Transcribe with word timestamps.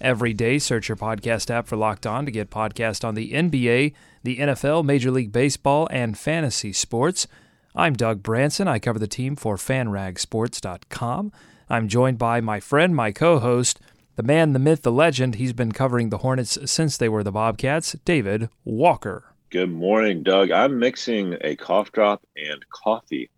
every 0.00 0.32
day. 0.32 0.58
Search 0.58 0.88
your 0.88 0.96
podcast 0.96 1.50
app 1.50 1.66
for 1.66 1.76
Locked 1.76 2.06
On 2.06 2.24
to 2.24 2.30
get 2.30 2.50
podcast 2.50 3.04
on 3.04 3.14
the 3.14 3.32
NBA, 3.32 3.92
the 4.22 4.38
NFL, 4.38 4.84
Major 4.84 5.10
League 5.10 5.32
Baseball, 5.32 5.88
and 5.90 6.18
fantasy 6.18 6.72
sports. 6.72 7.26
I'm 7.74 7.94
Doug 7.94 8.22
Branson. 8.22 8.68
I 8.68 8.78
cover 8.78 8.98
the 8.98 9.06
team 9.06 9.36
for 9.36 9.56
fanragsports.com. 9.56 11.32
I'm 11.68 11.88
joined 11.88 12.18
by 12.18 12.40
my 12.40 12.60
friend, 12.60 12.94
my 12.94 13.12
co 13.12 13.38
host, 13.38 13.80
the 14.14 14.22
man, 14.22 14.52
the 14.52 14.58
myth, 14.58 14.82
the 14.82 14.92
legend. 14.92 15.34
He's 15.34 15.52
been 15.52 15.72
covering 15.72 16.08
the 16.08 16.18
Hornets 16.18 16.58
since 16.64 16.96
they 16.96 17.08
were 17.08 17.22
the 17.22 17.32
Bobcats, 17.32 17.92
David 18.04 18.48
Walker. 18.64 19.34
Good 19.50 19.70
morning, 19.70 20.22
Doug. 20.22 20.50
I'm 20.50 20.78
mixing 20.78 21.36
a 21.40 21.54
cough 21.56 21.92
drop 21.92 22.26
and 22.36 22.64
coffee 22.70 23.30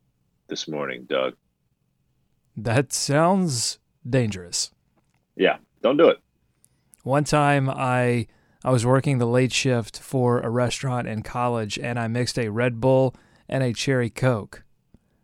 this 0.49 0.69
morning, 0.69 1.05
Doug. 1.09 1.35
That 2.57 2.93
sounds 2.93 3.79
dangerous. 4.09 4.71
Yeah, 5.37 5.59
don't 5.83 5.97
do 5.97 6.09
it. 6.09 6.19
One 7.09 7.25
time 7.25 7.71
I 7.71 8.27
I 8.63 8.71
was 8.71 8.85
working 8.85 9.17
the 9.17 9.25
late 9.25 9.51
shift 9.51 9.99
for 9.99 10.41
a 10.41 10.51
restaurant 10.51 11.09
in 11.09 11.23
college 11.23 11.79
and 11.79 11.99
I 11.99 12.07
mixed 12.07 12.39
a 12.39 12.51
Red 12.51 12.83
Bull 12.83 13.17
and 13.49 13.65
a 13.65 13.73
cherry 13.73 14.11
coke. 14.11 14.63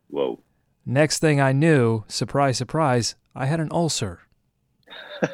Whoa. 0.08 0.41
Next 0.86 1.18
thing 1.18 1.42
I 1.42 1.52
knew, 1.52 2.04
surprise 2.08 2.56
surprise, 2.56 3.16
I 3.34 3.44
had 3.44 3.60
an 3.60 3.68
ulcer. 3.70 4.20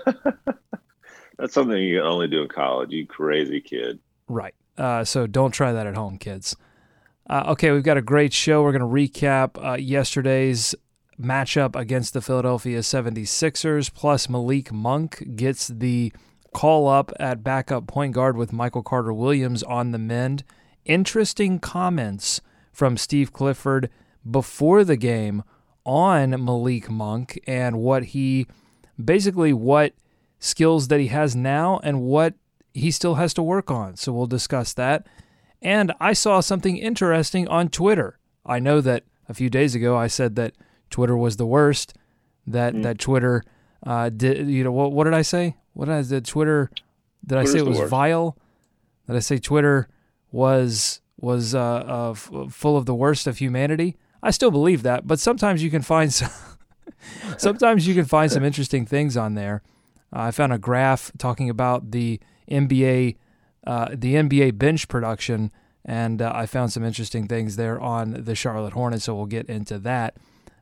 That's 1.39 1.55
something 1.55 1.81
you 1.81 1.99
can 1.99 2.07
only 2.09 2.27
do 2.27 2.43
in 2.43 2.49
college, 2.49 2.91
you 2.91 3.07
crazy 3.07 3.61
kid. 3.61 4.01
Right. 4.27 4.57
Uh, 4.77 5.05
so 5.05 5.29
don't 5.29 5.53
try 5.53 5.71
that 5.71 5.87
at 5.87 5.95
home, 5.95 6.19
kids. 6.19 6.57
Uh, 7.29 7.45
okay, 7.51 7.71
we've 7.71 7.85
got 7.85 7.97
a 7.97 8.03
great 8.03 8.33
show. 8.33 8.65
We're 8.65 8.77
going 8.77 8.81
to 8.81 8.87
recap 8.87 9.65
uh, 9.65 9.75
yesterday's 9.75 10.75
matchup 11.17 11.77
against 11.77 12.13
the 12.13 12.21
Philadelphia 12.21 12.81
76ers, 12.81 13.95
plus 13.95 14.29
Malik 14.29 14.73
Monk 14.73 15.37
gets 15.37 15.69
the 15.69 16.13
call 16.53 16.89
up 16.89 17.13
at 17.19 17.45
backup 17.45 17.87
point 17.87 18.15
guard 18.15 18.37
with 18.37 18.53
Michael 18.53 18.83
Carter 18.83 19.13
Williams 19.13 19.63
on 19.63 19.93
the 19.93 19.99
mend. 19.99 20.45
Interesting 20.85 21.59
comments 21.59 22.41
from 22.73 22.97
Steve 22.97 23.33
Clifford 23.33 23.91
before 24.29 24.85
the 24.85 24.97
game 24.97 25.43
on 25.85 26.31
Malik 26.45 26.91
Monk 26.91 27.41
and 27.47 27.79
what 27.79 28.07
he 28.07 28.47
basically 29.03 29.53
what 29.53 29.95
skills 30.39 30.89
that 30.89 31.01
he 31.01 31.09
has 31.09 31.35
now 31.37 31.81
and 31.83 32.03
what 32.03 32.35
he 32.73 32.91
still 32.91 33.17
has 33.17 33.35
to 33.35 33.43
work 33.43 33.71
on. 33.71 33.97
So 33.97 34.13
we'll 34.13 34.27
discuss 34.27 34.73
that. 34.75 35.07
And 35.63 35.93
I 36.01 36.13
saw 36.13 36.41
something 36.41 36.77
interesting 36.77 37.47
on 37.49 37.69
Twitter. 37.69 38.19
I 38.47 38.59
know 38.59 38.81
that 38.81 39.05
a 39.29 39.35
few 39.35 39.51
days 39.51 39.75
ago 39.75 39.97
I 39.97 40.07
said 40.07 40.37
that 40.37 40.55
Twitter 40.89 41.17
was 41.17 41.37
the 41.37 41.47
worst. 41.47 41.95
That 42.47 42.75
mm. 42.75 42.83
that 42.83 42.99
Twitter 42.99 43.45
uh, 43.87 44.09
did 44.11 44.49
you 44.49 44.65
know 44.65 44.73
what 44.73 44.93
what 44.93 45.05
did 45.05 45.15
I 45.15 45.23
say? 45.23 45.57
What 45.73 45.87
did 45.87 45.95
I 45.95 46.03
did 46.03 46.25
Twitter? 46.25 46.71
Did 47.27 47.35
Twitter's 47.37 47.51
I 47.51 47.53
say 47.53 47.59
it 47.59 47.67
was 47.67 47.79
worst. 47.79 47.91
vile? 47.91 48.37
Did 49.07 49.17
I 49.17 49.21
say 49.21 49.39
Twitter 49.39 49.89
was 50.33 51.01
was 51.21 51.55
uh, 51.55 51.61
uh, 51.61 52.11
f- 52.13 52.31
full 52.53 52.77
of 52.77 52.87
the 52.87 52.95
worst 52.95 53.27
of 53.27 53.39
humanity? 53.39 53.97
I 54.23 54.31
still 54.31 54.51
believe 54.51 54.83
that, 54.83 55.07
but 55.07 55.19
sometimes 55.19 55.63
you 55.63 55.71
can 55.71 55.83
find 55.83 56.13
some, 56.13 56.31
sometimes 57.39 57.87
you 57.87 57.95
can 57.95 58.05
find 58.05 58.31
some 58.31 58.45
interesting 58.45 58.85
things 58.87 59.17
on 59.17 59.35
there. 59.35 59.63
Uh, 60.15 60.23
I 60.23 60.31
found 60.31 60.53
a 60.53 60.59
graph 60.59 61.11
talking 61.19 61.49
about 61.49 61.91
the 61.91 62.21
NBA 62.51 63.17
uh, 63.67 63.89
the 63.93 64.15
NBA 64.15 64.59
bench 64.59 64.89
production, 64.89 65.53
and 65.85 66.23
uh, 66.23 66.33
I 66.35 66.47
found 66.47 66.73
some 66.73 66.85
interesting 66.85 67.27
things 67.27 67.57
there 67.57 67.81
on 67.81 68.25
the 68.25 68.35
Charlotte 68.35 68.73
Hornets. 68.73 69.05
So 69.05 69.15
we'll 69.15 69.27
get 69.27 69.47
into 69.49 69.79
that. 69.81 70.17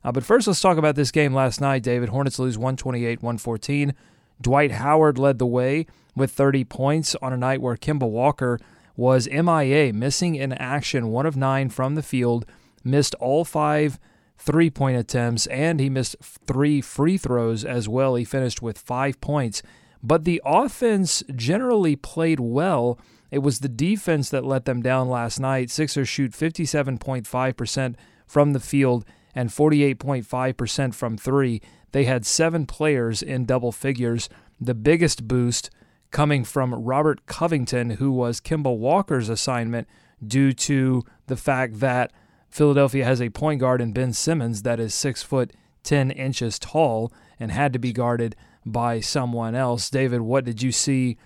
Uh, 0.04 0.12
but 0.12 0.24
first, 0.24 0.46
let's 0.46 0.60
talk 0.60 0.78
about 0.78 0.94
this 0.94 1.10
game 1.10 1.34
last 1.34 1.60
night. 1.60 1.82
David 1.82 2.10
Hornets 2.10 2.38
lose 2.38 2.56
128 2.56 3.22
114. 3.22 3.94
Dwight 4.40 4.72
Howard 4.72 5.18
led 5.18 5.38
the 5.38 5.46
way 5.46 5.86
with 6.14 6.30
30 6.30 6.64
points 6.64 7.14
on 7.20 7.32
a 7.32 7.36
night 7.36 7.60
where 7.60 7.76
Kemba 7.76 8.08
Walker 8.08 8.58
was 8.96 9.28
MIA, 9.28 9.92
missing 9.92 10.34
in 10.34 10.52
action, 10.52 11.08
one 11.08 11.26
of 11.26 11.36
nine 11.36 11.68
from 11.68 11.94
the 11.94 12.02
field, 12.02 12.44
missed 12.82 13.14
all 13.16 13.44
five 13.44 13.98
three 14.36 14.70
point 14.70 14.96
attempts, 14.96 15.46
and 15.48 15.80
he 15.80 15.90
missed 15.90 16.16
three 16.20 16.80
free 16.80 17.18
throws 17.18 17.64
as 17.64 17.88
well. 17.88 18.14
He 18.14 18.24
finished 18.24 18.62
with 18.62 18.78
five 18.78 19.20
points. 19.20 19.62
But 20.02 20.24
the 20.24 20.40
offense 20.44 21.24
generally 21.34 21.96
played 21.96 22.40
well. 22.40 22.98
It 23.30 23.38
was 23.38 23.58
the 23.58 23.68
defense 23.68 24.30
that 24.30 24.44
let 24.44 24.64
them 24.64 24.80
down 24.80 25.08
last 25.08 25.40
night. 25.40 25.70
Sixers 25.70 26.08
shoot 26.08 26.32
57.5% 26.32 27.94
from 28.26 28.52
the 28.52 28.60
field 28.60 29.04
and 29.34 29.50
48.5% 29.50 30.94
from 30.94 31.16
three. 31.16 31.60
They 31.92 32.04
had 32.04 32.26
seven 32.26 32.66
players 32.66 33.22
in 33.22 33.46
double 33.46 33.72
figures. 33.72 34.28
The 34.60 34.74
biggest 34.74 35.28
boost 35.28 35.70
coming 36.10 36.44
from 36.44 36.74
Robert 36.74 37.26
Covington, 37.26 37.90
who 37.90 38.10
was 38.10 38.40
Kemba 38.40 38.76
Walker's 38.76 39.28
assignment 39.28 39.86
due 40.26 40.52
to 40.52 41.04
the 41.26 41.36
fact 41.36 41.80
that 41.80 42.12
Philadelphia 42.48 43.04
has 43.04 43.20
a 43.20 43.30
point 43.30 43.60
guard 43.60 43.80
in 43.80 43.92
Ben 43.92 44.12
Simmons 44.12 44.62
that 44.62 44.80
is 44.80 44.94
six 44.94 45.22
foot 45.22 45.52
ten 45.82 46.10
inches 46.10 46.58
tall 46.58 47.12
and 47.38 47.52
had 47.52 47.72
to 47.72 47.78
be 47.78 47.92
guarded 47.92 48.34
by 48.64 49.00
someone 49.00 49.54
else. 49.54 49.90
David, 49.90 50.22
what 50.22 50.44
did 50.44 50.62
you 50.62 50.72
see 50.72 51.16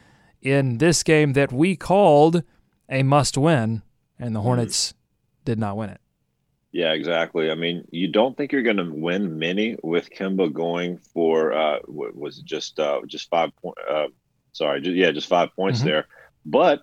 in 0.40 0.78
this 0.78 1.02
game 1.02 1.32
that 1.32 1.52
we 1.52 1.76
called 1.76 2.42
a 2.88 3.02
must 3.02 3.38
win, 3.38 3.82
and 4.18 4.34
the 4.34 4.40
mm-hmm. 4.40 4.46
Hornets 4.46 4.94
did 5.44 5.58
not 5.58 5.76
win 5.76 5.90
it? 5.90 6.01
Yeah, 6.72 6.92
exactly. 6.92 7.50
I 7.50 7.54
mean, 7.54 7.86
you 7.90 8.08
don't 8.08 8.34
think 8.34 8.50
you're 8.50 8.62
going 8.62 8.78
to 8.78 8.90
win 8.90 9.38
many 9.38 9.76
with 9.82 10.10
Kemba 10.10 10.50
going 10.50 10.96
for 11.12 11.52
uh, 11.52 11.80
what 11.84 12.16
was 12.16 12.38
it 12.38 12.46
just 12.46 12.80
uh, 12.80 13.02
just 13.06 13.28
five 13.28 13.54
point? 13.56 13.76
Uh, 13.88 14.06
sorry, 14.52 14.80
just, 14.80 14.96
yeah, 14.96 15.10
just 15.12 15.28
five 15.28 15.54
points 15.54 15.80
mm-hmm. 15.80 15.88
there. 15.88 16.06
But 16.46 16.82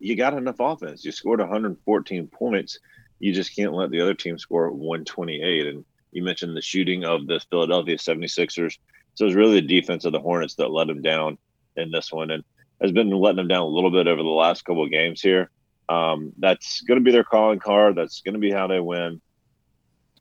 you 0.00 0.16
got 0.16 0.34
enough 0.34 0.56
offense. 0.58 1.04
You 1.04 1.12
scored 1.12 1.38
114 1.38 2.26
points. 2.26 2.80
You 3.20 3.32
just 3.32 3.54
can't 3.54 3.72
let 3.72 3.90
the 3.90 4.00
other 4.00 4.14
team 4.14 4.36
score 4.36 4.70
128. 4.70 5.66
And 5.68 5.84
you 6.10 6.24
mentioned 6.24 6.56
the 6.56 6.60
shooting 6.60 7.04
of 7.04 7.26
the 7.28 7.40
Philadelphia 7.48 7.96
76ers. 7.96 8.78
So 9.14 9.24
it 9.24 9.28
was 9.28 9.34
really 9.36 9.60
the 9.60 9.80
defense 9.80 10.04
of 10.04 10.12
the 10.12 10.20
Hornets 10.20 10.56
that 10.56 10.70
let 10.70 10.88
them 10.88 11.02
down 11.02 11.38
in 11.76 11.90
this 11.92 12.12
one, 12.12 12.30
and 12.30 12.42
has 12.82 12.90
been 12.90 13.10
letting 13.10 13.36
them 13.36 13.48
down 13.48 13.62
a 13.62 13.66
little 13.66 13.90
bit 13.90 14.08
over 14.08 14.22
the 14.22 14.28
last 14.28 14.64
couple 14.64 14.82
of 14.82 14.90
games 14.90 15.22
here. 15.22 15.50
Um, 15.88 16.32
that's 16.38 16.80
going 16.82 16.98
to 16.98 17.04
be 17.04 17.12
their 17.12 17.24
calling 17.24 17.58
card. 17.58 17.96
That's 17.96 18.20
going 18.22 18.34
to 18.34 18.40
be 18.40 18.50
how 18.50 18.66
they 18.66 18.80
win. 18.80 19.20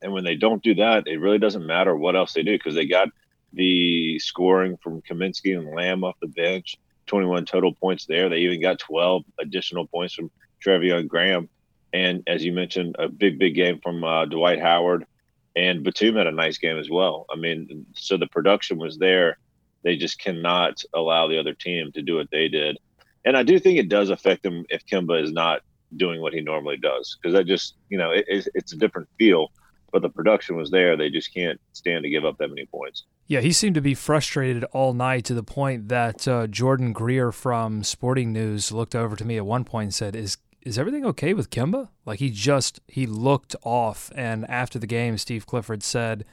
And 0.01 0.13
when 0.13 0.23
they 0.23 0.35
don't 0.35 0.63
do 0.63 0.75
that, 0.75 1.07
it 1.07 1.19
really 1.19 1.39
doesn't 1.39 1.65
matter 1.65 1.95
what 1.95 2.15
else 2.15 2.33
they 2.33 2.43
do 2.43 2.53
because 2.53 2.75
they 2.75 2.85
got 2.85 3.09
the 3.53 4.19
scoring 4.19 4.77
from 4.83 5.01
Kaminsky 5.01 5.57
and 5.57 5.73
Lamb 5.73 6.03
off 6.03 6.15
the 6.21 6.27
bench, 6.27 6.77
21 7.07 7.45
total 7.45 7.73
points 7.73 8.05
there. 8.05 8.29
They 8.29 8.39
even 8.39 8.61
got 8.61 8.79
12 8.79 9.23
additional 9.39 9.87
points 9.87 10.13
from 10.13 10.29
Treveon 10.63 11.07
Graham. 11.07 11.49
And 11.93 12.23
as 12.27 12.43
you 12.43 12.51
mentioned, 12.51 12.97
a 12.99 13.07
big, 13.07 13.39
big 13.39 13.55
game 13.55 13.79
from 13.81 14.03
uh, 14.03 14.25
Dwight 14.25 14.59
Howard 14.59 15.05
and 15.55 15.83
Batum 15.83 16.15
had 16.15 16.27
a 16.27 16.31
nice 16.31 16.57
game 16.57 16.77
as 16.77 16.89
well. 16.89 17.25
I 17.31 17.37
mean, 17.37 17.85
so 17.93 18.17
the 18.17 18.27
production 18.27 18.77
was 18.77 18.97
there. 18.97 19.37
They 19.83 19.95
just 19.95 20.19
cannot 20.19 20.81
allow 20.93 21.27
the 21.27 21.39
other 21.39 21.53
team 21.53 21.91
to 21.93 22.01
do 22.01 22.15
what 22.15 22.29
they 22.31 22.49
did, 22.49 22.77
and 23.25 23.35
I 23.35 23.43
do 23.43 23.59
think 23.59 23.79
it 23.79 23.89
does 23.89 24.09
affect 24.09 24.45
him 24.45 24.65
if 24.69 24.85
Kemba 24.85 25.21
is 25.21 25.31
not 25.31 25.61
doing 25.97 26.21
what 26.21 26.33
he 26.33 26.41
normally 26.41 26.77
does 26.77 27.17
because 27.21 27.33
that 27.33 27.45
just 27.45 27.75
you 27.89 27.97
know 27.97 28.11
it, 28.11 28.25
it's 28.27 28.73
a 28.73 28.77
different 28.77 29.07
feel. 29.17 29.51
But 29.91 30.01
the 30.01 30.09
production 30.09 30.57
was 30.57 30.71
there. 30.71 30.97
They 30.97 31.09
just 31.09 31.33
can't 31.33 31.59
stand 31.71 32.03
to 32.03 32.09
give 32.09 32.25
up 32.25 32.37
that 32.39 32.49
many 32.49 32.65
points. 32.65 33.05
Yeah, 33.27 33.39
he 33.39 33.53
seemed 33.53 33.75
to 33.75 33.81
be 33.81 33.93
frustrated 33.93 34.65
all 34.65 34.93
night 34.93 35.23
to 35.25 35.33
the 35.33 35.43
point 35.43 35.87
that 35.87 36.27
uh, 36.27 36.47
Jordan 36.47 36.91
Greer 36.91 37.31
from 37.31 37.81
Sporting 37.81 38.33
News 38.33 38.73
looked 38.73 38.93
over 38.93 39.15
to 39.15 39.23
me 39.23 39.37
at 39.37 39.45
one 39.45 39.63
point 39.63 39.85
and 39.85 39.93
said, 39.93 40.15
"Is 40.15 40.37
is 40.61 40.77
everything 40.77 41.05
okay 41.05 41.33
with 41.33 41.49
Kemba? 41.49 41.89
Like 42.05 42.19
he 42.19 42.29
just 42.29 42.81
he 42.87 43.05
looked 43.05 43.55
off, 43.63 44.11
and 44.15 44.45
after 44.49 44.79
the 44.79 44.87
game, 44.87 45.17
Steve 45.17 45.45
Clifford 45.45 45.81
said, 45.81 46.25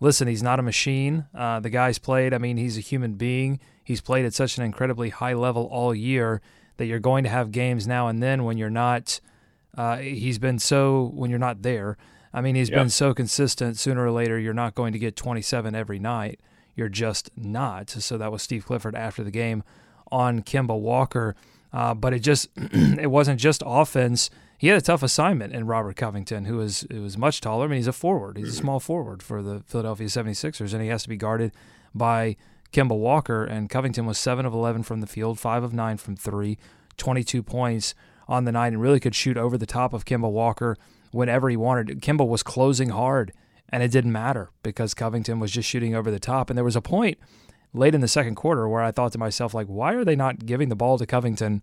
"Listen, 0.00 0.26
he's 0.26 0.42
not 0.42 0.58
a 0.58 0.62
machine. 0.62 1.26
Uh, 1.34 1.60
the 1.60 1.70
guy's 1.70 1.98
played. 1.98 2.34
I 2.34 2.38
mean, 2.38 2.56
he's 2.56 2.76
a 2.76 2.80
human 2.80 3.14
being. 3.14 3.60
He's 3.84 4.00
played 4.00 4.24
at 4.24 4.34
such 4.34 4.58
an 4.58 4.64
incredibly 4.64 5.10
high 5.10 5.34
level 5.34 5.68
all 5.70 5.94
year 5.94 6.40
that 6.76 6.86
you're 6.86 6.98
going 6.98 7.24
to 7.24 7.30
have 7.30 7.52
games 7.52 7.86
now 7.86 8.08
and 8.08 8.22
then 8.22 8.44
when 8.44 8.56
you're 8.56 8.70
not. 8.70 9.20
Uh, 9.76 9.98
he's 9.98 10.38
been 10.38 10.58
so 10.58 11.12
when 11.14 11.30
you're 11.30 11.38
not 11.38 11.62
there. 11.62 11.96
I 12.32 12.40
mean, 12.40 12.54
he's 12.54 12.70
yep. 12.70 12.78
been 12.78 12.90
so 12.90 13.12
consistent. 13.12 13.76
Sooner 13.76 14.04
or 14.04 14.10
later, 14.10 14.38
you're 14.38 14.54
not 14.54 14.74
going 14.74 14.92
to 14.92 14.98
get 14.98 15.16
27 15.16 15.74
every 15.74 15.98
night. 15.98 16.40
You're 16.74 16.88
just 16.88 17.30
not. 17.36 17.90
So 17.90 18.16
that 18.18 18.32
was 18.32 18.42
Steve 18.42 18.64
Clifford 18.64 18.94
after 18.94 19.22
the 19.22 19.30
game 19.30 19.62
on 20.10 20.42
Kemba 20.42 20.78
Walker. 20.78 21.34
Uh, 21.72 21.94
but 21.94 22.12
it 22.12 22.20
just 22.20 22.48
it 22.56 23.10
wasn't 23.10 23.40
just 23.40 23.62
offense. 23.66 24.30
He 24.60 24.68
had 24.68 24.76
a 24.76 24.82
tough 24.82 25.02
assignment 25.02 25.54
in 25.54 25.64
Robert 25.64 25.96
Covington, 25.96 26.44
who 26.44 26.60
is 26.60 26.86
who 26.90 27.02
is 27.06 27.16
much 27.16 27.40
taller. 27.40 27.64
I 27.64 27.68
mean, 27.68 27.78
he's 27.78 27.86
a 27.86 27.94
forward. 27.94 28.36
He's 28.36 28.50
a 28.50 28.52
small 28.52 28.78
forward 28.78 29.22
for 29.22 29.40
the 29.40 29.60
Philadelphia 29.60 30.06
76ers, 30.06 30.74
and 30.74 30.82
he 30.82 30.88
has 30.88 31.02
to 31.04 31.08
be 31.08 31.16
guarded 31.16 31.52
by 31.94 32.36
Kemba 32.70 32.94
Walker. 32.94 33.42
And 33.42 33.70
Covington 33.70 34.04
was 34.04 34.18
7 34.18 34.44
of 34.44 34.52
11 34.52 34.82
from 34.82 35.00
the 35.00 35.06
field, 35.06 35.38
5 35.38 35.62
of 35.62 35.72
9 35.72 35.96
from 35.96 36.14
3, 36.14 36.58
22 36.98 37.42
points 37.42 37.94
on 38.28 38.44
the 38.44 38.52
night, 38.52 38.74
and 38.74 38.82
really 38.82 39.00
could 39.00 39.14
shoot 39.14 39.38
over 39.38 39.56
the 39.56 39.64
top 39.64 39.94
of 39.94 40.04
Kemba 40.04 40.30
Walker 40.30 40.76
whenever 41.10 41.48
he 41.48 41.56
wanted. 41.56 42.02
Kemba 42.02 42.28
was 42.28 42.42
closing 42.42 42.90
hard, 42.90 43.32
and 43.70 43.82
it 43.82 43.90
didn't 43.90 44.12
matter 44.12 44.50
because 44.62 44.92
Covington 44.92 45.40
was 45.40 45.52
just 45.52 45.70
shooting 45.70 45.94
over 45.94 46.10
the 46.10 46.20
top. 46.20 46.50
And 46.50 46.58
there 46.58 46.64
was 46.66 46.76
a 46.76 46.82
point 46.82 47.16
late 47.72 47.94
in 47.94 48.02
the 48.02 48.08
second 48.08 48.34
quarter 48.34 48.68
where 48.68 48.82
I 48.82 48.90
thought 48.90 49.12
to 49.12 49.18
myself, 49.18 49.54
like, 49.54 49.68
why 49.68 49.94
are 49.94 50.04
they 50.04 50.16
not 50.16 50.44
giving 50.44 50.68
the 50.68 50.76
ball 50.76 50.98
to 50.98 51.06
Covington 51.06 51.62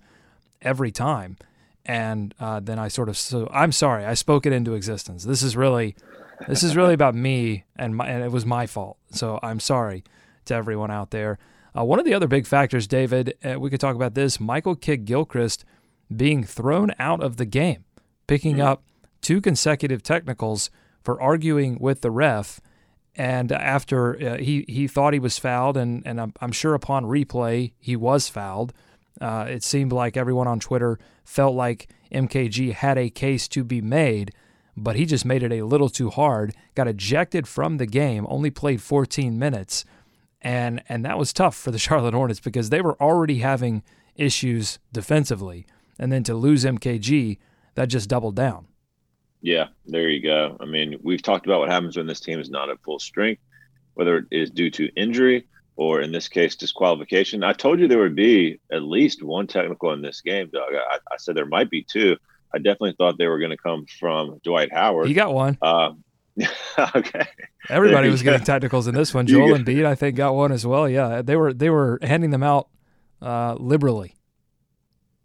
every 0.64 0.90
time? 0.90 1.38
And 1.88 2.36
uh, 2.40 2.60
then 2.60 2.80
I 2.80 2.90
sort 2.90 3.08
of 3.08 3.18
so 3.18 3.50
I'm 3.52 3.72
sorry 3.72 4.06
I 4.06 4.14
spoke 4.14 4.46
it 4.46 4.52
into 4.52 4.74
existence. 4.74 5.24
This 5.24 5.42
is 5.42 5.56
really 5.56 5.96
this 6.48 6.62
is 6.62 6.76
really 6.76 6.94
about 6.94 7.16
me 7.16 7.64
and 7.76 7.96
my, 7.96 8.08
and 8.08 8.24
it 8.24 8.32
was 8.32 8.46
my 8.46 8.68
fault. 8.68 8.98
So 9.12 9.40
I'm 9.42 9.60
sorry 9.60 10.04
to 10.46 10.54
everyone 10.54 10.92
out 10.92 11.12
there. 11.12 11.40
Uh, 11.78 11.84
one 11.84 12.00
of 12.00 12.06
the 12.06 12.14
other 12.14 12.28
big 12.28 12.46
factors, 12.46 12.88
David, 12.88 13.36
uh, 13.44 13.60
we 13.60 13.70
could 13.70 13.80
talk 13.80 13.96
about 13.96 14.16
this: 14.16 14.40
Michael 14.40 14.76
Kidd 14.76 15.06
Gilchrist 15.06 15.64
being 16.16 16.44
thrown 16.44 16.92
out 17.00 17.22
of 17.24 17.38
the 17.38 17.46
game, 17.46 17.86
picking 18.28 18.62
up 18.62 18.84
two 19.22 19.42
consecutive 19.42 20.04
technicals 20.04 20.70
for 21.04 21.22
arguing 21.22 21.78
with 21.80 22.02
the 22.02 22.12
ref. 22.12 22.60
And 23.16 23.52
after 23.52 24.16
uh, 24.16 24.38
he 24.38 24.66
he 24.68 24.88
thought 24.88 25.14
he 25.14 25.20
was 25.20 25.40
fouled, 25.40 25.78
and 25.78 26.06
and 26.06 26.20
I'm, 26.20 26.34
I'm 26.40 26.52
sure 26.52 26.74
upon 26.74 27.06
replay 27.06 27.72
he 27.80 27.96
was 27.96 28.30
fouled. 28.30 28.74
Uh, 29.20 29.46
it 29.48 29.64
seemed 29.64 29.92
like 29.92 30.18
everyone 30.18 30.48
on 30.48 30.60
Twitter 30.60 31.00
felt 31.24 31.56
like 31.56 31.88
MKG 32.12 32.74
had 32.74 32.98
a 32.98 33.10
case 33.10 33.48
to 33.50 33.64
be 33.64 33.82
made, 33.82 34.32
but 34.76 34.96
he 34.96 35.06
just 35.06 35.26
made 35.26 35.44
it 35.44 35.52
a 35.52 35.64
little 35.64 35.90
too 35.90 36.10
hard. 36.10 36.54
Got 36.76 36.88
ejected 36.88 37.48
from 37.48 37.78
the 37.78 37.86
game, 37.86 38.26
only 38.30 38.52
played 38.52 38.82
14 38.82 39.38
minutes, 39.38 39.86
and 40.42 40.84
and 40.88 41.04
that 41.06 41.18
was 41.18 41.34
tough 41.34 41.56
for 41.56 41.72
the 41.72 41.80
Charlotte 41.88 42.14
Hornets 42.14 42.40
because 42.40 42.70
they 42.70 42.82
were 42.82 43.02
already 43.02 43.40
having 43.40 43.84
issues 44.16 44.80
defensively, 44.92 45.66
and 46.00 46.12
then 46.12 46.24
to 46.24 46.34
lose 46.34 46.64
MKG, 46.64 47.38
that 47.76 47.88
just 47.88 48.10
doubled 48.10 48.36
down. 48.36 48.68
Yeah, 49.42 49.68
there 49.86 50.10
you 50.10 50.22
go. 50.22 50.58
I 50.60 50.66
mean, 50.66 51.00
we've 51.04 51.22
talked 51.22 51.46
about 51.46 51.60
what 51.60 51.70
happens 51.70 51.96
when 51.96 52.08
this 52.08 52.20
team 52.20 52.40
is 52.40 52.50
not 52.50 52.70
at 52.70 52.82
full 52.82 53.00
strength, 53.00 53.42
whether 53.94 54.18
it 54.18 54.26
is 54.32 54.50
due 54.50 54.72
to 54.72 54.88
injury 54.96 55.46
or 55.78 56.02
in 56.02 56.12
this 56.12 56.28
case 56.28 56.56
disqualification. 56.56 57.44
I 57.44 57.54
told 57.54 57.80
you 57.80 57.88
there 57.88 58.00
would 58.00 58.16
be 58.16 58.60
at 58.72 58.82
least 58.82 59.24
one 59.24 59.48
technical 59.48 59.94
in 59.94 60.02
this 60.02 60.22
game, 60.22 60.50
Doug. 60.52 60.74
I, 60.74 60.98
I 61.12 61.18
said 61.18 61.36
there 61.36 61.46
might 61.46 61.70
be 61.70 61.84
two. 61.84 62.18
I 62.54 62.58
definitely 62.58 62.96
thought 62.98 63.18
they 63.18 63.28
were 63.28 63.40
going 63.40 63.52
to 63.52 63.58
come 63.58 63.86
from 64.00 64.40
Dwight 64.44 64.74
Howard. 64.74 65.08
He 65.08 65.14
got 65.14 65.34
one. 65.34 65.58
Uh, 65.62 65.92
okay. 66.96 67.28
Everybody 67.70 68.10
was 68.10 68.24
getting 68.24 68.44
technicals 68.44 68.88
in 68.88 68.96
this 68.96 69.14
one. 69.14 69.28
Joel 69.28 69.58
Embiid, 69.58 69.86
I 69.86 69.96
think, 69.96 70.16
got 70.16 70.36
one 70.36 70.52
as 70.52 70.66
well. 70.66 70.90
Yeah, 70.90 71.22
they 71.22 71.36
were 71.36 71.54
they 71.54 71.70
were 71.70 72.00
handing 72.02 72.32
them 72.32 72.44
out 72.44 72.70
uh, 73.22 73.56
liberally. 73.60 74.16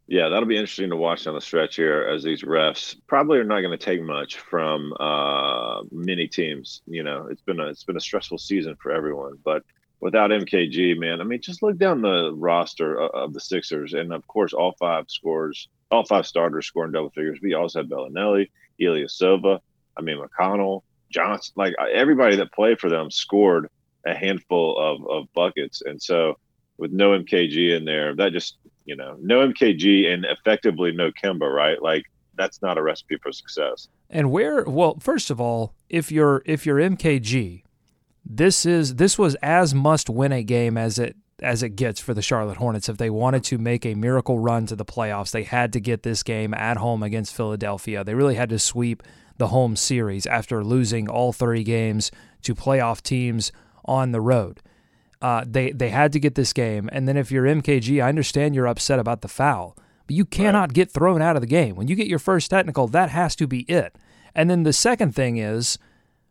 Yeah, 0.09 0.29
that'll 0.29 0.49
be 0.49 0.57
interesting 0.57 0.91
to 0.91 0.97
watch 0.97 1.25
down 1.25 1.35
the 1.35 1.41
stretch 1.41 1.77
here 1.77 2.03
as 2.03 2.23
these 2.23 2.43
refs 2.43 2.97
probably 3.07 3.39
are 3.39 3.45
not 3.45 3.61
going 3.61 3.79
to 3.79 3.83
take 3.83 4.03
much 4.03 4.37
from 4.39 4.93
uh, 5.01 5.83
many 5.91 6.27
teams. 6.27 6.83
You 6.87 7.03
know, 7.03 7.29
it's 7.31 7.43
been 7.43 7.61
a 7.61 7.67
it's 7.69 7.85
been 7.85 7.97
a 7.97 8.01
stressful 8.01 8.39
season 8.39 8.77
for 8.83 8.91
everyone, 8.93 9.39
but 9.45 9.63
without 10.03 10.31
MKG, 10.31 10.99
man, 10.99 11.21
I 11.21 11.25
mean, 11.25 11.41
just 11.41 11.63
look 11.63 11.79
down 11.79 12.03
the 12.03 12.35
roster 12.35 13.01
uh, 13.01 13.07
of 13.07 13.33
the 13.33 13.41
Sixers, 13.41 13.95
and 13.95 14.13
of 14.13 14.27
course, 14.27 14.53
all 14.53 14.75
five 14.79 15.09
scores, 15.09 15.69
all 15.93 16.05
five 16.05 16.27
starters 16.27 16.67
scoring 16.67 16.91
double 16.91 17.11
figures. 17.11 17.39
We 17.41 17.55
also 17.55 17.81
have 17.81 17.89
Belinelli, 17.89 18.51
Ilyasova, 18.81 19.61
I 19.97 20.03
mean 20.03 20.19
McConnell, 20.19 20.83
Johnson, 21.11 21.55
like 21.57 21.75
everybody 21.93 22.37
that 22.37 22.53
played 22.53 22.81
for 22.81 22.91
them 22.91 23.11
scored 23.11 23.69
a 24.05 24.15
handful 24.15 24.77
of, 24.77 25.09
of 25.09 25.33
buckets, 25.35 25.83
and 25.83 26.03
so 26.03 26.37
with 26.79 26.91
no 26.91 27.11
MKG 27.11 27.77
in 27.77 27.85
there, 27.85 28.15
that 28.17 28.33
just 28.33 28.57
you 28.85 28.97
know, 28.97 29.17
no 29.21 29.47
MKG 29.47 30.13
and 30.13 30.25
effectively 30.25 30.91
no 30.91 31.13
Kemba, 31.13 31.49
right? 31.49 31.81
Like 31.81 32.07
that's 32.35 32.61
not 32.61 32.77
a 32.77 32.83
recipe 32.83 33.19
for 33.23 33.31
success. 33.31 33.87
And 34.11 34.33
where? 34.33 34.65
Well, 34.65 34.99
first 34.99 35.31
of 35.31 35.41
all, 35.41 35.75
if 35.89 36.11
you're 36.11 36.43
if 36.45 36.67
you're 36.67 36.79
MKG 36.79 37.62
this 38.25 38.65
is 38.65 38.97
this 38.97 39.19
was 39.19 39.35
as 39.37 39.75
must 39.75 40.09
win 40.09 40.33
a 40.33 40.43
game 40.43 40.77
as 40.77 40.99
it 40.99 41.17
as 41.43 41.63
it 41.63 41.71
gets 41.71 42.01
for 42.01 42.15
the 42.15 42.23
Charlotte 42.23 42.59
Hornets. 42.59 42.89
If 42.89 42.97
they 42.97 43.11
wanted 43.11 43.45
to 43.45 43.59
make 43.59 43.85
a 43.85 43.95
miracle 43.95 44.39
run 44.39 44.67
to 44.67 44.77
the 44.77 44.85
playoffs, 44.85 45.33
they 45.33 45.43
had 45.43 45.73
to 45.73 45.81
get 45.81 46.03
this 46.03 46.23
game 46.23 46.55
at 46.55 46.77
home 46.77 47.03
against 47.03 47.35
Philadelphia. 47.35 48.05
They 48.05 48.15
really 48.15 48.37
had 48.37 48.49
to 48.51 48.59
sweep 48.59 49.03
the 49.39 49.49
home 49.49 49.75
series 49.77 50.27
after 50.27 50.63
losing 50.63 51.09
all 51.09 51.33
three 51.33 51.65
games 51.65 52.11
to 52.43 52.55
playoff 52.55 53.03
teams 53.03 53.51
on 53.85 54.13
the 54.13 54.21
road. 54.21 54.61
Uh, 55.21 55.45
they 55.47 55.71
they 55.71 55.91
had 55.91 56.13
to 56.13 56.21
get 56.21 56.35
this 56.35 56.53
game, 56.53 56.89
and 56.93 57.07
then 57.07 57.17
if 57.17 57.31
you're 57.31 57.45
MKG, 57.45 58.03
I 58.03 58.09
understand 58.09 58.55
you're 58.55 58.67
upset 58.67 58.99
about 58.99 59.21
the 59.21 59.29
foul, 59.29 59.77
but 60.07 60.17
you 60.17 60.25
cannot 60.25 60.71
right. 60.71 60.73
get 60.73 60.91
thrown 60.91 61.23
out 61.23 61.37
of 61.37 61.43
the 61.43 61.49
game 61.49 61.77
when 61.77 61.89
you 61.89 61.95
get 61.95 62.09
your 62.09 62.19
first 62.19 62.51
technical. 62.51 62.89
That 62.89 63.11
has 63.11 63.37
to 63.37 63.47
be 63.47 63.61
it. 63.63 63.97
And 64.35 64.49
then 64.49 64.63
the 64.63 64.73
second 64.73 65.15
thing 65.15 65.37
is, 65.37 65.79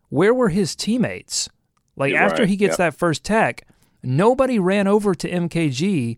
where 0.08 0.34
were 0.34 0.50
his 0.50 0.74
teammates? 0.76 1.48
Like 1.96 2.12
You're 2.12 2.20
after 2.20 2.42
right. 2.42 2.48
he 2.48 2.56
gets 2.56 2.72
yep. 2.72 2.78
that 2.78 2.94
first 2.94 3.24
tech, 3.24 3.66
nobody 4.02 4.58
ran 4.58 4.86
over 4.86 5.14
to 5.14 5.30
MKG 5.30 6.16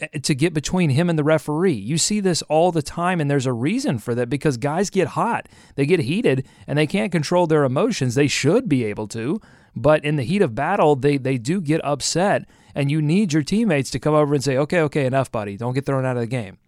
eh, 0.00 0.06
to 0.22 0.34
get 0.34 0.54
between 0.54 0.90
him 0.90 1.10
and 1.10 1.18
the 1.18 1.24
referee. 1.24 1.72
You 1.72 1.98
see 1.98 2.20
this 2.20 2.42
all 2.42 2.72
the 2.72 2.82
time, 2.82 3.20
and 3.20 3.30
there's 3.30 3.46
a 3.46 3.52
reason 3.52 3.98
for 3.98 4.14
that 4.14 4.28
because 4.28 4.56
guys 4.56 4.90
get 4.90 5.08
hot, 5.08 5.48
they 5.74 5.86
get 5.86 6.00
heated, 6.00 6.46
and 6.66 6.78
they 6.78 6.86
can't 6.86 7.12
control 7.12 7.46
their 7.46 7.64
emotions. 7.64 8.14
They 8.14 8.28
should 8.28 8.68
be 8.68 8.84
able 8.84 9.08
to, 9.08 9.40
but 9.76 10.04
in 10.04 10.16
the 10.16 10.22
heat 10.22 10.42
of 10.42 10.54
battle, 10.54 10.96
they 10.96 11.16
they 11.18 11.38
do 11.38 11.60
get 11.60 11.84
upset, 11.84 12.46
and 12.74 12.90
you 12.90 13.02
need 13.02 13.32
your 13.32 13.42
teammates 13.42 13.90
to 13.90 13.98
come 13.98 14.14
over 14.14 14.34
and 14.34 14.42
say, 14.42 14.56
"Okay, 14.56 14.80
okay, 14.80 15.06
enough, 15.06 15.30
buddy. 15.30 15.56
Don't 15.56 15.74
get 15.74 15.86
thrown 15.86 16.06
out 16.06 16.16
of 16.16 16.22
the 16.22 16.26
game." 16.26 16.58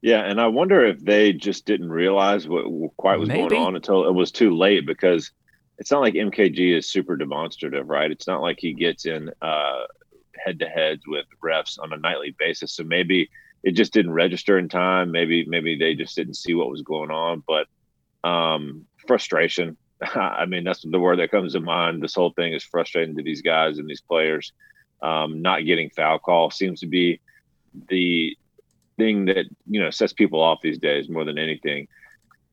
Yeah, 0.00 0.20
and 0.20 0.40
I 0.40 0.46
wonder 0.46 0.84
if 0.84 1.00
they 1.00 1.32
just 1.32 1.66
didn't 1.66 1.90
realize 1.90 2.46
what 2.46 2.64
quite 2.96 3.18
was 3.18 3.28
Maybe. 3.28 3.48
going 3.48 3.62
on 3.62 3.76
until 3.76 4.06
it 4.06 4.14
was 4.14 4.30
too 4.30 4.56
late 4.56 4.86
because 4.86 5.32
it's 5.78 5.90
not 5.90 6.00
like 6.00 6.14
MKG 6.14 6.76
is 6.76 6.88
super 6.88 7.16
demonstrative, 7.16 7.88
right? 7.88 8.10
It's 8.10 8.26
not 8.26 8.42
like 8.42 8.58
he 8.58 8.72
gets 8.74 9.06
in 9.06 9.30
head 10.44 10.58
to 10.60 10.68
heads 10.68 11.02
with 11.06 11.26
refs 11.42 11.78
on 11.80 11.92
a 11.92 11.96
nightly 11.96 12.34
basis. 12.38 12.72
So 12.72 12.84
maybe 12.84 13.30
it 13.62 13.72
just 13.72 13.92
didn't 13.92 14.12
register 14.12 14.58
in 14.58 14.68
time. 14.68 15.10
Maybe 15.10 15.44
maybe 15.46 15.76
they 15.76 15.94
just 15.94 16.16
didn't 16.16 16.34
see 16.34 16.54
what 16.54 16.70
was 16.70 16.82
going 16.82 17.10
on. 17.10 17.42
But 17.46 17.66
um, 18.28 18.86
frustration. 19.06 19.76
I 20.02 20.46
mean, 20.46 20.64
that's 20.64 20.84
the 20.88 20.98
word 20.98 21.18
that 21.18 21.30
comes 21.30 21.52
to 21.52 21.60
mind. 21.60 22.02
This 22.02 22.14
whole 22.14 22.30
thing 22.30 22.52
is 22.52 22.64
frustrating 22.64 23.16
to 23.16 23.22
these 23.22 23.42
guys 23.42 23.78
and 23.78 23.88
these 23.88 24.00
players. 24.00 24.52
Um, 25.00 25.42
not 25.42 25.64
getting 25.64 25.90
foul 25.90 26.18
call 26.18 26.50
seems 26.50 26.80
to 26.80 26.86
be 26.86 27.20
the 27.88 28.36
thing 28.96 29.26
that 29.26 29.46
you 29.68 29.80
know 29.80 29.90
sets 29.90 30.12
people 30.12 30.40
off 30.40 30.58
these 30.60 30.78
days 30.78 31.08
more 31.08 31.24
than 31.24 31.38
anything 31.38 31.86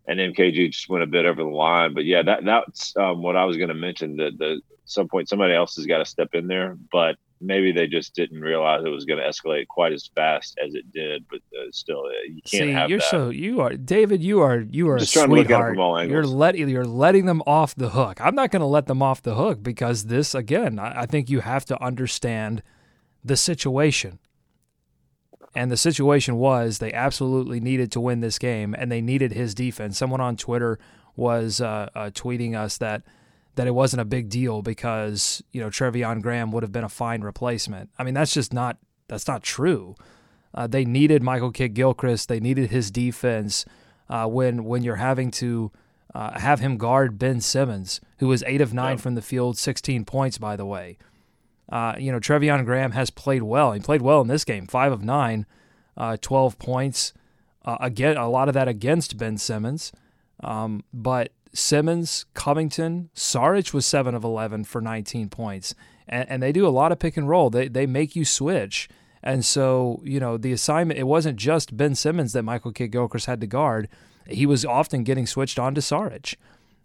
and 0.08 0.20
MKG 0.20 0.72
just 0.72 0.90
went 0.90 1.04
a 1.04 1.08
bit 1.08 1.26
over 1.26 1.42
the 1.44 1.50
line. 1.50 1.94
But 1.94 2.06
yeah, 2.06 2.22
that 2.24 2.46
that's 2.46 2.96
um, 2.98 3.22
what 3.22 3.36
I 3.36 3.46
was 3.46 3.58
going 3.58 3.70
to 3.70 3.76
mention. 3.76 4.18
That 4.18 4.38
the 4.38 4.62
some 4.86 5.08
point 5.08 5.30
somebody 5.30 5.54
else 5.54 5.76
has 5.76 5.86
got 5.86 6.00
to 6.00 6.06
step 6.06 6.30
in 6.34 6.48
there, 6.48 6.78
but 6.92 7.16
maybe 7.42 7.72
they 7.72 7.88
just 7.88 8.14
didn't 8.16 8.40
realize 8.40 8.84
it 8.86 8.90
was 8.90 9.06
going 9.06 9.20
to 9.20 9.28
escalate 9.28 9.68
quite 9.68 9.94
as 9.94 10.10
fast 10.16 10.58
as 10.64 10.74
it 10.76 10.92
did. 10.92 11.26
But 11.30 11.40
uh, 11.58 11.66
still, 11.72 12.04
uh, 12.06 12.12
you 12.28 12.42
can't 12.44 12.68
See, 12.68 12.72
have 12.72 12.90
you're 12.90 13.00
that. 13.00 13.10
so 13.10 13.30
you 13.30 13.62
are 13.62 13.76
David. 13.76 14.24
You 14.24 14.42
are 14.42 14.60
you 14.60 14.90
are 14.90 15.00
just 15.00 15.16
a 15.16 15.24
sweetheart. 15.24 15.78
You're 16.08 16.26
letting 16.26 16.70
you're 16.70 16.86
letting 16.86 17.26
them 17.26 17.42
off 17.48 17.76
the 17.76 17.90
hook. 17.90 18.22
I'm 18.22 18.36
not 18.36 18.52
going 18.52 18.62
to 18.62 18.68
let 18.68 18.86
them 18.88 19.02
off 19.02 19.22
the 19.22 19.36
hook 19.36 19.64
because 19.64 20.06
this 20.06 20.36
again. 20.36 20.80
I, 20.80 21.02
I 21.02 21.06
think 21.06 21.30
you 21.30 21.42
have 21.42 21.66
to 21.66 21.84
understand 21.84 22.62
the 23.24 23.36
situation. 23.36 24.20
And 25.56 25.72
the 25.72 25.78
situation 25.78 26.36
was 26.36 26.80
they 26.80 26.92
absolutely 26.92 27.60
needed 27.60 27.92
to 27.94 28.02
win 28.02 28.20
this 28.20 28.38
game, 28.38 28.76
and 28.78 28.92
they 28.92 29.02
needed 29.02 29.32
his 29.32 29.56
defense. 29.56 29.98
Someone 29.98 30.22
on 30.22 30.36
Twitter 30.36 30.78
was 31.16 31.62
uh, 31.62 31.90
uh, 31.96 32.10
tweeting 32.14 32.56
us 32.56 32.78
that 32.78 33.04
that 33.56 33.68
it 33.68 33.72
wasn't 33.72 34.02
a 34.02 34.06
big 34.06 34.28
deal 34.28 34.62
because 34.62 35.42
you 35.54 35.62
know 35.62 35.70
Treveon 35.70 36.22
Graham 36.22 36.52
would 36.52 36.64
have 36.64 36.74
been 36.74 36.84
a 36.84 36.90
fine 36.90 37.22
replacement. 37.22 37.90
I 37.98 38.04
mean, 38.04 38.14
that's 38.14 38.34
just 38.34 38.54
not 38.54 38.78
that's 39.08 39.28
not 39.28 39.44
true. 39.44 39.96
Uh, 40.54 40.68
they 40.68 40.86
needed 40.86 41.24
Michael 41.24 41.52
Kidd 41.52 41.74
Gilchrist. 41.74 42.28
They 42.28 42.40
needed 42.40 42.70
his 42.70 42.92
defense 42.92 43.66
uh, 44.10 44.28
when 44.28 44.66
when 44.66 44.84
you're 44.84 44.96
having 44.96 45.32
to 45.32 45.72
uh, 46.14 46.40
have 46.40 46.60
him 46.60 46.78
guard 46.78 47.18
Ben 47.18 47.42
Simmons, 47.42 48.02
who 48.20 48.28
was 48.28 48.44
eight 48.46 48.62
of 48.62 48.74
nine 48.74 48.98
yeah. 48.98 49.02
from 49.02 49.16
the 49.16 49.22
field, 49.22 49.58
16 49.58 50.06
points 50.06 50.38
by 50.38 50.56
the 50.56 50.66
way. 50.66 50.98
Uh, 51.70 51.96
you 51.98 52.12
know, 52.12 52.20
Treveon 52.20 52.64
Graham 52.66 52.92
has 52.92 53.10
played 53.10 53.44
well. 53.44 53.72
He 53.72 53.80
played 53.80 54.02
well 54.02 54.22
in 54.22 54.28
this 54.28 54.46
game, 54.46 54.68
five 54.68 54.92
of 54.92 55.04
nine, 55.04 55.46
uh, 55.98 56.18
12 56.22 56.60
points. 56.60 57.14
Uh, 57.64 57.78
again, 57.80 58.18
a 58.18 58.30
lot 58.30 58.48
of 58.48 58.54
that 58.54 58.68
against 58.68 59.18
Ben 59.18 59.38
Simmons. 59.38 59.92
Um, 60.44 60.84
but 60.94 61.32
Simmons, 61.54 62.26
Covington, 62.34 63.10
Saric 63.16 63.74
was 63.74 63.86
seven 63.86 64.14
of 64.14 64.24
11 64.24 64.66
for 64.66 64.82
19 64.82 65.30
points. 65.30 65.74
And, 66.08 66.30
and, 66.30 66.44
they 66.44 66.52
do 66.52 66.68
a 66.68 66.70
lot 66.70 66.92
of 66.92 67.00
pick 67.00 67.18
and 67.18 67.28
roll. 67.28 67.50
They, 67.50 67.68
they 67.68 67.88
make 67.88 68.16
you 68.16 68.26
switch. 68.26 68.90
And 69.24 69.44
so, 69.44 70.02
you 70.04 70.20
know, 70.20 70.38
the 70.38 70.52
assignment, 70.52 71.00
it 71.00 71.08
wasn't 71.08 71.38
just 71.38 71.76
Ben 71.76 71.96
Simmons 71.96 72.34
that 72.34 72.44
Michael 72.44 72.72
Kidd 72.72 72.92
Gilchrist 72.92 73.26
had 73.26 73.42
to 73.42 73.48
guard. 73.48 73.88
He 74.28 74.46
was 74.46 74.66
often 74.66 75.04
getting 75.04 75.26
switched 75.26 75.58
on 75.58 75.74
to 75.76 75.82
Saric. 75.82 76.36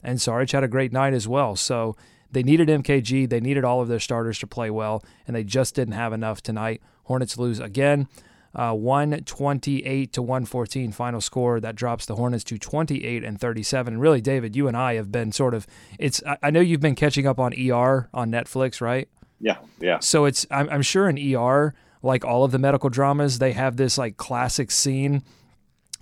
And 0.03 0.19
Saric 0.19 0.53
had 0.53 0.65
a 0.65 0.69
great 0.69 0.93
night 0.93 1.13
as 1.13 1.29
well. 1.29 1.57
So 1.57 1.97
they 2.33 2.43
needed 2.43 2.69
MKG. 2.69 3.29
They 3.29 3.41
needed 3.41 3.65
all 3.65 3.81
of 3.81 3.89
their 3.89 4.01
starters 4.01 4.39
to 4.41 4.47
play 4.47 4.71
well, 4.71 5.03
and 5.27 5.35
they 5.35 5.45
just 5.45 5.75
didn't 5.75 5.95
have 5.95 6.13
enough 6.13 6.43
tonight. 6.43 6.83
Hornets 7.05 7.39
lose 7.39 7.59
again. 7.59 8.09
Uh, 8.53 8.73
128 8.73 10.13
to 10.13 10.23
114 10.23 10.91
final 10.91 11.21
score 11.21 11.61
that 11.61 11.77
drops 11.77 12.05
the 12.07 12.17
Hornets 12.17 12.43
to 12.43 12.59
28 12.59 13.23
and 13.23 13.41
37. 13.41 13.95
And 13.95 14.03
really, 14.03 14.21
David, 14.21 14.57
you 14.57 14.67
and 14.67 14.77
I 14.77 14.95
have 14.95 15.13
been 15.13 15.31
sort 15.31 15.55
of 15.55 15.69
it's. 16.01 16.21
I 16.43 16.51
know 16.51 16.61
you've 16.61 16.81
been 16.81 16.97
catching 16.97 17.29
up 17.29 17.39
on 17.39 17.53
ER 17.53 18.09
on 18.13 18.31
Netflix, 18.33 18.81
right? 18.81 19.09
Yeah, 19.39 19.59
yeah. 19.81 20.01
So 20.01 20.25
it's. 20.25 20.47
I'm, 20.51 20.69
I'm 20.69 20.83
sure 20.83 21.09
in 21.09 21.17
ER, 21.35 21.75
like 22.03 22.25
all 22.25 22.43
of 22.43 22.51
the 22.51 22.59
medical 22.59 22.91
dramas, 22.91 23.39
they 23.39 23.53
have 23.53 23.77
this 23.77 23.97
like 23.97 24.17
classic 24.17 24.73
scene 24.73 25.23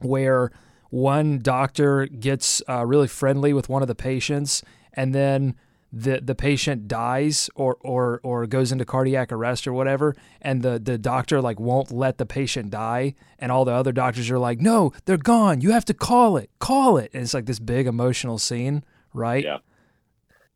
where 0.00 0.50
one 0.88 1.40
doctor 1.40 2.06
gets 2.06 2.62
uh, 2.66 2.84
really 2.86 3.08
friendly 3.08 3.52
with 3.52 3.68
one 3.68 3.82
of 3.82 3.88
the 3.88 3.94
patients, 3.94 4.62
and 4.94 5.14
then 5.14 5.54
the 5.92 6.20
the 6.20 6.34
patient 6.34 6.86
dies 6.86 7.48
or 7.54 7.76
or 7.80 8.20
or 8.22 8.46
goes 8.46 8.72
into 8.72 8.84
cardiac 8.84 9.32
arrest 9.32 9.66
or 9.66 9.72
whatever 9.72 10.14
and 10.42 10.62
the 10.62 10.78
the 10.78 10.98
doctor 10.98 11.40
like 11.40 11.58
won't 11.58 11.90
let 11.90 12.18
the 12.18 12.26
patient 12.26 12.70
die 12.70 13.14
and 13.38 13.50
all 13.50 13.64
the 13.64 13.72
other 13.72 13.92
doctors 13.92 14.30
are 14.30 14.38
like 14.38 14.60
no 14.60 14.92
they're 15.06 15.16
gone. 15.16 15.60
You 15.60 15.70
have 15.72 15.84
to 15.86 15.94
call 15.94 16.36
it. 16.36 16.50
Call 16.58 16.98
it. 16.98 17.10
And 17.14 17.22
it's 17.22 17.34
like 17.34 17.46
this 17.46 17.58
big 17.58 17.86
emotional 17.86 18.38
scene 18.38 18.84
right? 19.14 19.44
Yeah. 19.44 19.58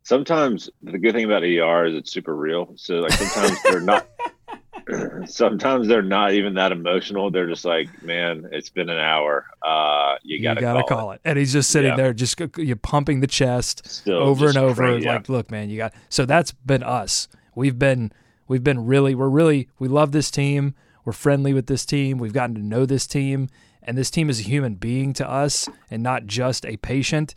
Sometimes 0.03 0.69
the 0.81 0.97
good 0.97 1.13
thing 1.13 1.25
about 1.25 1.43
er 1.43 1.85
is 1.85 1.95
it's 1.95 2.11
super 2.11 2.35
real. 2.35 2.73
So 2.75 2.95
like 2.95 3.13
sometimes 3.13 3.61
they're 3.63 3.79
not 3.79 4.07
sometimes 5.25 5.87
they're 5.87 6.01
not 6.01 6.33
even 6.33 6.53
that 6.55 6.71
emotional. 6.71 7.31
They're 7.31 7.47
just 7.47 7.65
like, 7.65 8.03
man, 8.03 8.47
it's 8.51 8.69
been 8.69 8.89
an 8.89 8.99
hour. 8.99 9.45
Uh, 9.61 10.15
you 10.23 10.41
gotta, 10.41 10.59
you 10.59 10.65
gotta 10.65 10.83
call, 10.83 10.97
call 10.97 11.11
it. 11.11 11.15
it. 11.15 11.21
And 11.25 11.39
he's 11.39 11.53
just 11.53 11.69
sitting 11.69 11.91
yeah. 11.91 11.97
there, 11.97 12.13
just 12.13 12.39
you 12.57 12.75
pumping 12.75 13.19
the 13.19 13.27
chest 13.27 13.87
Still 13.87 14.17
over 14.17 14.47
and 14.47 14.57
over. 14.57 14.83
Crazy, 14.83 15.07
like, 15.07 15.27
yeah. 15.27 15.35
look, 15.35 15.51
man, 15.51 15.69
you 15.69 15.77
got. 15.77 15.93
So 16.09 16.25
that's 16.25 16.51
been 16.51 16.83
us. 16.83 17.27
We've 17.55 17.77
been, 17.77 18.11
we've 18.47 18.63
been 18.63 18.85
really, 18.85 19.15
we're 19.15 19.29
really, 19.29 19.69
we 19.79 19.87
love 19.87 20.11
this 20.11 20.31
team. 20.31 20.75
We're 21.05 21.13
friendly 21.13 21.53
with 21.53 21.67
this 21.67 21.85
team. 21.85 22.17
We've 22.17 22.33
gotten 22.33 22.55
to 22.55 22.61
know 22.61 22.85
this 22.85 23.07
team, 23.07 23.49
and 23.81 23.97
this 23.97 24.09
team 24.09 24.29
is 24.29 24.39
a 24.39 24.43
human 24.43 24.75
being 24.75 25.13
to 25.13 25.29
us, 25.29 25.67
and 25.91 26.01
not 26.01 26.25
just 26.25 26.65
a 26.65 26.77
patient 26.77 27.35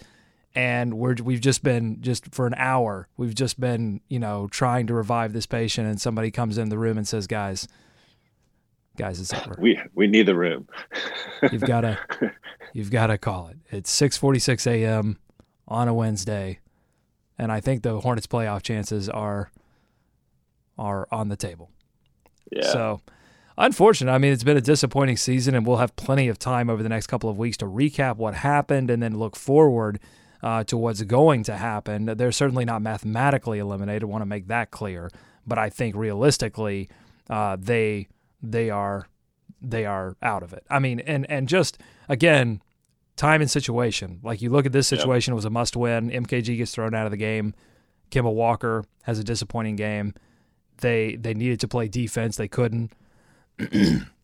and 0.56 0.94
we're 0.94 1.14
we've 1.22 1.40
just 1.40 1.62
been 1.62 2.00
just 2.00 2.34
for 2.34 2.46
an 2.46 2.54
hour 2.56 3.08
we've 3.16 3.34
just 3.34 3.60
been 3.60 4.00
you 4.08 4.18
know 4.18 4.48
trying 4.50 4.86
to 4.86 4.94
revive 4.94 5.32
this 5.32 5.46
patient 5.46 5.86
and 5.86 6.00
somebody 6.00 6.30
comes 6.30 6.58
in 6.58 6.70
the 6.70 6.78
room 6.78 6.96
and 6.96 7.06
says 7.06 7.26
guys 7.26 7.68
guys 8.96 9.20
it's 9.20 9.32
over 9.34 9.56
we 9.60 9.78
we 9.94 10.06
need 10.06 10.24
the 10.24 10.34
room 10.34 10.66
you've 11.52 11.62
got 11.62 11.82
to 11.82 11.98
you've 12.72 12.90
got 12.90 13.08
to 13.08 13.18
call 13.18 13.48
it 13.48 13.58
it's 13.70 13.94
6:46 14.00 14.66
a.m. 14.66 15.18
on 15.68 15.86
a 15.86 15.94
Wednesday 15.94 16.58
and 17.38 17.52
I 17.52 17.60
think 17.60 17.82
the 17.82 18.00
Hornets 18.00 18.26
playoff 18.26 18.62
chances 18.62 19.08
are 19.10 19.50
are 20.78 21.06
on 21.12 21.28
the 21.28 21.36
table 21.36 21.70
yeah 22.50 22.72
so 22.72 23.00
unfortunate. 23.58 24.12
I 24.12 24.18
mean, 24.18 24.34
it's 24.34 24.44
been 24.44 24.58
a 24.58 24.60
disappointing 24.60 25.16
season, 25.16 25.54
and 25.54 25.66
we'll 25.66 25.78
have 25.78 25.96
plenty 25.96 26.28
of 26.28 26.38
time 26.38 26.68
over 26.68 26.82
the 26.82 26.90
next 26.90 27.06
couple 27.06 27.30
of 27.30 27.38
weeks 27.38 27.56
to 27.58 27.64
recap 27.64 28.16
what 28.16 28.34
happened 28.34 28.90
and 28.90 29.02
then 29.02 29.18
look 29.18 29.34
forward 29.34 29.98
uh, 30.42 30.64
to 30.64 30.76
what's 30.76 31.02
going 31.02 31.42
to 31.44 31.56
happen. 31.56 32.06
They're 32.06 32.32
certainly 32.32 32.64
not 32.64 32.82
mathematically 32.82 33.58
eliminated. 33.58 34.04
I 34.04 34.06
want 34.06 34.22
to 34.22 34.26
make 34.26 34.48
that 34.48 34.70
clear, 34.70 35.10
but 35.46 35.58
I 35.58 35.70
think 35.70 35.96
realistically, 35.96 36.88
uh, 37.28 37.56
they 37.58 38.08
they 38.42 38.70
are 38.70 39.08
they 39.60 39.84
are 39.84 40.16
out 40.22 40.42
of 40.42 40.52
it. 40.52 40.64
I 40.70 40.78
mean, 40.78 41.00
and 41.00 41.28
and 41.30 41.48
just 41.48 41.78
again, 42.08 42.60
time 43.16 43.40
and 43.40 43.50
situation. 43.50 44.20
Like 44.22 44.42
you 44.42 44.50
look 44.50 44.66
at 44.66 44.72
this 44.72 44.86
situation, 44.86 45.32
yep. 45.32 45.34
it 45.34 45.36
was 45.36 45.44
a 45.44 45.50
must 45.50 45.76
win. 45.76 46.10
MKG 46.10 46.56
gets 46.56 46.72
thrown 46.72 46.94
out 46.94 47.06
of 47.06 47.10
the 47.10 47.16
game. 47.16 47.54
Kemba 48.10 48.32
Walker 48.32 48.84
has 49.02 49.18
a 49.18 49.24
disappointing 49.24 49.76
game. 49.76 50.14
They 50.78 51.16
they 51.16 51.34
needed 51.34 51.60
to 51.60 51.68
play 51.68 51.88
defense, 51.88 52.36
they 52.36 52.48
couldn't. 52.48 52.92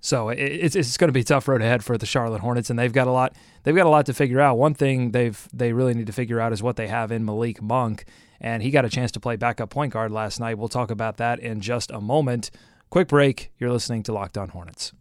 So 0.00 0.28
it's 0.28 0.76
it's 0.76 0.96
going 0.96 1.08
to 1.08 1.12
be 1.12 1.20
a 1.20 1.24
tough 1.24 1.48
road 1.48 1.60
ahead 1.60 1.84
for 1.84 1.98
the 1.98 2.06
Charlotte 2.06 2.40
Hornets, 2.40 2.70
and 2.70 2.78
they've 2.78 2.92
got 2.92 3.06
a 3.06 3.12
lot 3.12 3.34
they've 3.64 3.74
got 3.74 3.86
a 3.86 3.90
lot 3.90 4.06
to 4.06 4.14
figure 4.14 4.40
out. 4.40 4.56
One 4.56 4.74
thing 4.74 5.10
they've 5.10 5.48
they 5.52 5.72
really 5.72 5.94
need 5.94 6.06
to 6.06 6.12
figure 6.12 6.40
out 6.40 6.52
is 6.52 6.62
what 6.62 6.76
they 6.76 6.88
have 6.88 7.10
in 7.10 7.24
Malik 7.24 7.60
Monk, 7.60 8.04
and 8.40 8.62
he 8.62 8.70
got 8.70 8.84
a 8.84 8.88
chance 8.88 9.10
to 9.12 9.20
play 9.20 9.36
backup 9.36 9.70
point 9.70 9.92
guard 9.92 10.12
last 10.12 10.38
night. 10.38 10.56
We'll 10.58 10.68
talk 10.68 10.90
about 10.90 11.16
that 11.16 11.40
in 11.40 11.60
just 11.60 11.90
a 11.90 12.00
moment. 12.00 12.50
Quick 12.90 13.08
break. 13.08 13.50
You're 13.58 13.72
listening 13.72 14.02
to 14.04 14.12
Locked 14.12 14.38
On 14.38 14.48
Hornets. 14.48 14.92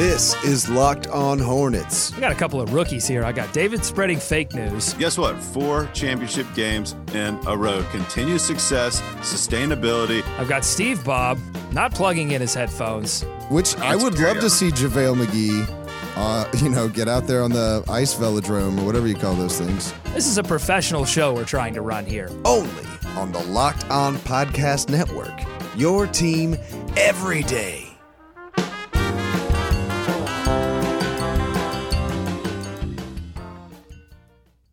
This 0.00 0.34
is 0.44 0.66
Locked 0.70 1.08
On 1.08 1.38
Hornets. 1.38 2.14
We 2.14 2.22
got 2.22 2.32
a 2.32 2.34
couple 2.34 2.58
of 2.58 2.72
rookies 2.72 3.06
here. 3.06 3.22
I 3.22 3.32
got 3.32 3.52
David 3.52 3.84
spreading 3.84 4.18
fake 4.18 4.54
news. 4.54 4.94
Guess 4.94 5.18
what? 5.18 5.36
Four 5.36 5.90
championship 5.92 6.46
games 6.54 6.96
in 7.12 7.38
a 7.46 7.54
row. 7.54 7.84
Continued 7.90 8.40
success, 8.40 9.02
sustainability. 9.20 10.26
I've 10.38 10.48
got 10.48 10.64
Steve 10.64 11.04
Bob 11.04 11.38
not 11.72 11.94
plugging 11.94 12.30
in 12.30 12.40
his 12.40 12.54
headphones. 12.54 13.24
Which 13.50 13.76
I 13.76 13.94
would 13.94 14.18
love 14.18 14.40
to 14.40 14.48
see 14.48 14.70
JaVale 14.70 15.22
McGee 15.22 16.16
uh, 16.16 16.50
you 16.62 16.70
know, 16.70 16.88
get 16.88 17.06
out 17.06 17.26
there 17.26 17.42
on 17.42 17.50
the 17.50 17.84
ice 17.90 18.14
velodrome 18.14 18.80
or 18.80 18.86
whatever 18.86 19.06
you 19.06 19.14
call 19.14 19.34
those 19.34 19.60
things. 19.60 19.92
This 20.14 20.26
is 20.26 20.38
a 20.38 20.42
professional 20.42 21.04
show 21.04 21.34
we're 21.34 21.44
trying 21.44 21.74
to 21.74 21.82
run 21.82 22.06
here. 22.06 22.30
Only 22.46 22.86
on 23.16 23.32
the 23.32 23.40
Locked 23.40 23.84
On 23.90 24.16
Podcast 24.20 24.88
Network. 24.88 25.38
Your 25.76 26.06
team 26.06 26.56
every 26.96 27.42
day. 27.42 27.89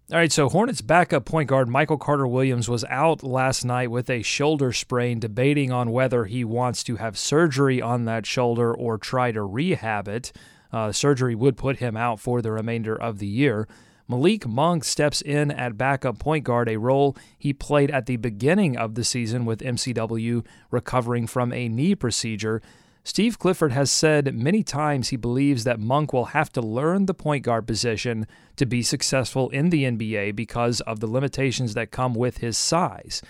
All 0.09 0.17
right, 0.17 0.31
so 0.31 0.47
Hornets 0.47 0.79
backup 0.79 1.25
point 1.25 1.49
guard 1.49 1.67
Michael 1.67 1.97
Carter 1.97 2.25
Williams 2.25 2.69
was 2.69 2.85
out 2.85 3.23
last 3.23 3.65
night 3.65 3.91
with 3.91 4.09
a 4.09 4.21
shoulder 4.21 4.71
sprain, 4.71 5.19
debating 5.19 5.69
on 5.69 5.91
whether 5.91 6.23
he 6.23 6.45
wants 6.45 6.81
to 6.85 6.95
have 6.95 7.17
surgery 7.17 7.81
on 7.81 8.05
that 8.05 8.25
shoulder 8.25 8.73
or 8.73 8.97
try 8.97 9.33
to 9.33 9.43
rehab 9.43 10.07
it. 10.07 10.31
Uh, 10.71 10.93
surgery 10.93 11.35
would 11.35 11.57
put 11.57 11.79
him 11.79 11.97
out 11.97 12.21
for 12.21 12.41
the 12.41 12.53
remainder 12.53 12.95
of 12.95 13.19
the 13.19 13.27
year. 13.27 13.67
Malik 14.07 14.47
Monk 14.47 14.85
steps 14.85 15.21
in 15.21 15.51
at 15.51 15.77
backup 15.77 16.19
point 16.19 16.45
guard, 16.45 16.69
a 16.69 16.77
role 16.77 17.17
he 17.37 17.51
played 17.51 17.91
at 17.91 18.05
the 18.05 18.15
beginning 18.15 18.77
of 18.77 18.95
the 18.95 19.03
season 19.03 19.43
with 19.43 19.59
MCW 19.59 20.45
recovering 20.71 21.27
from 21.27 21.51
a 21.51 21.67
knee 21.67 21.95
procedure. 21.95 22.61
Steve 23.07 23.39
Clifford 23.39 23.71
has 23.71 23.89
said 23.89 24.35
many 24.35 24.61
times 24.61 25.07
he 25.07 25.15
believes 25.15 25.63
that 25.63 25.79
Monk 25.79 26.11
will 26.11 26.25
have 26.25 26.51
to 26.51 26.59
learn 26.59 27.05
the 27.05 27.13
point 27.13 27.41
guard 27.41 27.65
position 27.65 28.27
to 28.57 28.65
be 28.65 28.83
successful 28.83 29.47
in 29.51 29.69
the 29.69 29.85
NBA 29.85 30.35
because 30.35 30.81
of 30.81 30.99
the 30.99 31.07
limitations 31.07 31.73
that 31.73 31.89
come 31.89 32.13
with 32.13 32.39
his 32.39 32.57
size. 32.57 33.21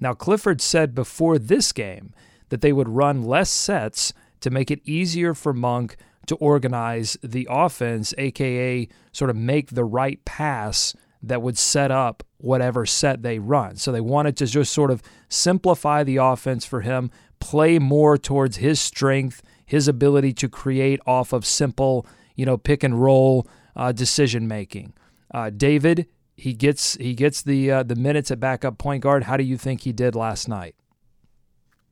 Now, 0.00 0.14
Clifford 0.14 0.62
said 0.62 0.94
before 0.94 1.38
this 1.38 1.72
game 1.72 2.14
that 2.48 2.62
they 2.62 2.72
would 2.72 2.88
run 2.88 3.22
less 3.22 3.50
sets 3.50 4.14
to 4.40 4.48
make 4.48 4.70
it 4.70 4.80
easier 4.88 5.34
for 5.34 5.52
Monk 5.52 5.96
to 6.26 6.34
organize 6.36 7.18
the 7.22 7.46
offense, 7.50 8.14
aka 8.16 8.88
sort 9.12 9.28
of 9.28 9.36
make 9.36 9.68
the 9.68 9.84
right 9.84 10.24
pass 10.24 10.96
that 11.22 11.42
would 11.42 11.58
set 11.58 11.90
up 11.90 12.22
whatever 12.38 12.86
set 12.86 13.22
they 13.22 13.38
run. 13.38 13.76
So 13.76 13.92
they 13.92 14.00
wanted 14.00 14.38
to 14.38 14.46
just 14.46 14.72
sort 14.72 14.90
of 14.90 15.02
simplify 15.28 16.02
the 16.02 16.16
offense 16.16 16.64
for 16.64 16.80
him, 16.80 17.10
play 17.40 17.78
more 17.78 18.16
towards 18.18 18.56
his 18.56 18.80
strength, 18.80 19.42
his 19.64 19.88
ability 19.88 20.32
to 20.34 20.48
create 20.48 21.00
off 21.06 21.32
of 21.32 21.44
simple, 21.44 22.06
you 22.34 22.46
know, 22.46 22.56
pick 22.56 22.82
and 22.82 23.00
roll 23.00 23.46
uh, 23.76 23.92
decision 23.92 24.48
making. 24.48 24.92
Uh, 25.32 25.50
David, 25.50 26.06
he 26.36 26.52
gets 26.52 26.94
he 26.96 27.14
gets 27.14 27.42
the 27.42 27.70
uh, 27.70 27.82
the 27.82 27.96
minutes 27.96 28.30
at 28.30 28.40
backup 28.40 28.78
point 28.78 29.02
guard. 29.02 29.24
How 29.24 29.36
do 29.36 29.44
you 29.44 29.58
think 29.58 29.82
he 29.82 29.92
did 29.92 30.14
last 30.14 30.48
night? 30.48 30.74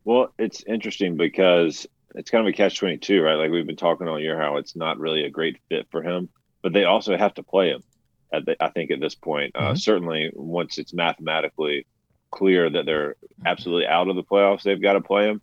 Well, 0.05 0.33
it's 0.39 0.63
interesting 0.65 1.17
because 1.17 1.87
it's 2.15 2.31
kind 2.31 2.47
of 2.47 2.53
a 2.53 2.57
catch 2.57 2.79
twenty 2.79 2.97
two, 2.97 3.23
right? 3.23 3.35
Like 3.35 3.51
we've 3.51 3.67
been 3.67 3.77
talking 3.77 4.09
all 4.09 4.21
year 4.21 4.41
how 4.41 4.57
it's 4.57 4.77
not 4.77 4.99
really 4.99 5.25
a 5.25 5.31
great 5.31 5.59
fit 5.69 5.87
for 5.91 6.03
him, 6.03 6.29
but 6.63 6.73
they 6.73 6.85
also 6.85 7.17
have 7.17 7.35
to 7.35 7.43
play 7.43 7.71
him. 7.71 7.83
The, 8.33 8.57
I 8.61 8.69
think 8.71 8.91
at 8.91 9.01
this 9.01 9.15
point, 9.15 9.53
uh, 9.55 9.61
mm-hmm. 9.61 9.77
certainly 9.77 10.31
once 10.35 10.79
it's 10.79 10.93
mathematically 10.93 11.87
clear 12.31 12.71
that 12.71 12.87
they're 12.87 13.17
absolutely 13.45 13.87
out 13.87 14.09
of 14.09 14.17
the 14.17 14.23
playoffs, 14.23 14.63
they've 14.63 14.81
got 14.81 14.95
to 14.95 15.01
play 15.01 15.29
him. 15.29 15.41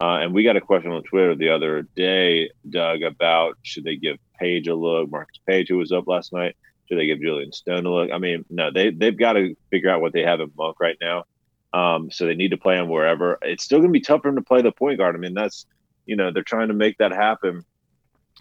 Uh, 0.00 0.18
and 0.18 0.34
we 0.34 0.44
got 0.44 0.56
a 0.56 0.60
question 0.60 0.92
on 0.92 1.02
Twitter 1.02 1.34
the 1.34 1.48
other 1.48 1.82
day, 1.96 2.50
Doug, 2.68 3.02
about 3.02 3.56
should 3.62 3.84
they 3.84 3.96
give 3.96 4.18
Paige 4.38 4.68
a 4.68 4.74
look, 4.74 5.10
Marcus 5.10 5.40
Paige, 5.46 5.68
who 5.68 5.78
was 5.78 5.90
up 5.90 6.06
last 6.06 6.32
night, 6.32 6.54
should 6.86 6.98
they 6.98 7.06
give 7.06 7.18
Julyan 7.18 7.54
Stone 7.54 7.86
a 7.86 7.90
look? 7.90 8.10
I 8.12 8.18
mean, 8.18 8.44
no, 8.50 8.70
they 8.70 8.90
they've 8.90 9.16
got 9.16 9.34
to 9.34 9.56
figure 9.70 9.90
out 9.90 10.00
what 10.00 10.12
they 10.12 10.22
have 10.22 10.40
in 10.40 10.52
Monk 10.56 10.78
right 10.80 10.98
now. 11.00 11.24
Um, 11.72 12.10
so 12.10 12.26
they 12.26 12.34
need 12.34 12.50
to 12.50 12.56
play 12.56 12.76
him 12.76 12.88
wherever. 12.88 13.38
It's 13.42 13.64
still 13.64 13.78
going 13.78 13.88
to 13.88 13.98
be 13.98 14.00
tough 14.00 14.22
for 14.22 14.28
him 14.28 14.36
to 14.36 14.42
play 14.42 14.62
the 14.62 14.72
point 14.72 14.98
guard. 14.98 15.14
I 15.14 15.18
mean, 15.18 15.34
that's 15.34 15.66
you 16.04 16.16
know 16.16 16.30
they're 16.30 16.42
trying 16.42 16.68
to 16.68 16.74
make 16.74 16.98
that 16.98 17.12
happen 17.12 17.64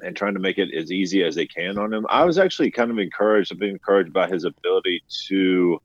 and 0.04 0.16
trying 0.16 0.34
to 0.34 0.40
make 0.40 0.58
it 0.58 0.74
as 0.76 0.92
easy 0.92 1.24
as 1.24 1.36
they 1.36 1.48
can 1.48 1.78
on 1.78 1.94
him. 1.94 2.06
I 2.10 2.26
was 2.26 2.38
actually 2.38 2.72
kind 2.72 2.92
of 2.92 3.00
encouraged. 3.00 3.52
I've 3.52 3.60
been 3.60 3.70
encouraged 3.70 4.14
by 4.14 4.28
his 4.28 4.44
ability 4.44 5.04
to 5.28 5.82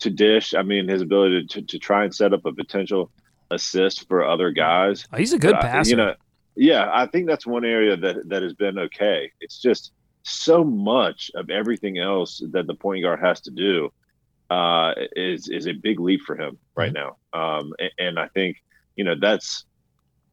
to 0.00 0.10
dish. 0.10 0.54
I 0.54 0.62
mean, 0.62 0.88
his 0.88 1.02
ability 1.02 1.46
to, 1.46 1.62
to 1.62 1.78
try 1.78 2.04
and 2.04 2.14
set 2.14 2.32
up 2.32 2.44
a 2.44 2.52
potential 2.52 3.10
assist 3.50 4.08
for 4.08 4.24
other 4.24 4.50
guys. 4.50 5.06
Oh, 5.12 5.16
he's 5.16 5.32
a 5.32 5.38
good 5.38 5.54
I- 5.54 5.60
passer. 5.60 5.90
You 5.90 5.96
know, 5.96 6.14
yeah, 6.56 6.88
I 6.92 7.06
think 7.06 7.26
that's 7.26 7.46
one 7.46 7.64
area 7.64 7.96
that 7.96 8.28
that 8.28 8.42
has 8.42 8.54
been 8.54 8.78
okay. 8.78 9.32
It's 9.40 9.60
just 9.60 9.92
so 10.22 10.64
much 10.64 11.30
of 11.34 11.50
everything 11.50 11.98
else 11.98 12.42
that 12.52 12.66
the 12.66 12.74
point 12.74 13.02
guard 13.02 13.20
has 13.20 13.40
to 13.42 13.50
do 13.50 13.92
uh, 14.50 14.92
is 15.16 15.48
is 15.48 15.66
a 15.66 15.72
big 15.72 16.00
leap 16.00 16.20
for 16.22 16.36
him 16.36 16.58
right 16.74 16.92
now. 16.92 17.16
Um, 17.32 17.74
a- 17.80 17.90
and, 17.98 18.18
I 18.18 18.28
think 18.28 18.62
you 18.96 19.04
know 19.04 19.14
that's 19.20 19.64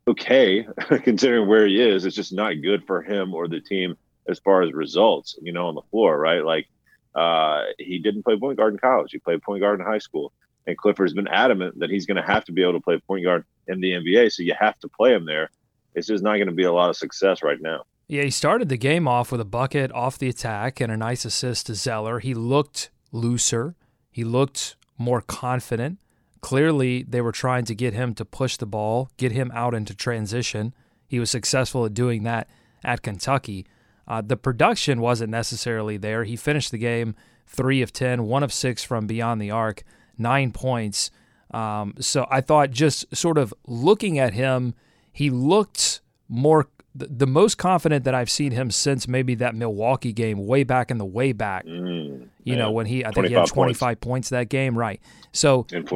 okay 0.07 0.67
considering 1.03 1.47
where 1.47 1.65
he 1.67 1.81
is. 1.81 2.05
It's 2.05 2.15
just 2.15 2.33
not 2.33 2.61
good 2.61 2.85
for 2.85 3.01
him 3.01 3.33
or 3.33 3.47
the 3.47 3.59
team 3.61 3.95
as 4.27 4.39
far 4.39 4.61
as 4.61 4.73
results. 4.73 5.37
You 5.41 5.53
know, 5.53 5.67
on 5.67 5.75
the 5.75 5.81
floor, 5.89 6.17
right? 6.19 6.43
Like 6.43 6.67
uh, 7.15 7.63
he 7.77 7.99
didn't 7.99 8.23
play 8.23 8.37
point 8.37 8.57
guard 8.57 8.73
in 8.73 8.79
college. 8.79 9.11
He 9.11 9.19
played 9.19 9.41
point 9.41 9.61
guard 9.61 9.79
in 9.79 9.85
high 9.85 9.99
school. 9.99 10.31
And 10.67 10.77
Clifford's 10.77 11.13
been 11.13 11.27
adamant 11.27 11.79
that 11.79 11.89
he's 11.89 12.05
going 12.05 12.17
to 12.17 12.23
have 12.23 12.45
to 12.45 12.51
be 12.51 12.61
able 12.61 12.73
to 12.73 12.79
play 12.79 12.99
point 12.99 13.23
guard 13.23 13.45
in 13.67 13.81
the 13.81 13.91
NBA. 13.91 14.31
So 14.31 14.43
you 14.43 14.53
have 14.59 14.77
to 14.79 14.87
play 14.87 15.13
him 15.13 15.25
there. 15.25 15.49
It's 15.95 16.07
just 16.07 16.23
not 16.23 16.35
going 16.35 16.47
to 16.47 16.53
be 16.53 16.63
a 16.63 16.71
lot 16.71 16.89
of 16.89 16.95
success 16.95 17.43
right 17.43 17.59
now. 17.59 17.83
Yeah, 18.07 18.23
he 18.23 18.29
started 18.29 18.69
the 18.69 18.77
game 18.77 19.07
off 19.07 19.31
with 19.31 19.41
a 19.41 19.45
bucket 19.45 19.91
off 19.93 20.17
the 20.17 20.29
attack 20.29 20.81
and 20.81 20.91
a 20.91 20.97
nice 20.97 21.25
assist 21.25 21.67
to 21.67 21.75
Zeller. 21.75 22.19
He 22.19 22.33
looked 22.33 22.89
looser. 23.11 23.75
He 24.11 24.23
looked 24.23 24.75
more 24.97 25.21
confident. 25.21 25.97
Clearly, 26.41 27.03
they 27.03 27.21
were 27.21 27.31
trying 27.31 27.65
to 27.65 27.75
get 27.75 27.93
him 27.93 28.13
to 28.15 28.25
push 28.25 28.57
the 28.57 28.65
ball, 28.65 29.09
get 29.17 29.31
him 29.31 29.51
out 29.53 29.73
into 29.73 29.95
transition. 29.95 30.73
He 31.07 31.19
was 31.19 31.29
successful 31.29 31.85
at 31.85 31.93
doing 31.93 32.23
that 32.23 32.49
at 32.83 33.01
Kentucky. 33.01 33.65
Uh, 34.07 34.21
the 34.21 34.37
production 34.37 34.99
wasn't 35.01 35.29
necessarily 35.29 35.97
there. 35.97 36.23
He 36.23 36.35
finished 36.35 36.71
the 36.71 36.77
game 36.77 37.15
three 37.47 37.81
of 37.81 37.91
10, 37.93 38.23
one 38.23 38.43
of 38.43 38.51
six 38.53 38.83
from 38.83 39.07
beyond 39.07 39.41
the 39.41 39.51
arc, 39.51 39.83
nine 40.17 40.51
points. 40.51 41.11
Um, 41.51 41.95
so 41.99 42.25
I 42.29 42.41
thought 42.41 42.71
just 42.71 43.13
sort 43.15 43.37
of 43.37 43.53
looking 43.67 44.17
at 44.19 44.33
him, 44.33 44.73
he 45.11 45.29
looked 45.29 46.01
more 46.29 46.67
the, 46.93 47.27
most 47.27 47.57
confident 47.57 48.03
that 48.03 48.13
I've 48.15 48.29
seen 48.29 48.51
him 48.51 48.69
since 48.71 49.07
maybe 49.07 49.35
that 49.35 49.55
Milwaukee 49.55 50.11
game 50.11 50.45
way 50.45 50.63
back 50.63 50.91
in 50.91 50.97
the 50.97 51.05
way 51.05 51.31
back. 51.31 51.65
Mm, 51.65 52.27
You 52.43 52.55
know, 52.57 52.71
when 52.71 52.85
he 52.85 53.05
I 53.05 53.11
think 53.11 53.27
he 53.27 53.33
had 53.33 53.47
25 53.47 53.79
points. 53.79 53.99
points 54.05 54.29
that 54.29 54.49
game, 54.49 54.77
right. 54.77 54.99
So 55.31 55.65
the- 55.69 55.87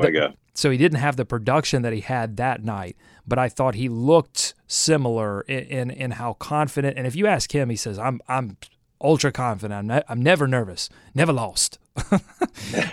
so 0.54 0.72
he 0.72 0.78
didn't 0.78 1.00
have 1.00 1.18
the 1.18 1.26
production 1.26 1.82
that 1.82 1.92
he 1.92 2.00
had 2.00 2.38
that 2.38 2.64
night, 2.64 2.96
but 3.28 3.40
I 3.40 3.50
thought 3.50 3.76
he 3.76 3.90
looked 3.90 4.54
similar 4.68 5.42
in 5.42 5.64
in, 5.66 5.92
in 5.92 6.12
how 6.12 6.34
confident. 6.34 6.98
And 6.98 7.06
if 7.08 7.16
you 7.16 7.28
ask 7.28 7.54
him, 7.54 7.70
he 7.70 7.76
says, 7.76 7.98
"I'm 8.00 8.22
I'm 8.28 8.58
ultra 9.02 9.32
confident. 9.32 9.78
I'm, 9.78 9.88
ne- 9.88 10.04
I'm 10.08 10.22
never 10.22 10.48
nervous, 10.48 10.90
never 11.14 11.34
lost. 11.34 11.80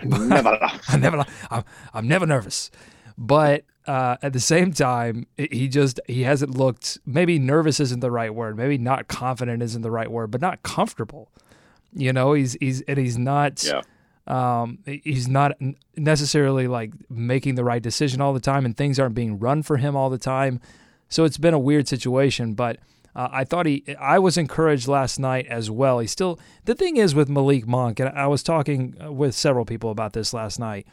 Never. 0.05 0.59
I'm 0.89 1.01
never 1.01 1.25
I'm, 1.51 1.65
I'm 1.95 2.09
never 2.09 2.27
nervous." 2.27 2.71
But 3.19 3.65
uh, 3.87 4.17
at 4.23 4.33
the 4.33 4.41
same 4.41 4.73
time, 4.73 5.27
he 5.37 5.69
just 5.69 6.01
he 6.07 6.23
hasn't 6.23 6.57
looked. 6.57 6.99
Maybe 7.07 7.39
nervous 7.39 7.81
isn't 7.81 8.01
the 8.01 8.11
right 8.11 8.35
word. 8.35 8.57
Maybe 8.57 8.79
not 8.79 9.09
confident 9.09 9.63
isn't 9.63 9.83
the 9.83 9.91
right 9.91 10.11
word, 10.11 10.31
but 10.31 10.41
not 10.41 10.63
comfortable. 10.63 11.31
You 11.95 12.13
know, 12.13 12.33
he's 12.33 12.55
he's 12.55 12.81
and 12.83 12.99
he's 12.99 13.19
not 13.19 13.63
Yeah. 13.65 13.83
Um, 14.27 14.79
he's 14.85 15.29
not 15.29 15.53
necessarily 15.97 16.69
like 16.69 16.93
making 17.11 17.57
the 17.57 17.65
right 17.65 17.83
decision 17.83 18.21
all 18.21 18.33
the 18.33 18.41
time, 18.41 18.65
and 18.65 18.77
things 18.77 18.99
aren't 18.99 19.15
being 19.15 19.39
run 19.39 19.63
for 19.63 19.79
him 19.79 19.97
all 19.97 20.11
the 20.11 20.19
time. 20.19 20.61
So 21.09 21.25
it's 21.25 21.39
been 21.39 21.55
a 21.55 21.59
weird 21.59 21.89
situation. 21.89 22.55
But 22.55 22.79
uh, 23.15 23.29
I 23.31 23.45
thought 23.45 23.67
he, 23.67 23.85
I 24.01 24.19
was 24.19 24.39
encouraged 24.39 24.89
last 24.89 25.19
night 25.19 25.47
as 25.47 25.71
well. 25.71 25.99
He 25.99 26.07
still, 26.07 26.39
the 26.65 26.75
thing 26.75 26.97
is 26.97 27.15
with 27.15 27.29
Malik 27.29 27.67
Monk, 27.67 28.01
and 28.01 28.09
I 28.11 28.27
was 28.27 28.43
talking 28.43 28.97
uh, 29.03 29.13
with 29.13 29.35
several 29.35 29.65
people 29.65 29.91
about 29.91 30.13
this 30.13 30.33
last 30.33 30.59
night. 30.59 30.87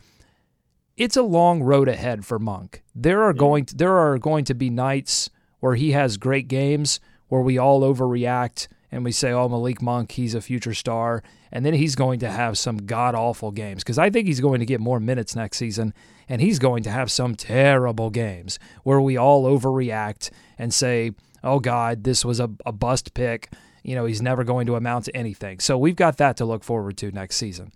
It's 0.97 1.15
a 1.15 1.23
long 1.23 1.63
road 1.63 1.87
ahead 1.87 2.25
for 2.25 2.39
Monk. 2.39 2.83
There 2.93 3.23
are 3.23 3.33
going 3.33 3.65
to, 3.65 3.75
there 3.75 3.97
are 3.97 4.17
going 4.17 4.43
to 4.45 4.53
be 4.53 4.69
nights 4.69 5.29
where 5.61 5.75
he 5.75 5.91
has 5.91 6.17
great 6.17 6.49
games 6.49 6.99
where 7.29 7.41
we 7.41 7.57
all 7.57 7.81
overreact 7.81 8.67
and 8.91 9.05
we 9.05 9.11
say, 9.11 9.31
"Oh, 9.31 9.47
Malik 9.47 9.81
Monk, 9.81 10.11
he's 10.13 10.35
a 10.35 10.41
future 10.41 10.73
star," 10.73 11.23
and 11.51 11.65
then 11.65 11.73
he's 11.73 11.95
going 11.95 12.19
to 12.19 12.29
have 12.29 12.57
some 12.57 12.77
god 12.77 13.15
awful 13.15 13.51
games 13.51 13.83
because 13.83 13.97
I 13.97 14.09
think 14.09 14.27
he's 14.27 14.39
going 14.39 14.59
to 14.59 14.65
get 14.65 14.79
more 14.79 14.99
minutes 14.99 15.35
next 15.35 15.57
season, 15.57 15.93
and 16.27 16.41
he's 16.41 16.59
going 16.59 16.83
to 16.83 16.91
have 16.91 17.11
some 17.11 17.35
terrible 17.35 18.09
games 18.09 18.59
where 18.83 19.01
we 19.01 19.17
all 19.17 19.43
overreact 19.45 20.29
and 20.57 20.73
say, 20.73 21.11
"Oh 21.43 21.59
God, 21.59 22.03
this 22.03 22.23
was 22.23 22.39
a, 22.39 22.49
a 22.65 22.71
bust 22.71 23.13
pick." 23.13 23.51
You 23.83 23.95
know, 23.95 24.05
he's 24.05 24.21
never 24.21 24.43
going 24.43 24.67
to 24.67 24.75
amount 24.75 25.05
to 25.05 25.15
anything. 25.15 25.59
So 25.59 25.77
we've 25.77 25.95
got 25.95 26.17
that 26.17 26.37
to 26.37 26.45
look 26.45 26.63
forward 26.63 26.97
to 26.97 27.11
next 27.11 27.37
season. 27.37 27.71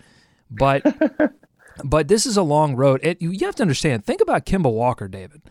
But 0.51 0.83
but 1.83 2.07
this 2.07 2.25
is 2.25 2.37
a 2.37 2.43
long 2.43 2.75
road. 2.75 2.99
It, 3.03 3.21
you, 3.21 3.31
you 3.31 3.45
have 3.45 3.55
to 3.55 3.63
understand. 3.63 4.05
Think 4.05 4.21
about 4.21 4.45
Kemba 4.45 4.71
Walker, 4.71 5.07
David. 5.07 5.41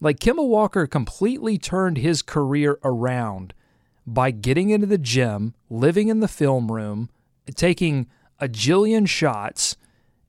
Like 0.00 0.20
Kemba 0.20 0.46
Walker 0.46 0.86
completely 0.86 1.58
turned 1.58 1.98
his 1.98 2.22
career 2.22 2.78
around 2.84 3.54
by 4.06 4.30
getting 4.30 4.70
into 4.70 4.86
the 4.86 4.98
gym, 4.98 5.54
living 5.70 6.08
in 6.08 6.20
the 6.20 6.28
film 6.28 6.70
room, 6.70 7.08
taking 7.54 8.08
a 8.38 8.48
jillion 8.48 9.08
shots, 9.08 9.76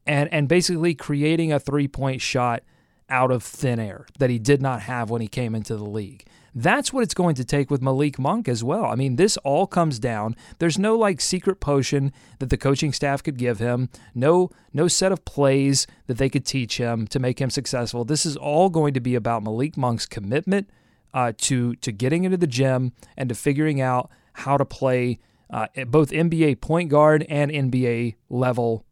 and 0.06 0.32
and 0.32 0.48
basically 0.48 0.94
creating 0.94 1.52
a 1.52 1.60
three 1.60 1.88
point 1.88 2.22
shot 2.22 2.64
out 3.10 3.32
of 3.32 3.44
thin 3.44 3.80
air 3.80 4.06
that 4.20 4.30
he 4.30 4.40
did 4.40 4.62
not 4.62 4.82
have 4.82 5.10
when 5.10 5.22
he 5.22 5.28
came 5.28 5.56
into 5.56 5.76
the 5.76 5.86
league. 5.86 6.26
That's 6.54 6.92
what 6.92 7.04
it's 7.04 7.14
going 7.14 7.36
to 7.36 7.46
take 7.46 7.70
with 7.70 7.84
Malik 7.84 8.18
Monk 8.18 8.48
as 8.48 8.64
well. 8.64 8.86
I 8.86 8.96
mean, 8.96 9.16
this 9.16 9.38
all 9.38 9.68
comes 9.68 10.00
down. 10.00 10.36
There's 10.58 10.80
no 10.80 10.98
like 10.98 11.22
secret 11.22 11.60
potion 11.60 12.12
that 12.40 12.50
the 12.50 12.58
coaching 12.58 12.92
staff 12.94 13.22
could 13.22 13.38
give 13.38 13.60
him. 13.60 13.90
No, 14.16 14.50
no 14.74 14.88
set 14.88 15.12
of 15.12 15.24
plays 15.24 15.86
that 16.08 16.18
they 16.18 16.30
could 16.30 16.46
teach 16.46 16.78
him 16.78 17.06
to 17.08 17.20
make 17.20 17.40
him 17.40 17.52
successful. 17.52 18.06
This 18.06 18.26
is 18.26 18.36
all 18.36 18.70
going 18.70 18.96
to 18.96 19.00
be 19.00 19.14
about 19.14 19.44
Malik 19.44 19.78
Monk's 19.78 20.08
commitment 20.08 20.68
uh, 21.14 21.34
to 21.38 21.76
to 21.76 21.92
getting 21.92 22.24
into 22.24 22.38
the 22.38 22.48
gym 22.48 22.94
and 23.16 23.30
to 23.30 23.36
figuring 23.36 23.80
out 23.80 24.10
how 24.34 24.58
to 24.58 24.66
play 24.66 25.20
uh, 25.50 25.68
both 25.88 26.12
NBA 26.12 26.62
point 26.62 26.90
guard 26.90 27.26
and 27.30 27.52
NBA 27.52 28.16
level 28.30 28.86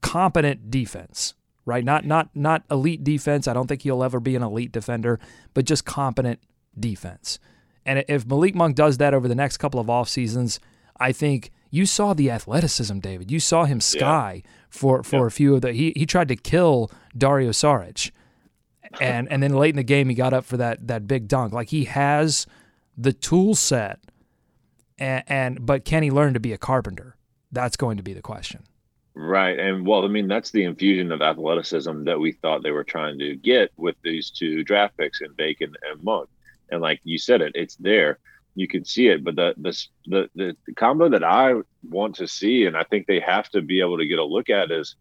competent 0.00 0.70
defense. 0.70 1.34
Right? 1.66 1.84
Not 1.84 2.04
not 2.04 2.30
not 2.34 2.64
elite 2.70 3.04
defense. 3.04 3.46
I 3.46 3.52
don't 3.52 3.66
think 3.66 3.82
he'll 3.82 4.02
ever 4.02 4.18
be 4.18 4.34
an 4.34 4.42
elite 4.42 4.72
defender, 4.72 5.20
but 5.54 5.66
just 5.66 5.84
competent 5.84 6.40
defense. 6.78 7.38
And 7.86 8.04
if 8.08 8.26
Malik 8.26 8.54
Monk 8.54 8.76
does 8.76 8.98
that 8.98 9.14
over 9.14 9.28
the 9.28 9.34
next 9.34 9.58
couple 9.58 9.78
of 9.78 9.88
off 9.88 10.08
seasons, 10.08 10.58
I 10.98 11.12
think 11.12 11.50
you 11.70 11.86
saw 11.86 12.12
the 12.12 12.30
athleticism, 12.30 12.98
David. 12.98 13.30
You 13.30 13.40
saw 13.40 13.64
him 13.64 13.80
sky 13.80 14.42
for 14.68 15.02
for 15.02 15.26
a 15.26 15.30
few 15.30 15.54
of 15.54 15.62
the. 15.62 15.72
He 15.72 15.92
he 15.96 16.06
tried 16.06 16.28
to 16.28 16.36
kill 16.36 16.90
Dario 17.16 17.50
Saric, 17.50 18.10
and 19.00 19.30
and 19.30 19.42
then 19.42 19.52
late 19.52 19.70
in 19.70 19.76
the 19.76 19.82
game 19.82 20.08
he 20.08 20.14
got 20.14 20.32
up 20.32 20.44
for 20.44 20.56
that 20.56 20.86
that 20.88 21.06
big 21.06 21.28
dunk. 21.28 21.52
Like 21.52 21.68
he 21.68 21.84
has 21.84 22.46
the 22.96 23.12
tool 23.12 23.54
set, 23.54 24.00
and, 25.00 25.24
and 25.26 25.66
but 25.66 25.84
can 25.84 26.02
he 26.02 26.10
learn 26.10 26.34
to 26.34 26.40
be 26.40 26.52
a 26.52 26.58
carpenter? 26.58 27.16
That's 27.50 27.76
going 27.76 27.96
to 27.96 28.02
be 28.02 28.12
the 28.12 28.22
question. 28.22 28.64
Right. 29.14 29.58
And 29.58 29.86
well, 29.86 30.04
I 30.04 30.08
mean, 30.08 30.28
that's 30.28 30.50
the 30.50 30.64
infusion 30.64 31.10
of 31.10 31.20
athleticism 31.20 32.04
that 32.04 32.20
we 32.20 32.32
thought 32.32 32.62
they 32.62 32.70
were 32.70 32.84
trying 32.84 33.18
to 33.18 33.34
get 33.36 33.72
with 33.76 33.96
these 34.02 34.30
two 34.30 34.62
draft 34.62 34.96
picks 34.96 35.20
in 35.20 35.32
Bacon 35.36 35.74
and 35.90 36.02
Monk. 36.02 36.28
And 36.70 36.80
like 36.80 37.00
you 37.02 37.18
said 37.18 37.40
it, 37.40 37.52
it's 37.54 37.76
there. 37.76 38.18
You 38.54 38.68
can 38.68 38.84
see 38.84 39.08
it. 39.08 39.24
But 39.24 39.36
the 39.36 39.54
the 39.56 39.78
the, 40.06 40.56
the, 40.66 40.74
combo 40.74 41.08
that 41.08 41.24
I 41.24 41.54
want 41.88 42.16
to 42.16 42.28
see, 42.28 42.66
and 42.66 42.76
I 42.76 42.84
think 42.84 43.06
they 43.06 43.20
have 43.20 43.48
to 43.50 43.62
be 43.62 43.80
able 43.80 43.98
to 43.98 44.06
get 44.06 44.18
a 44.18 44.24
look 44.24 44.48
at 44.48 44.70
is 44.70 44.94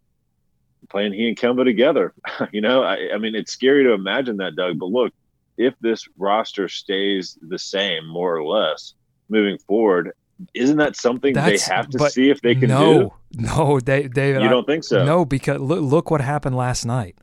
playing 0.89 1.13
he 1.13 1.27
and 1.27 1.37
Kemba 1.37 1.63
together. 1.63 2.13
you 2.51 2.61
know, 2.61 2.83
I, 2.83 3.09
I 3.13 3.17
mean, 3.17 3.35
it's 3.35 3.51
scary 3.51 3.83
to 3.83 3.93
imagine 3.93 4.37
that, 4.37 4.55
Doug. 4.55 4.79
But 4.79 4.87
look, 4.87 5.13
if 5.57 5.75
this 5.81 6.07
roster 6.17 6.67
stays 6.67 7.37
the 7.41 7.59
same, 7.59 8.07
more 8.07 8.35
or 8.35 8.45
less, 8.45 8.93
moving 9.29 9.57
forward, 9.59 10.11
isn't 10.53 10.77
that 10.77 10.95
something 10.95 11.33
That's- 11.33 11.67
they 11.67 11.75
have 11.75 11.89
to 11.89 12.09
see 12.09 12.29
if 12.29 12.41
they 12.41 12.55
can 12.55 12.69
no, 12.69 12.93
do? 12.93 13.13
no, 13.41 13.79
Da- 13.79 14.07
David. 14.07 14.41
You 14.41 14.47
I- 14.47 14.51
don't 14.51 14.65
think 14.65 14.83
so? 14.83 15.05
No, 15.05 15.25
because 15.25 15.59
look, 15.59 15.81
look 15.81 16.11
what 16.11 16.21
happened 16.21 16.55
last 16.55 16.85
night. 16.85 17.15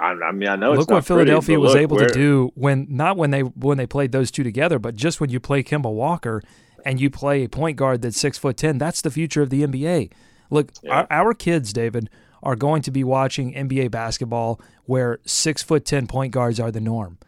I, 0.00 0.12
I 0.12 0.32
mean, 0.32 0.48
I 0.48 0.54
know 0.56 0.72
it's 0.72 0.80
look 0.80 0.90
not 0.90 0.94
what 0.96 1.04
Philadelphia 1.06 1.56
pretty, 1.56 1.62
was 1.62 1.72
look, 1.74 1.82
able 1.82 1.96
where- 1.96 2.06
to 2.06 2.14
do 2.14 2.52
when 2.54 2.86
not 2.88 3.16
when 3.16 3.30
they 3.30 3.40
when 3.40 3.78
they 3.78 3.86
played 3.86 4.12
those 4.12 4.30
two 4.30 4.44
together, 4.44 4.78
but 4.78 4.94
just 4.94 5.20
when 5.20 5.30
you 5.30 5.40
play 5.40 5.62
Kemba 5.62 5.92
Walker 5.92 6.40
and 6.86 7.00
you 7.00 7.10
play 7.10 7.42
a 7.44 7.48
point 7.48 7.76
guard 7.76 8.02
that's 8.02 8.18
six 8.20 8.38
foot 8.38 8.56
ten. 8.56 8.78
That's 8.78 9.00
the 9.00 9.10
future 9.10 9.42
of 9.42 9.50
the 9.50 9.62
NBA. 9.66 10.10
Look, 10.50 10.70
Yeah. 10.84 11.00
our, 11.00 11.06
our 11.10 11.34
kids, 11.34 11.72
David, 11.72 12.08
are 12.44 12.54
going 12.54 12.80
to 12.82 12.92
be 12.92 13.02
watching 13.02 13.52
NBA 13.54 13.90
basketball 13.90 14.60
where 14.84 15.18
six 15.26 15.62
foot 15.64 15.84
ten 15.84 16.06
point 16.06 16.32
guards 16.32 16.60
are 16.60 16.70
the 16.70 16.80
norm. 16.80 17.18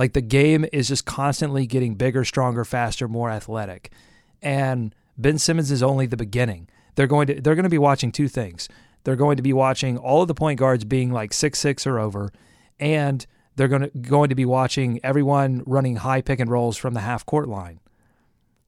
Like 0.00 0.14
the 0.14 0.22
game 0.22 0.64
is 0.72 0.88
just 0.88 1.04
constantly 1.04 1.66
getting 1.66 1.94
bigger, 1.94 2.24
stronger, 2.24 2.64
faster, 2.64 3.06
more 3.06 3.30
athletic. 3.30 3.92
And 4.40 4.94
Ben 5.18 5.36
Simmons 5.36 5.70
is 5.70 5.82
only 5.82 6.06
the 6.06 6.16
beginning. 6.16 6.70
They're 6.94 7.06
going 7.06 7.26
to 7.26 7.38
they're 7.38 7.54
going 7.54 7.64
to 7.64 7.68
be 7.68 7.76
watching 7.76 8.10
two 8.10 8.26
things. 8.26 8.66
They're 9.04 9.14
going 9.14 9.36
to 9.36 9.42
be 9.42 9.52
watching 9.52 9.98
all 9.98 10.22
of 10.22 10.28
the 10.28 10.34
point 10.34 10.58
guards 10.58 10.84
being 10.84 11.12
like 11.12 11.34
six 11.34 11.58
six 11.58 11.86
or 11.86 11.98
over, 11.98 12.32
and 12.78 13.26
they're 13.56 13.68
going 13.68 13.82
to 13.82 13.88
going 13.90 14.30
to 14.30 14.34
be 14.34 14.46
watching 14.46 15.00
everyone 15.04 15.62
running 15.66 15.96
high 15.96 16.22
pick 16.22 16.40
and 16.40 16.50
rolls 16.50 16.78
from 16.78 16.94
the 16.94 17.00
half 17.00 17.26
court 17.26 17.46
line. 17.46 17.78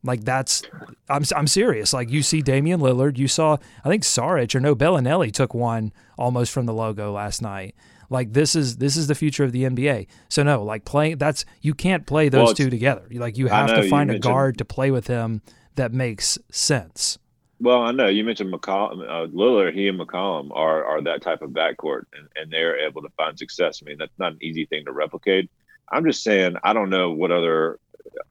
Like 0.05 0.25
that's 0.25 0.63
I'm 1.09 1.25
I'm 1.35 1.47
serious. 1.47 1.93
Like 1.93 2.11
you 2.11 2.23
see 2.23 2.43
Damian 2.43 2.81
Lillard, 2.81 3.19
you 3.19 3.29
saw 3.29 3.57
I 3.85 3.89
think 3.89 4.03
Saric 4.03 4.55
or 4.55 4.61
no 4.61 4.75
Belinelli 4.75 5.33
took 5.33 5.55
one 5.55 5.93
almost 6.19 6.53
from 6.53 6.67
the 6.67 6.75
logo 6.75 7.13
last 7.13 7.41
night. 7.41 7.75
Like 8.11 8.33
this 8.33 8.55
is 8.57 8.77
this 8.79 8.97
is 8.97 9.07
the 9.07 9.15
future 9.15 9.45
of 9.45 9.53
the 9.53 9.63
NBA. 9.63 10.09
So 10.29 10.43
no, 10.43 10.63
like 10.65 10.85
playing 10.85 11.19
that's 11.19 11.45
you 11.61 11.73
can't 11.73 12.07
play 12.07 12.29
those 12.29 12.49
Well, 12.49 12.55
two 12.55 12.71
together. 12.71 13.07
Like 13.13 13.39
you 13.39 13.47
have 13.47 13.69
know, 13.69 13.83
to 13.83 13.89
find 13.89 14.11
a 14.11 14.19
guard 14.19 14.59
to 14.59 14.65
play 14.65 14.91
with 14.91 15.07
him 15.07 15.41
that 15.77 15.93
makes 15.93 16.39
sense. 16.51 17.19
Well, 17.61 17.83
I 17.83 17.93
know 17.93 18.09
you 18.09 18.25
mentioned 18.25 18.53
McCollum, 18.53 19.05
uh, 19.09 19.29
Lillard. 19.29 19.73
He 19.73 19.87
and 19.87 19.99
McCollum 19.99 20.51
are 20.53 20.85
are 20.85 21.01
that 21.03 21.23
type 21.23 21.43
of 21.43 21.51
backcourt, 21.51 22.03
and, 22.13 22.29
and 22.35 22.53
they're 22.53 22.77
able 22.77 23.03
to 23.03 23.09
find 23.17 23.39
success. 23.39 23.81
I 23.81 23.89
mean, 23.89 23.99
that's 23.99 24.19
not 24.19 24.33
an 24.33 24.39
easy 24.43 24.67
thing 24.67 24.85
to 24.87 24.93
replicate. 24.93 25.49
I'm 25.89 26.05
just 26.05 26.25
saying, 26.25 26.57
I 26.65 26.73
don't 26.73 26.91
know 26.91 27.13
what 27.13 27.31
other 27.31 27.79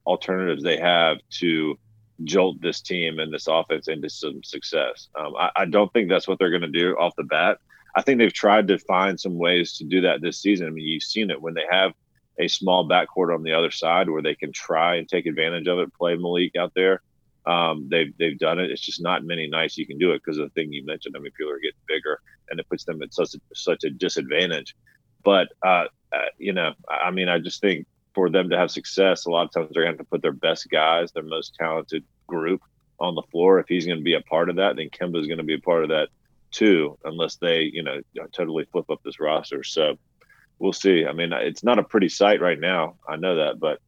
alternatives 0.06 0.64
they 0.64 0.78
have 0.78 1.18
to 1.30 1.78
jolt 2.24 2.62
this 2.62 2.82
team 2.82 3.20
and 3.20 3.34
this 3.34 3.48
offense 3.48 3.88
into 3.88 4.10
some 4.10 4.44
success. 4.44 5.08
Um, 5.16 5.36
I, 5.36 5.50
I 5.56 5.66
don't 5.66 5.92
think 5.94 6.10
that's 6.10 6.28
what 6.28 6.40
they're 6.40 6.50
going 6.50 6.62
to 6.62 6.68
do 6.68 6.96
off 6.98 7.16
the 7.16 7.24
bat. 7.24 7.58
I 7.96 8.02
think 8.02 8.20
they've 8.20 8.32
tried 8.32 8.68
to 8.70 8.78
find 8.78 9.20
some 9.20 9.38
ways 9.38 9.78
to 9.78 9.84
do 9.84 10.02
that 10.02 10.22
this 10.22 10.40
season. 10.40 10.68
I 10.68 10.70
mean, 10.70 10.86
you've 10.86 11.04
seen 11.04 11.30
it 11.30 11.42
when 11.42 11.54
they 11.54 11.66
have 11.70 11.94
a 12.40 12.48
small 12.48 12.88
backcourt 12.88 13.34
on 13.34 13.44
the 13.44 13.54
other 13.54 13.72
side 13.72 14.10
where 14.10 14.22
they 14.22 14.36
can 14.36 14.52
try 14.52 14.96
and 14.96 15.08
take 15.08 15.26
advantage 15.26 15.68
of 15.68 15.80
it, 15.80 15.94
play 15.94 16.16
Malik 16.16 16.56
out 16.56 16.74
there. 16.76 17.02
Um, 17.46 17.88
they've 17.90 18.14
they've 18.18 18.38
done 18.38 18.60
it. 18.60 18.70
It's 18.70 18.82
just 18.82 19.02
not 19.02 19.24
many 19.24 19.48
nights 19.48 19.78
you 19.78 19.88
can 19.88 19.98
do 19.98 20.12
it 20.12 20.22
because 20.24 20.38
of 20.38 20.48
the 20.48 20.54
thing 20.54 20.72
you 20.72 20.86
mentioned. 20.86 21.16
I 21.18 21.20
mean, 21.20 21.32
people 21.32 21.52
are 21.52 21.60
getting 21.60 21.80
bigger, 21.88 22.22
and 22.50 22.60
it 22.60 22.70
puts 22.70 22.84
them 22.84 23.02
at 23.02 23.14
such 23.14 23.34
a, 23.34 23.40
such 23.56 23.84
a 23.84 23.90
disadvantage. 23.90 24.76
But 25.24 25.50
uh, 25.66 25.86
uh, 26.14 26.30
you 26.38 26.54
know, 26.54 26.74
I 26.88 27.08
I 27.08 27.12
mean, 27.12 27.30
I 27.30 27.40
just 27.40 27.60
think 27.60 27.88
for 28.14 28.30
them 28.30 28.50
to 28.50 28.58
have 28.58 28.72
success, 28.72 29.26
a 29.26 29.30
lot 29.30 29.46
of 29.46 29.52
times 29.52 29.70
they're 29.74 29.84
going 29.84 29.98
to 29.98 30.04
put 30.04 30.22
their 30.22 30.32
best 30.32 30.70
guys, 30.70 31.12
their 31.12 31.24
most 31.24 31.56
talented 31.56 32.04
group 32.28 32.62
on 33.00 33.16
the 33.16 33.24
floor. 33.32 33.60
If 33.60 33.68
he's 33.68 33.86
going 33.86 33.98
to 33.98 34.04
be 34.04 34.16
a 34.16 34.22
part 34.22 34.50
of 34.50 34.58
that, 34.58 34.76
then 34.76 34.90
Kemba 34.90 35.20
is 35.20 35.28
going 35.28 35.38
to 35.38 35.44
be 35.44 35.56
a 35.56 35.60
part 35.60 35.84
of 35.84 35.90
that 35.90 36.10
too, 36.52 36.98
unless 37.06 37.38
they, 37.38 37.62
you 37.62 37.84
know, 37.84 38.02
totally 38.32 38.66
flip 38.72 38.90
up 38.90 39.02
this 39.04 39.20
roster. 39.20 39.64
So 39.64 39.98
we'll 40.60 40.74
see. 40.74 41.06
I 41.06 41.14
mean, 41.14 41.32
it's 41.34 41.64
not 41.64 41.80
a 41.80 41.84
pretty 41.84 42.10
sight 42.10 42.42
right 42.42 42.60
now. 42.60 42.96
I 43.08 43.16
know 43.16 43.36
that, 43.36 43.60
but 43.60 43.80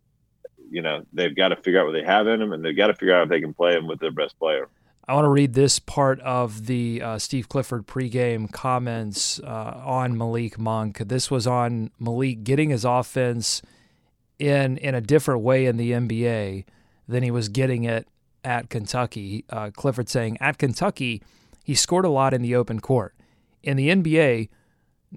you 0.69 0.81
know, 0.81 1.05
they've 1.13 1.35
got 1.35 1.49
to 1.49 1.55
figure 1.57 1.79
out 1.79 1.85
what 1.85 1.91
they 1.91 2.03
have 2.03 2.27
in 2.27 2.39
them, 2.39 2.51
and 2.51 2.65
they've 2.65 2.75
got 2.75 2.87
to 2.87 2.95
figure 2.95 3.15
out 3.15 3.23
if 3.23 3.29
they 3.29 3.41
can 3.41 3.53
play 3.53 3.75
them 3.75 3.87
with 3.87 3.99
their 3.99 4.11
best 4.11 4.39
player. 4.39 4.69
I 5.05 5.13
want 5.13 5.25
to 5.25 5.29
read 5.29 5.53
this 5.53 5.79
part 5.79 6.21
of 6.21 6.65
the 6.65 7.01
uh, 7.01 7.19
Steve 7.19 7.49
Clifford 7.49 7.85
pregame 7.85 8.49
comments 8.51 9.39
uh, 9.41 9.81
on 9.85 10.17
Malik 10.17 10.57
Monk. 10.57 10.97
This 10.97 11.29
was 11.29 11.45
on 11.45 11.91
Malik 11.99 12.45
getting 12.45 12.69
his 12.69 12.85
offense 12.85 13.61
in 14.39 14.77
in 14.77 14.95
a 14.95 15.01
different 15.01 15.41
way 15.41 15.65
in 15.65 15.77
the 15.77 15.91
NBA 15.91 16.65
than 17.07 17.23
he 17.23 17.31
was 17.31 17.49
getting 17.49 17.83
it 17.83 18.07
at 18.43 18.69
Kentucky. 18.69 19.45
Uh, 19.49 19.69
Clifford 19.71 20.09
saying 20.09 20.37
at 20.39 20.57
Kentucky 20.57 21.21
he 21.63 21.75
scored 21.75 22.05
a 22.05 22.09
lot 22.09 22.33
in 22.33 22.41
the 22.41 22.55
open 22.55 22.79
court. 22.79 23.15
In 23.61 23.77
the 23.77 23.89
NBA, 23.89 24.49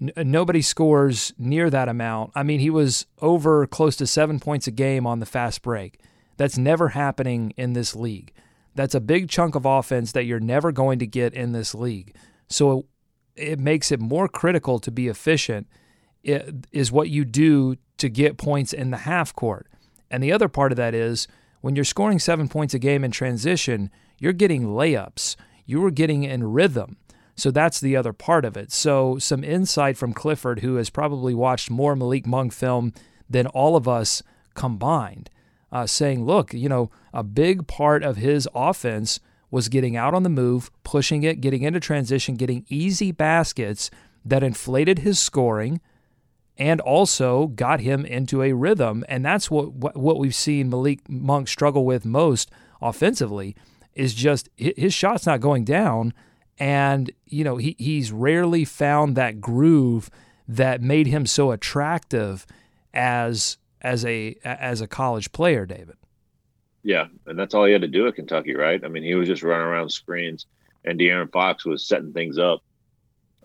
n- 0.01 0.13
nobody 0.31 0.63
scores 0.63 1.33
near 1.37 1.69
that 1.71 1.89
amount. 1.89 2.31
I 2.35 2.43
mean, 2.45 2.61
he 2.61 2.71
was 2.71 3.07
over 3.21 3.67
close 3.67 3.97
to 3.97 4.07
seven 4.07 4.39
points 4.39 4.67
a 4.69 4.71
game 4.71 5.07
on 5.07 5.19
the 5.19 5.27
fast 5.27 5.63
break. 5.63 6.01
That's 6.37 6.57
never 6.59 6.91
happening 6.91 7.53
in 7.57 7.73
this 7.73 7.97
league. 7.97 8.33
That's 8.75 8.95
a 8.95 9.01
big 9.01 9.29
chunk 9.29 9.55
of 9.55 9.65
offense 9.65 10.13
that 10.13 10.25
you're 10.25 10.39
never 10.39 10.71
going 10.71 10.99
to 11.01 11.07
get 11.07 11.35
in 11.35 11.53
this 11.53 11.75
league. 11.75 12.15
So 12.49 12.87
it 13.35 13.59
makes 13.59 13.91
it 13.91 13.99
more 13.99 14.29
critical 14.29 14.79
to 14.81 14.91
be 14.91 15.09
efficient 15.09 15.67
it 16.27 16.67
is 16.73 16.91
what 16.91 17.09
you 17.09 17.25
do 17.25 17.77
to 17.99 18.09
get 18.09 18.37
points 18.37 18.73
in 18.73 18.91
the 18.91 18.99
half 18.99 19.35
court. 19.35 19.67
And 20.11 20.23
the 20.23 20.33
other 20.33 20.49
part 20.49 20.73
of 20.73 20.77
that 20.77 20.95
is 20.95 21.27
when 21.61 21.75
you're 21.75 21.85
scoring 21.85 22.19
7 22.19 22.49
points 22.49 22.75
a 22.75 22.79
game 22.79 23.05
in 23.05 23.11
transition, 23.11 23.91
you're 24.19 24.33
getting 24.33 24.67
layups. 24.67 25.37
You 25.65 25.85
are 25.85 25.91
getting 25.91 26.23
in 26.23 26.53
rhythm. 26.53 26.97
So 27.35 27.51
that's 27.51 27.81
the 27.81 27.97
other 27.97 28.13
part 28.13 28.45
of 28.45 28.57
it. 28.57 28.73
So 28.73 29.19
some 29.19 29.45
insight 29.45 29.97
from 29.97 30.15
Clifford 30.15 30.61
who 30.61 30.77
has 30.77 30.89
probably 30.89 31.35
watched 31.35 31.71
more 31.71 31.95
Malik 31.95 32.27
Monk 32.27 32.53
film 32.53 32.95
than 33.29 33.47
all 33.49 33.77
of 33.77 33.87
us 33.87 34.23
combined 34.55 35.29
uh, 35.71 35.87
saying, 35.87 36.25
look, 36.25 36.55
you 36.55 36.69
know, 36.69 36.91
a 37.13 37.23
big 37.23 37.67
part 37.67 38.03
of 38.03 38.17
his 38.17 38.49
offense 38.55 39.21
was 39.51 39.69
getting 39.69 39.97
out 39.97 40.15
on 40.15 40.23
the 40.23 40.29
move, 40.29 40.71
pushing 40.85 41.23
it, 41.23 41.41
getting 41.41 41.63
into 41.63 41.81
transition, 41.81 42.35
getting 42.35 42.65
easy 42.69 43.13
baskets 43.13 43.91
that 44.25 44.43
inflated 44.43 45.01
his 45.01 45.19
scoring 45.19 45.81
and 46.59 46.81
also 46.81 47.49
got 47.49 47.81
him 47.81 48.05
into 48.05 48.43
a 48.43 48.53
rhythm. 48.53 49.05
And 49.09 49.25
that's 49.25 49.51
what, 49.51 49.75
what, 49.75 50.19
we've 50.19 50.35
seen 50.35 50.71
Malik 50.71 51.09
Monk 51.09 51.49
struggle 51.49 51.85
with 51.85 52.05
most 52.05 52.51
offensively 52.81 53.55
is 53.95 54.15
just 54.15 54.49
his 54.57 54.95
shot's 54.95 55.27
not 55.27 55.41
going 55.41 55.65
down. 55.65 56.13
And, 56.59 57.11
you 57.27 57.45
know, 57.45 57.57
he, 57.57 57.77
he's 57.79 58.13
rarely 58.13 58.65
found 58.65 59.17
that 59.17 59.41
groove 59.41 60.11
that 60.49 60.81
made 60.81 61.07
him 61.07 61.27
so 61.27 61.51
attractive 61.51 62.47
as 62.95 63.59
as 63.83 64.05
a 64.05 64.37
as 64.45 64.81
a 64.81 64.87
college 64.87 65.33
player, 65.33 65.67
David. 65.67 65.97
Yeah, 66.83 67.07
and 67.27 67.39
that's 67.39 67.53
all 67.53 67.65
he 67.65 67.73
had 67.73 67.83
to 67.83 67.89
do 67.89 68.07
at 68.07 68.15
Kentucky, 68.15 68.55
right? 68.55 68.83
I 68.85 68.89
mean, 68.89 69.03
he 69.03 69.15
was 69.15 69.29
just 69.29 69.43
running 69.43 69.67
around 69.67 69.91
screens, 69.91 70.47
and 70.85 70.99
De'Aaron 70.99 71.31
Fox 71.33 71.65
was 71.65 71.85
setting 71.85 72.13
things 72.13 72.39
up 72.39 72.63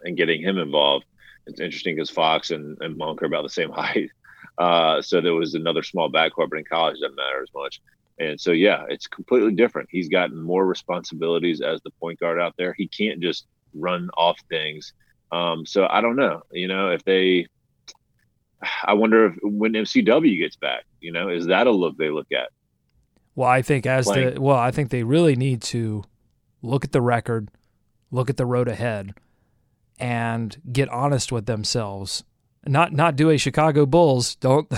and 0.04 0.16
getting 0.16 0.42
him 0.42 0.58
involved. 0.58 1.06
It's 1.48 1.60
interesting 1.60 1.96
because 1.96 2.10
Fox 2.10 2.52
and, 2.52 2.78
and 2.82 2.98
Monk 2.98 3.22
are 3.22 3.26
about 3.26 3.44
the 3.44 3.50
same 3.50 3.72
height, 3.72 4.10
uh, 4.58 5.02
so 5.02 5.22
there 5.22 5.34
was 5.34 5.56
another 5.56 5.84
small 5.84 6.12
backcourt, 6.12 6.50
but 6.50 6.60
in 6.60 6.66
college 6.66 6.98
it 6.98 7.02
doesn't 7.02 7.16
matter 7.16 7.42
as 7.42 7.50
much. 7.54 7.82
And 8.20 8.40
so, 8.40 8.52
yeah, 8.52 8.84
it's 8.88 9.08
completely 9.08 9.54
different. 9.54 9.90
He's 9.92 10.08
gotten 10.08 10.40
more 10.40 10.66
responsibilities 10.66 11.62
as 11.62 11.82
the 11.82 11.90
point 11.92 12.20
guard 12.20 12.40
out 12.40 12.54
there. 12.58 12.74
He 12.74 12.88
can't 12.88 13.20
just 13.20 13.48
run 13.74 14.10
off 14.16 14.40
things. 14.50 14.94
Um, 15.32 15.66
so 15.66 15.88
I 15.90 16.02
don't 16.02 16.16
know, 16.16 16.42
you 16.52 16.68
know, 16.68 16.90
if 16.90 17.04
they. 17.04 17.48
I 18.84 18.94
wonder 18.94 19.26
if 19.26 19.36
when 19.42 19.74
MCW 19.74 20.38
gets 20.38 20.56
back, 20.56 20.84
you 21.00 21.12
know, 21.12 21.30
is 21.30 21.48
that 21.48 21.66
a 21.66 21.72
look 21.72 21.98
they 21.98 22.10
look 22.10 22.28
at? 22.32 22.50
Well, 23.34 23.50
I 23.50 23.64
think 23.64 23.88
as 23.88 24.06
Playing. 24.06 24.36
the 24.36 24.42
well, 24.42 24.58
I 24.58 24.70
think 24.70 24.92
they 24.92 25.04
really 25.04 25.36
need 25.36 25.64
to 25.64 26.04
look 26.62 26.84
at 26.84 26.92
the 26.92 27.02
record, 27.02 27.50
look 28.12 28.30
at 28.30 28.38
the 28.38 28.46
road 28.46 28.68
ahead, 28.68 29.16
and 30.02 30.60
get 30.74 30.90
honest 30.90 31.32
with 31.32 31.46
themselves. 31.46 32.24
Not 32.66 32.92
not 32.92 33.16
do 33.16 33.30
a 33.30 33.38
Chicago 33.38 33.86
Bulls. 33.86 34.36
Don't 34.36 34.70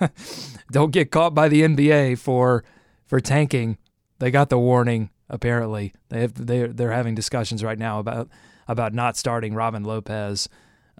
don't 0.70 0.90
get 0.90 1.10
caught 1.10 1.34
by 1.34 1.48
the 1.48 1.62
NBA 1.62 2.18
for 2.18 2.64
for 3.06 3.20
tanking. 3.20 3.78
They 4.18 4.30
got 4.30 4.50
the 4.50 4.58
warning. 4.58 5.10
Apparently, 5.28 5.94
they 6.08 6.20
have 6.20 6.46
they 6.46 6.66
they're 6.66 6.92
having 6.92 7.14
discussions 7.14 7.64
right 7.64 7.78
now 7.78 7.98
about 7.98 8.28
about 8.68 8.92
not 8.92 9.16
starting 9.16 9.54
Robin 9.54 9.84
Lopez. 9.84 10.48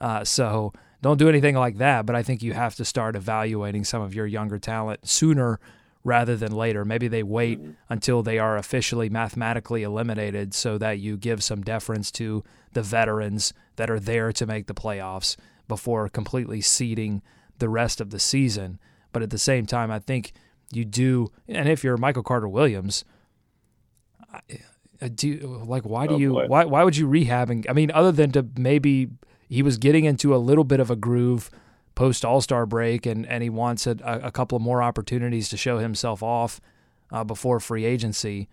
Uh, 0.01 0.25
so 0.25 0.73
don't 1.03 1.19
do 1.19 1.29
anything 1.29 1.55
like 1.55 1.79
that. 1.79 2.07
But 2.07 2.17
I 2.17 2.23
think 2.23 2.43
you 2.43 2.53
have 2.53 2.75
to 2.77 2.85
start 2.85 3.17
evaluating 3.17 3.85
some 3.85 4.03
of 4.03 4.15
your 4.15 4.27
younger 4.27 4.59
talent 4.59 5.09
sooner 5.09 5.61
rather 6.07 6.37
than 6.37 6.53
later. 6.53 6.85
Maybe 6.85 7.09
they 7.09 7.25
wait 7.25 7.61
mm-hmm. 7.61 7.73
until 7.91 8.23
they 8.23 8.39
are 8.39 8.57
officially 8.57 9.09
mathematically 9.09 9.83
eliminated 9.83 10.55
so 10.55 10.79
that 10.79 11.01
you 11.01 11.17
give 11.17 11.43
some 11.43 11.63
deference 11.63 12.13
to 12.13 12.45
the 12.73 12.83
veterans 12.83 13.53
that 13.75 13.91
are 13.91 13.99
there 13.99 14.33
to 14.33 14.47
make 14.47 14.69
the 14.69 14.75
playoffs 14.75 15.37
before 15.67 16.09
completely 16.09 16.61
ceding 16.61 17.23
the 17.59 17.69
rest 17.69 18.01
of 18.01 18.11
the 18.11 18.21
season. 18.21 18.79
But 19.13 19.25
at 19.25 19.31
the 19.31 19.39
same 19.39 19.67
time, 19.67 19.91
I 19.91 19.99
think 19.99 20.33
you 20.73 20.85
do, 20.85 21.33
and 21.49 21.69
if 21.69 21.83
you're 21.83 21.97
Michael 21.97 22.23
Carter 22.23 22.49
Williams, 22.49 23.05
do 25.17 25.61
like 25.67 25.83
why 25.83 26.07
do 26.07 26.15
Oh, 26.15 26.19
you 26.19 26.33
boy. 26.33 26.47
why 26.47 26.65
why 26.65 26.85
would 26.85 26.97
you 26.97 27.09
rehabbing? 27.09 27.67
I 27.69 27.73
mean, 27.73 27.91
other 27.91 28.13
than 28.13 28.31
to 28.33 28.47
maybe 28.57 29.09
he 29.49 29.63
was 29.63 29.77
getting 29.77 30.05
into 30.05 30.35
a 30.35 30.39
little 30.39 30.65
bit 30.65 30.79
of 30.79 30.89
a 30.89 30.97
groove 30.97 31.51
post 31.97 32.25
All 32.25 32.41
Star 32.41 32.65
break, 32.67 33.05
and 33.07 33.27
and 33.27 33.43
he 33.43 33.51
wants 33.51 33.89
a, 33.89 33.97
a 34.23 34.31
couple 34.31 34.55
of 34.55 34.63
more 34.63 34.81
opportunities 34.83 35.49
to 35.49 35.57
show 35.57 35.79
himself 35.79 36.23
off 36.23 36.61
uh, 37.11 37.25
before 37.25 37.59
free 37.59 37.85
agency. 37.85 38.49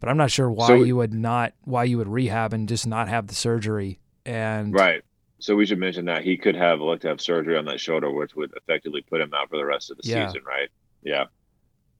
But 0.00 0.08
I'm 0.08 0.16
not 0.16 0.30
sure 0.30 0.48
why 0.48 0.68
So- 0.68 0.74
you 0.84 0.94
would 0.94 1.12
not 1.12 1.54
why 1.64 1.82
you 1.84 1.98
would 1.98 2.06
rehab 2.08 2.52
and 2.52 2.68
just 2.68 2.86
not 2.86 3.08
have 3.08 3.26
the 3.26 3.34
surgery. 3.34 3.98
And 4.24 4.72
Right. 4.72 5.02
So 5.40 5.54
we 5.56 5.66
should 5.66 5.78
mention 5.78 6.04
that 6.06 6.22
he 6.24 6.36
could 6.36 6.56
have 6.56 6.80
looked 6.80 7.02
to 7.02 7.08
have 7.08 7.20
surgery 7.20 7.56
on 7.56 7.64
that 7.66 7.80
shoulder, 7.80 8.10
which 8.10 8.34
would 8.34 8.52
effectively 8.56 9.02
put 9.02 9.20
him 9.20 9.32
out 9.34 9.48
for 9.48 9.56
the 9.56 9.64
rest 9.64 9.90
of 9.90 9.96
the 9.96 10.08
Yeah. 10.08 10.26
season, 10.28 10.42
right? 10.46 10.68
Yeah. 11.02 11.24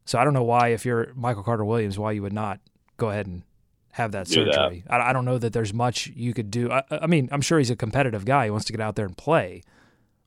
so 0.05 0.19
I 0.19 0.25
don't 0.25 0.33
know 0.35 0.43
why 0.43 0.69
if 0.69 0.85
you're 0.87 1.13
Michael 1.15 1.43
Carter 1.43 1.65
Williams, 1.67 1.99
why 1.99 2.13
you 2.13 2.23
would 2.23 2.33
not 2.33 2.61
go 2.97 3.11
ahead 3.11 3.27
and 3.27 3.43
have 3.93 4.11
that 4.13 4.27
Do 4.27 4.45
that. 4.47 4.55
surgery. 4.55 4.83
I, 4.89 5.11
I 5.11 5.13
don't 5.13 5.25
know 5.27 5.37
that 5.39 5.53
there's 5.53 5.73
much 5.75 6.07
you 6.17 6.33
could 6.35 6.51
do. 6.51 6.71
I, 6.71 6.83
I 6.91 7.07
mean, 7.07 7.29
I'm 7.31 7.43
sure 7.43 7.59
he's 7.59 7.69
a 7.71 7.77
competitive 7.77 8.25
guy. 8.25 8.45
He 8.47 8.51
wants 8.51 8.65
to 8.67 8.73
get 8.73 8.81
out 8.81 8.97
there 8.97 9.05
and 9.07 9.17
play, 9.17 9.63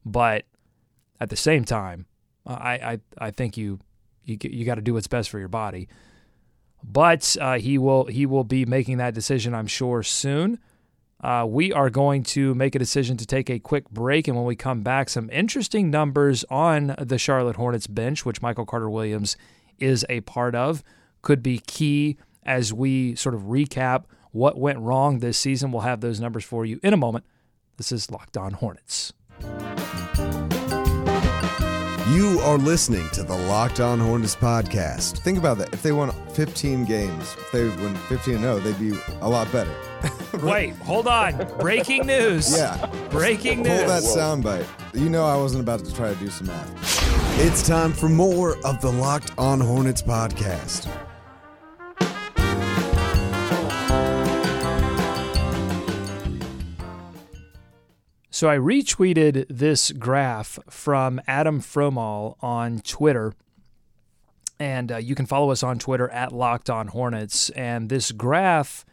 but 0.05 0.45
at 1.19 1.29
the 1.29 1.35
same 1.35 1.63
time, 1.65 2.05
I 2.45 2.73
I, 2.73 2.99
I 3.17 3.31
think 3.31 3.57
you 3.57 3.79
you 4.25 4.37
you 4.41 4.65
got 4.65 4.75
to 4.75 4.81
do 4.81 4.93
what's 4.93 5.07
best 5.07 5.29
for 5.29 5.39
your 5.39 5.47
body. 5.47 5.87
But 6.83 7.35
uh, 7.39 7.59
he 7.59 7.77
will 7.77 8.05
he 8.05 8.25
will 8.25 8.43
be 8.43 8.65
making 8.65 8.97
that 8.97 9.13
decision, 9.13 9.53
I'm 9.53 9.67
sure, 9.67 10.03
soon. 10.03 10.59
Uh, 11.23 11.45
we 11.47 11.71
are 11.71 11.91
going 11.91 12.23
to 12.23 12.55
make 12.55 12.73
a 12.73 12.79
decision 12.79 13.15
to 13.15 13.27
take 13.27 13.47
a 13.47 13.59
quick 13.59 13.87
break, 13.91 14.27
and 14.27 14.35
when 14.35 14.45
we 14.45 14.55
come 14.55 14.81
back, 14.81 15.07
some 15.07 15.29
interesting 15.29 15.91
numbers 15.91 16.43
on 16.49 16.95
the 16.97 17.19
Charlotte 17.19 17.57
Hornets 17.57 17.85
bench, 17.85 18.25
which 18.25 18.41
Michael 18.41 18.65
Carter 18.65 18.89
Williams 18.89 19.37
is 19.77 20.03
a 20.09 20.21
part 20.21 20.55
of 20.55 20.83
could 21.21 21.43
be 21.43 21.59
key 21.59 22.17
as 22.43 22.73
we 22.73 23.13
sort 23.15 23.35
of 23.35 23.41
recap 23.43 24.05
what 24.31 24.57
went 24.57 24.79
wrong 24.79 25.19
this 25.19 25.37
season. 25.37 25.71
We'll 25.71 25.81
have 25.83 26.01
those 26.01 26.19
numbers 26.19 26.43
for 26.43 26.65
you 26.65 26.79
in 26.81 26.93
a 26.93 26.97
moment. 26.97 27.25
This 27.77 27.91
is 27.91 28.09
Locked 28.09 28.37
On 28.37 28.53
Hornets. 28.53 29.13
You 32.09 32.39
are 32.41 32.57
listening 32.57 33.07
to 33.13 33.23
the 33.23 33.37
Locked 33.37 33.79
On 33.79 33.99
Hornets 33.99 34.35
podcast. 34.35 35.19
Think 35.19 35.37
about 35.37 35.57
that. 35.59 35.73
If 35.73 35.81
they 35.81 35.91
won 35.93 36.11
15 36.33 36.83
games, 36.85 37.35
if 37.39 37.51
they 37.53 37.63
win 37.63 37.95
15 37.95 38.39
0, 38.39 38.59
they'd 38.59 38.77
be 38.79 38.97
a 39.21 39.29
lot 39.29 39.49
better. 39.51 39.73
Wait, 40.43 40.75
hold 40.77 41.07
on. 41.07 41.37
Breaking 41.57 42.05
news. 42.05 42.55
Yeah. 42.55 42.85
Breaking 43.11 43.63
Pull 43.63 43.75
news. 43.77 43.87
that 43.87 44.03
soundbite. 44.03 44.65
You 44.93 45.09
know 45.09 45.25
I 45.25 45.37
wasn't 45.37 45.61
about 45.61 45.85
to 45.85 45.93
try 45.93 46.13
to 46.13 46.19
do 46.19 46.29
some 46.29 46.47
math. 46.47 47.39
It's 47.39 47.65
time 47.65 47.93
for 47.93 48.09
more 48.09 48.57
of 48.65 48.81
the 48.81 48.91
Locked 48.91 49.31
On 49.37 49.61
Hornets 49.61 50.01
podcast. 50.01 50.89
So 58.41 58.49
I 58.49 58.57
retweeted 58.57 59.45
this 59.49 59.91
graph 59.91 60.57
from 60.67 61.21
Adam 61.27 61.61
Fromal 61.61 62.37
on 62.41 62.79
Twitter. 62.79 63.33
And 64.59 64.91
uh, 64.91 64.97
you 64.97 65.13
can 65.13 65.27
follow 65.27 65.51
us 65.51 65.61
on 65.61 65.77
Twitter 65.77 66.09
at 66.09 66.31
Locked 66.31 66.67
On 66.67 66.87
Hornets. 66.87 67.51
And 67.51 67.87
this 67.87 68.11
graph 68.11 68.83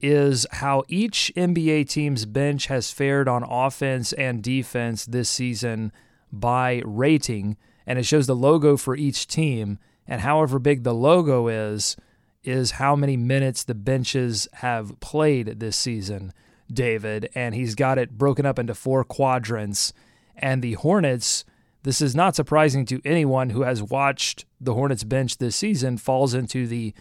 is 0.00 0.46
how 0.52 0.84
each 0.86 1.32
NBA 1.36 1.88
team's 1.88 2.24
bench 2.24 2.68
has 2.68 2.92
fared 2.92 3.26
on 3.26 3.42
offense 3.42 4.12
and 4.12 4.44
defense 4.44 5.04
this 5.06 5.28
season 5.28 5.90
by 6.30 6.80
rating. 6.84 7.56
And 7.84 7.98
it 7.98 8.06
shows 8.06 8.28
the 8.28 8.36
logo 8.36 8.76
for 8.76 8.94
each 8.94 9.26
team. 9.26 9.80
And 10.06 10.20
however 10.20 10.60
big 10.60 10.84
the 10.84 10.94
logo 10.94 11.48
is, 11.48 11.96
is 12.44 12.70
how 12.70 12.94
many 12.94 13.16
minutes 13.16 13.64
the 13.64 13.74
benches 13.74 14.46
have 14.52 15.00
played 15.00 15.58
this 15.58 15.76
season. 15.76 16.32
David, 16.72 17.30
and 17.34 17.54
he's 17.54 17.74
got 17.74 17.98
it 17.98 18.16
broken 18.16 18.46
up 18.46 18.58
into 18.58 18.74
four 18.74 19.04
quadrants. 19.04 19.92
And 20.36 20.62
the 20.62 20.74
Hornets, 20.74 21.44
this 21.82 22.00
is 22.00 22.14
not 22.14 22.36
surprising 22.36 22.84
to 22.86 23.00
anyone 23.04 23.50
who 23.50 23.62
has 23.62 23.82
watched 23.82 24.44
the 24.60 24.74
Hornets 24.74 25.04
bench 25.04 25.38
this 25.38 25.56
season, 25.56 25.98
falls 25.98 26.34
into 26.34 26.66
the 26.66 26.94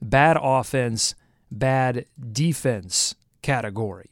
bad 0.00 0.36
offense, 0.40 1.14
bad 1.50 2.06
defense 2.32 3.14
category. 3.42 4.10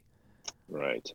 Right. 0.69 1.13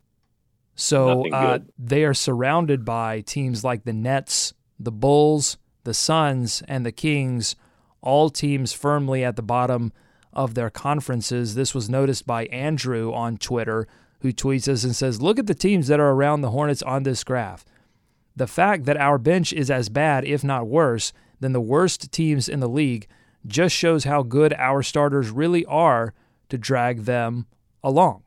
So 0.74 1.28
uh, 1.32 1.58
they 1.76 2.04
are 2.04 2.14
surrounded 2.14 2.84
by 2.84 3.22
teams 3.22 3.64
like 3.64 3.84
the 3.84 3.92
Nets, 3.92 4.54
the 4.78 4.92
Bulls, 4.92 5.58
the 5.82 5.92
Suns, 5.92 6.62
and 6.68 6.86
the 6.86 6.92
Kings, 6.92 7.56
all 8.00 8.30
teams 8.30 8.72
firmly 8.72 9.24
at 9.24 9.34
the 9.34 9.42
bottom 9.42 9.92
of 10.38 10.54
their 10.54 10.70
conferences. 10.70 11.56
This 11.56 11.74
was 11.74 11.90
noticed 11.90 12.24
by 12.24 12.46
Andrew 12.46 13.12
on 13.12 13.38
Twitter, 13.38 13.88
who 14.20 14.32
tweets 14.32 14.68
us 14.68 14.84
and 14.84 14.94
says, 14.94 15.20
Look 15.20 15.40
at 15.40 15.48
the 15.48 15.54
teams 15.54 15.88
that 15.88 15.98
are 15.98 16.12
around 16.12 16.42
the 16.42 16.52
Hornets 16.52 16.80
on 16.82 17.02
this 17.02 17.24
graph. 17.24 17.64
The 18.36 18.46
fact 18.46 18.84
that 18.84 18.96
our 18.96 19.18
bench 19.18 19.52
is 19.52 19.68
as 19.68 19.88
bad, 19.88 20.24
if 20.24 20.44
not 20.44 20.68
worse, 20.68 21.12
than 21.40 21.52
the 21.52 21.60
worst 21.60 22.12
teams 22.12 22.48
in 22.48 22.60
the 22.60 22.68
league 22.68 23.08
just 23.46 23.74
shows 23.74 24.04
how 24.04 24.22
good 24.22 24.52
our 24.54 24.80
starters 24.80 25.30
really 25.30 25.64
are 25.64 26.14
to 26.50 26.56
drag 26.56 27.00
them 27.00 27.46
along. 27.82 28.22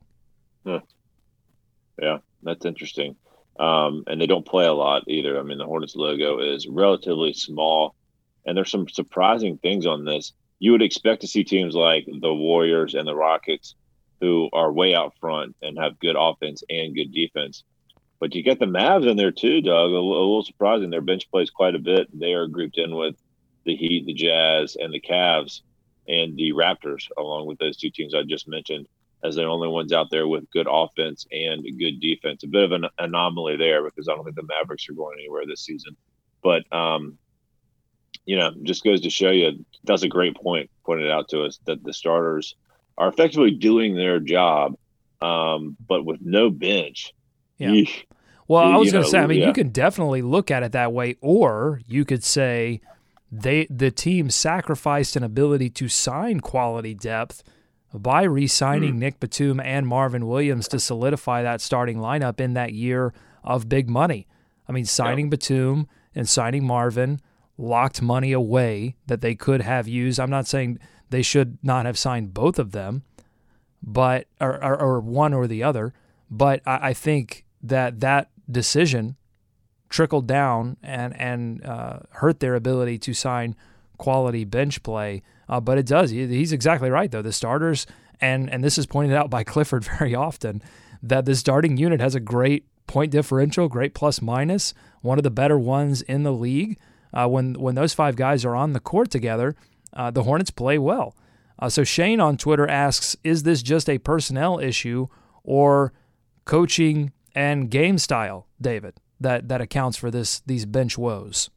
Yeah, 1.97 2.17
that's 2.43 2.65
interesting. 2.65 3.15
Um, 3.57 4.03
and 4.07 4.19
they 4.19 4.27
don't 4.27 4.45
play 4.45 4.65
a 4.65 4.73
lot 4.73 5.03
either. 5.07 5.39
I 5.39 5.43
mean, 5.43 5.59
the 5.59 5.65
Hornets 5.65 5.95
logo 5.95 6.39
is 6.39 6.67
relatively 6.67 7.31
small, 7.31 7.95
and 8.45 8.57
there's 8.57 8.71
some 8.71 8.89
surprising 8.89 9.57
things 9.59 9.85
on 9.85 10.03
this. 10.03 10.33
You 10.61 10.73
would 10.73 10.83
expect 10.83 11.23
to 11.23 11.27
see 11.27 11.43
teams 11.43 11.75
like 11.75 12.05
the 12.07 12.33
Warriors 12.35 12.95
and 12.95 13.07
the 13.09 13.15
Rockets, 13.15 13.75
who 14.21 14.49
are 14.53 14.71
way 14.73 14.95
out 14.95 15.15
front 15.21 15.57
and 15.63 15.79
have 15.79 15.99
good 15.99 16.17
offense 16.19 16.63
and 16.69 16.95
good 16.95 17.13
defense. 17.13 17.65
But 18.19 18.35
you 18.35 18.43
get 18.43 18.59
the 18.59 18.67
Mavs 18.67 19.09
in 19.09 19.17
there 19.17 19.31
too, 19.33 19.61
Doug. 19.61 19.91
A, 19.91 19.95
little- 19.95 20.05
surprising. 20.45 20.91
Their 20.91 21.01
bench 21.01 21.29
plays 21.31 21.51
quite 21.51 21.75
a 21.75 21.79
bit. 21.79 22.09
They 22.19 22.33
are 22.33 22.47
grouped 22.47 22.79
in 22.79 22.95
with 22.95 23.17
the 23.65 23.75
Heat, 23.77 24.07
the 24.07 24.15
Jazz, 24.15 24.77
and 24.79 24.93
the 24.93 25.01
Cavs, 25.01 25.61
and 26.09 26.37
the 26.37 26.53
Raptors, 26.53 27.09
along 27.19 27.47
with 27.47 27.59
those 27.59 27.77
two 27.77 27.91
teams 27.91 28.15
I 28.15 28.23
just 28.23 28.49
mentioned 28.49 28.87
as 29.23 29.35
the 29.35 29.45
only 29.45 29.69
ones 29.69 29.93
out 29.93 30.09
there 30.11 30.27
with 30.27 30.51
good 30.51 30.67
offense 30.71 31.27
and 31.31 31.63
good 31.79 32.01
defense. 32.01 32.43
A 32.43 32.47
bit 32.49 32.65
of 32.65 32.73
an 32.73 32.85
anomaly 32.99 33.57
there 33.57 33.83
because 33.85 34.09
I 34.09 34.15
don't 34.15 34.25
think 34.25 34.37
the 34.37 34.43
Mavericks 34.47 34.89
are 34.89 34.95
going 34.95 35.17
anywhere 35.19 35.43
this 35.47 35.65
season. 35.65 35.97
But 36.43 36.63
um, 36.73 37.19
you 38.25 38.37
know, 38.37 38.51
just 38.63 38.83
goes 38.83 39.01
to 39.01 39.09
show 39.09 39.31
you 39.31 39.65
that's 39.83 40.03
a 40.03 40.07
great 40.07 40.35
point 40.35 40.69
pointed 40.85 41.09
out 41.09 41.29
to 41.29 41.43
us 41.43 41.59
that 41.65 41.83
the 41.83 41.93
starters 41.93 42.55
are 42.97 43.07
effectively 43.07 43.51
doing 43.51 43.95
their 43.95 44.19
job, 44.19 44.75
um, 45.21 45.75
but 45.87 46.05
with 46.05 46.21
no 46.21 46.49
bench. 46.49 47.13
Yeah. 47.57 47.83
Well, 48.47 48.63
I 48.63 48.75
was 48.77 48.91
going 48.91 49.03
to 49.03 49.09
say, 49.09 49.19
I 49.19 49.27
mean, 49.27 49.39
yeah. 49.39 49.47
you 49.47 49.53
can 49.53 49.69
definitely 49.69 50.21
look 50.21 50.51
at 50.51 50.61
it 50.61 50.73
that 50.73 50.91
way, 50.91 51.15
or 51.21 51.81
you 51.87 52.03
could 52.03 52.23
say 52.23 52.81
they 53.31 53.65
the 53.69 53.91
team 53.91 54.29
sacrificed 54.29 55.15
an 55.15 55.23
ability 55.23 55.69
to 55.69 55.87
sign 55.87 56.41
quality 56.41 56.93
depth 56.93 57.43
by 57.93 58.23
re-signing 58.23 58.93
Hmm. 58.93 58.99
Nick 58.99 59.19
Batum 59.19 59.59
and 59.59 59.87
Marvin 59.87 60.27
Williams 60.27 60.67
to 60.69 60.79
solidify 60.79 61.43
that 61.43 61.61
starting 61.61 61.97
lineup 61.97 62.39
in 62.39 62.53
that 62.53 62.73
year 62.73 63.13
of 63.43 63.69
big 63.69 63.89
money. 63.89 64.27
I 64.67 64.71
mean, 64.71 64.85
signing 64.85 65.29
Batum 65.29 65.87
and 66.15 66.27
signing 66.27 66.65
Marvin 66.65 67.19
locked 67.61 68.01
money 68.01 68.31
away 68.31 68.95
that 69.07 69.21
they 69.21 69.35
could 69.35 69.61
have 69.61 69.87
used. 69.87 70.19
I'm 70.19 70.29
not 70.29 70.47
saying 70.47 70.79
they 71.09 71.21
should 71.21 71.57
not 71.61 71.85
have 71.85 71.97
signed 71.97 72.33
both 72.33 72.57
of 72.59 72.71
them, 72.71 73.03
but 73.81 74.27
or, 74.39 74.61
or, 74.63 74.79
or 74.79 74.99
one 74.99 75.33
or 75.33 75.47
the 75.47 75.63
other. 75.63 75.93
But 76.29 76.61
I, 76.65 76.89
I 76.89 76.93
think 76.93 77.45
that 77.61 77.99
that 77.99 78.29
decision 78.49 79.15
trickled 79.89 80.27
down 80.27 80.77
and 80.81 81.15
and 81.19 81.63
uh, 81.65 81.99
hurt 82.11 82.39
their 82.39 82.55
ability 82.55 82.97
to 82.97 83.13
sign 83.13 83.55
quality 83.97 84.43
bench 84.43 84.81
play. 84.83 85.21
Uh, 85.47 85.59
but 85.59 85.77
it 85.77 85.85
does. 85.85 86.11
He's 86.11 86.53
exactly 86.53 86.89
right 86.89 87.11
though. 87.11 87.21
The 87.21 87.33
starters 87.33 87.85
and 88.19 88.49
and 88.49 88.63
this 88.63 88.77
is 88.77 88.85
pointed 88.85 89.15
out 89.15 89.29
by 89.29 89.43
Clifford 89.43 89.85
very 89.85 90.15
often 90.15 90.61
that 91.03 91.25
the 91.25 91.35
starting 91.35 91.77
unit 91.77 91.99
has 91.99 92.15
a 92.15 92.19
great 92.19 92.65
point 92.87 93.11
differential, 93.11 93.67
great 93.67 93.93
plus 93.93 94.21
minus, 94.21 94.73
one 95.01 95.17
of 95.17 95.23
the 95.23 95.31
better 95.31 95.57
ones 95.59 96.01
in 96.01 96.23
the 96.23 96.33
league. 96.33 96.77
Uh, 97.13 97.27
when 97.27 97.53
when 97.55 97.75
those 97.75 97.93
five 97.93 98.15
guys 98.15 98.45
are 98.45 98.55
on 98.55 98.73
the 98.73 98.79
court 98.79 99.09
together, 99.09 99.55
uh, 99.93 100.11
the 100.11 100.23
Hornets 100.23 100.51
play 100.51 100.77
well. 100.77 101.15
Uh, 101.59 101.69
so 101.69 101.83
Shane 101.83 102.19
on 102.19 102.37
Twitter 102.37 102.67
asks, 102.67 103.15
"Is 103.23 103.43
this 103.43 103.61
just 103.61 103.89
a 103.89 103.97
personnel 103.97 104.59
issue 104.59 105.07
or 105.43 105.93
coaching 106.45 107.11
and 107.35 107.69
game 107.69 107.97
style, 107.97 108.47
David, 108.59 108.95
that 109.19 109.47
that 109.49 109.61
accounts 109.61 109.97
for 109.97 110.09
this 110.09 110.39
these 110.41 110.65
bench 110.65 110.97
woes?" 110.97 111.49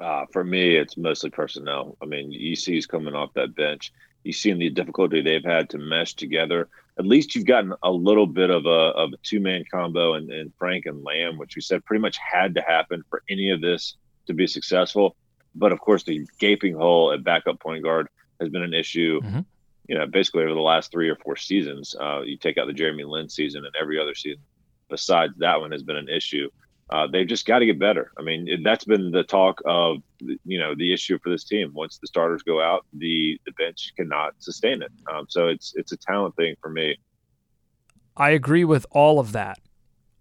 Uh, 0.00 0.26
for 0.32 0.42
me, 0.42 0.76
it's 0.76 0.96
mostly 0.96 1.30
personnel. 1.30 1.96
I 2.02 2.06
mean, 2.06 2.32
you 2.32 2.56
see 2.56 2.72
who's 2.72 2.86
coming 2.86 3.14
off 3.14 3.34
that 3.34 3.54
bench. 3.54 3.92
You've 4.24 4.36
seen 4.36 4.58
the 4.58 4.70
difficulty 4.70 5.20
they've 5.20 5.44
had 5.44 5.68
to 5.70 5.78
mesh 5.78 6.14
together. 6.14 6.68
At 6.98 7.06
least 7.06 7.34
you've 7.34 7.46
gotten 7.46 7.72
a 7.82 7.90
little 7.90 8.26
bit 8.26 8.50
of 8.50 8.66
a 8.66 8.68
of 8.68 9.12
a 9.12 9.16
two 9.22 9.40
man 9.40 9.64
combo 9.70 10.14
and, 10.14 10.30
and 10.30 10.52
Frank 10.58 10.86
and 10.86 11.04
Lamb, 11.04 11.38
which 11.38 11.56
we 11.56 11.62
said 11.62 11.84
pretty 11.84 12.00
much 12.00 12.16
had 12.18 12.54
to 12.54 12.62
happen 12.62 13.04
for 13.08 13.22
any 13.28 13.50
of 13.50 13.60
this 13.60 13.96
to 14.26 14.34
be 14.34 14.46
successful. 14.46 15.16
But 15.54 15.72
of 15.72 15.80
course, 15.80 16.02
the 16.04 16.26
gaping 16.38 16.74
hole 16.74 17.12
at 17.12 17.24
backup 17.24 17.60
point 17.60 17.82
guard 17.82 18.08
has 18.40 18.48
been 18.48 18.62
an 18.62 18.74
issue. 18.74 19.20
Mhm. 19.22 19.44
You 19.88 19.98
know, 19.98 20.06
basically 20.06 20.44
over 20.44 20.54
the 20.54 20.60
last 20.60 20.90
three 20.92 21.08
or 21.08 21.16
four 21.16 21.36
seasons. 21.36 21.94
Uh, 22.00 22.22
you 22.22 22.36
take 22.36 22.56
out 22.56 22.66
the 22.66 22.72
Jeremy 22.72 23.04
Lin 23.04 23.28
season, 23.28 23.64
and 23.64 23.74
every 23.78 23.98
other 24.00 24.14
season 24.14 24.42
besides 24.88 25.32
that 25.38 25.58
one 25.60 25.72
has 25.72 25.82
been 25.82 25.96
an 25.96 26.08
issue. 26.08 26.48
Uh, 26.90 27.06
they've 27.06 27.26
just 27.26 27.46
got 27.46 27.60
to 27.60 27.66
get 27.66 27.78
better. 27.78 28.12
I 28.18 28.22
mean, 28.22 28.46
it- 28.46 28.62
that's 28.62 28.84
been 28.84 29.10
the 29.10 29.22
talk 29.24 29.62
of 29.64 30.02
you 30.44 30.58
know 30.58 30.74
the 30.74 30.92
issue 30.92 31.18
for 31.22 31.30
this 31.30 31.44
team. 31.44 31.72
Once 31.72 31.98
the 31.98 32.06
starters 32.06 32.42
go 32.42 32.60
out, 32.60 32.84
the 32.92 33.40
the 33.46 33.52
bench 33.52 33.92
cannot 33.96 34.34
sustain 34.38 34.82
it. 34.82 34.92
Um, 35.12 35.26
so 35.28 35.48
it's 35.48 35.74
it's 35.74 35.92
a 35.92 35.96
talent 35.96 36.36
thing 36.36 36.54
for 36.60 36.68
me. 36.70 36.96
I 38.16 38.30
agree 38.30 38.64
with 38.64 38.84
all 38.90 39.18
of 39.18 39.32
that. 39.32 39.58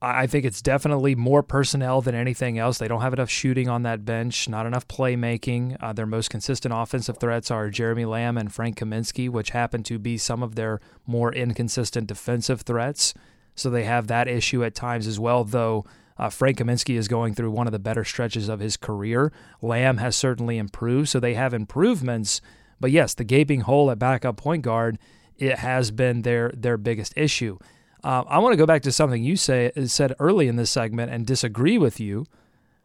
I 0.04 0.26
think 0.26 0.46
it's 0.46 0.64
definitely 0.64 1.14
more 1.14 1.44
personnel 1.44 2.02
than 2.02 2.16
anything 2.16 2.58
else. 2.58 2.80
They 2.80 2.88
don't 2.88 3.02
have 3.02 3.14
enough 3.14 3.30
shooting 3.30 3.70
on 3.70 3.84
that 3.84 4.04
bench, 4.04 4.50
not 4.50 4.66
enough 4.66 4.88
playmaking. 4.88 5.78
Uh, 5.80 5.94
their 5.94 6.08
most 6.08 6.32
consistent 6.32 6.74
offensive 6.76 7.18
threats 7.18 7.52
are 7.52 7.70
Jeremy 7.70 8.06
Lamb 8.06 8.36
and 8.36 8.52
Frank 8.52 8.80
Kaminsky, 8.80 9.30
which 9.30 9.52
happen 9.52 9.84
to 9.84 10.00
be 10.00 10.18
some 10.18 10.42
of 10.42 10.56
their 10.56 10.80
more 11.06 11.32
inconsistent 11.32 12.08
defensive 12.08 12.62
threats. 12.62 13.14
So 13.54 13.70
they 13.70 13.84
have 13.84 14.08
that 14.08 14.28
issue 14.28 14.64
at 14.64 14.74
times 14.74 15.06
as 15.06 15.20
well, 15.20 15.44
though 15.44 15.86
uh, 16.18 16.30
Frank 16.30 16.58
Kaminsky 16.58 16.98
is 16.98 17.08
going 17.08 17.36
through 17.36 17.52
one 17.52 17.68
of 17.68 17.74
the 17.74 17.78
better 17.78 18.04
stretches 18.04 18.50
of 18.50 18.60
his 18.60 18.78
career. 18.78 19.32
Lamb 19.62 19.98
has 19.98 20.16
certainly 20.16 20.58
improved, 20.58 21.10
so 21.10 21.20
they 21.20 21.36
have 21.36 21.54
improvements. 21.54 22.42
But 22.80 22.90
yes, 22.90 23.14
the 23.14 23.24
gaping 23.24 23.62
hole 23.62 23.92
at 23.92 24.00
backup 24.00 24.38
point 24.38 24.64
guard 24.64 24.98
it 25.38 25.60
has 25.60 25.92
been 25.92 26.22
their 26.24 26.52
their 26.56 26.78
biggest 26.78 27.14
issue. 27.16 27.58
Uh, 28.04 28.24
I 28.28 28.40
want 28.40 28.54
to 28.54 28.58
go 28.58 28.66
back 28.66 28.82
to 28.84 28.92
something 28.92 29.24
you 29.24 29.36
say 29.36 29.72
said 29.86 30.16
early 30.20 30.48
in 30.48 30.56
this 30.56 30.72
segment 30.72 31.12
and 31.12 31.26
disagree 31.26 31.78
with 31.78 32.00
you. 32.00 32.26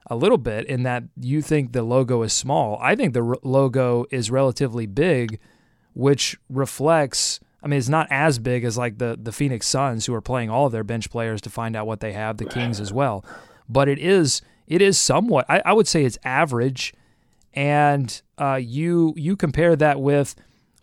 a 0.09 0.17
little 0.17 0.39
bit 0.39 0.67
in 0.67 0.85
that 0.85 1.03
you 1.21 1.43
think 1.43 1.73
the 1.73 1.83
logo 1.83 2.23
is 2.23 2.33
small. 2.33 2.79
I 2.81 2.95
think 2.95 3.13
the 3.13 3.37
logo 3.43 4.07
is 4.11 4.31
relatively 4.31 4.87
big, 4.87 5.39
which 5.95 6.39
reflects. 6.49 7.41
I 7.63 7.69
mean, 7.69 7.79
it's 7.79 7.89
not 7.89 8.07
as 8.11 8.39
big 8.39 8.65
as 8.65 8.79
like 8.79 8.99
the 8.99 9.19
the 9.21 9.33
Phoenix 9.33 9.67
Suns, 9.67 10.07
who 10.07 10.15
are 10.15 10.21
playing 10.21 10.51
all 10.51 10.67
of 10.67 10.73
their 10.73 10.85
bench 10.85 11.11
players 11.11 11.41
to 11.43 11.51
find 11.51 11.75
out 11.75 11.87
what 11.87 12.01
they 12.01 12.13
have. 12.13 12.37
The 12.37 12.45
Kings 12.45 12.81
as 12.81 12.93
well, 12.93 13.25
but 13.69 13.89
it 13.89 13.99
is 13.99 14.43
it 14.69 14.81
is 14.81 14.99
somewhat. 14.99 15.47
I, 15.49 15.63
I 15.65 15.73
would 15.73 15.89
say 15.89 16.05
it's 16.05 16.19
average, 16.25 16.95
and 17.55 18.21
uh, 18.39 18.61
you 18.63 19.13
you 19.17 19.37
compare 19.37 19.75
that 19.77 20.01
with 20.01 20.37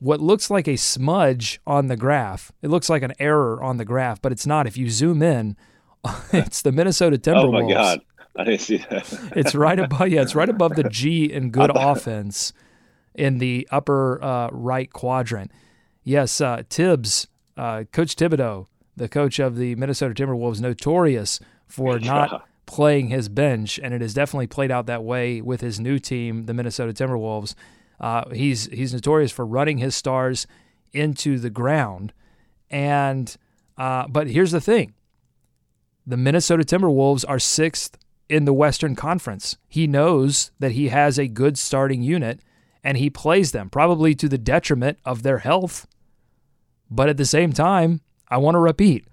what 0.04 0.20
looks 0.20 0.50
like 0.50 0.68
a 0.68 0.76
smudge 0.76 1.62
on 1.66 1.88
the 1.88 1.96
graph. 1.96 2.52
It 2.62 2.68
looks 2.68 2.90
like 2.90 3.04
an 3.04 3.14
error 3.20 3.64
on 3.64 3.78
the 3.78 3.86
graph, 3.86 4.22
but 4.22 4.34
it's 4.34 4.46
not. 4.46 4.68
If 4.68 4.76
you 4.78 4.90
zoom 4.90 5.22
in, 5.22 5.56
it's 6.34 6.62
the 6.62 6.74
Minnesota 6.74 7.18
Timberwolves. 7.18 7.64
Oh 7.64 7.68
my 7.68 7.74
god. 7.74 8.02
I 8.36 8.44
didn't 8.44 8.62
see 8.62 8.78
that. 8.78 9.32
it's 9.36 9.56
right 9.56 9.80
above 9.80 10.10
yeah, 10.10 10.22
it's 10.22 10.36
right 10.36 10.50
above 10.50 10.76
the 10.76 10.84
G 10.84 11.32
in 11.32 11.52
good 11.52 11.72
offense 11.74 12.52
in 13.16 13.38
the 13.38 13.66
upper 13.72 14.22
uh, 14.22 14.50
right 14.52 14.92
quadrant. 14.92 15.52
Yes, 16.04 16.42
uh, 16.42 16.64
Tibbs, 16.68 17.28
uh, 17.56 17.86
Coach 17.94 18.18
Thibodeau, 18.18 18.68
the 18.98 19.08
coach 19.08 19.40
of 19.40 19.56
the 19.56 19.76
Minnesota 19.76 20.14
Timberwolves, 20.14 20.60
notorious 20.60 21.40
for 21.66 21.98
not 21.98 22.46
playing 22.66 23.08
his 23.08 23.30
bench, 23.30 23.80
and 23.82 23.94
it 23.94 24.02
has 24.02 24.14
definitely 24.14 24.48
played 24.48 24.72
out 24.72 24.86
that 24.88 25.04
way 25.04 25.40
with 25.40 25.62
his 25.62 25.80
new 25.80 25.98
team, 25.98 26.46
the 26.46 26.54
Minnesota 26.54 26.92
Timberwolves. 26.92 27.56
Uh, 28.00 28.30
he's 28.32 28.66
he's 28.68 28.94
notorious 28.94 29.32
for 29.32 29.46
running 29.46 29.78
his 29.78 29.96
stars 29.96 30.48
into 30.92 31.40
the 31.40 31.50
ground, 31.50 32.14
and 32.70 33.38
uh, 33.78 34.08
but 34.08 34.28
here's 34.28 34.52
the 34.52 34.62
thing: 34.62 34.94
the 36.06 36.18
Minnesota 36.18 36.64
Timberwolves 36.64 37.26
are 37.28 37.40
sixth 37.40 37.98
in 38.30 38.46
the 38.46 38.54
Western 38.54 38.96
Conference. 38.96 39.58
He 39.68 39.88
knows 39.88 40.52
that 40.60 40.74
he 40.74 40.90
has 40.90 41.18
a 41.18 41.28
good 41.28 41.58
starting 41.58 42.04
unit, 42.04 42.42
and 42.84 42.98
he 42.98 43.10
plays 43.10 43.52
them 43.52 43.70
probably 43.70 44.16
to 44.16 44.28
the 44.28 44.38
detriment 44.38 44.98
of 45.06 45.24
their 45.24 45.40
health. 45.40 45.88
But 46.90 47.10
at 47.10 47.18
the 47.18 47.26
same 47.26 47.54
time, 47.54 48.02
I 48.28 48.38
want 48.38 48.56
to 48.56 48.60
repeat: 48.60 49.08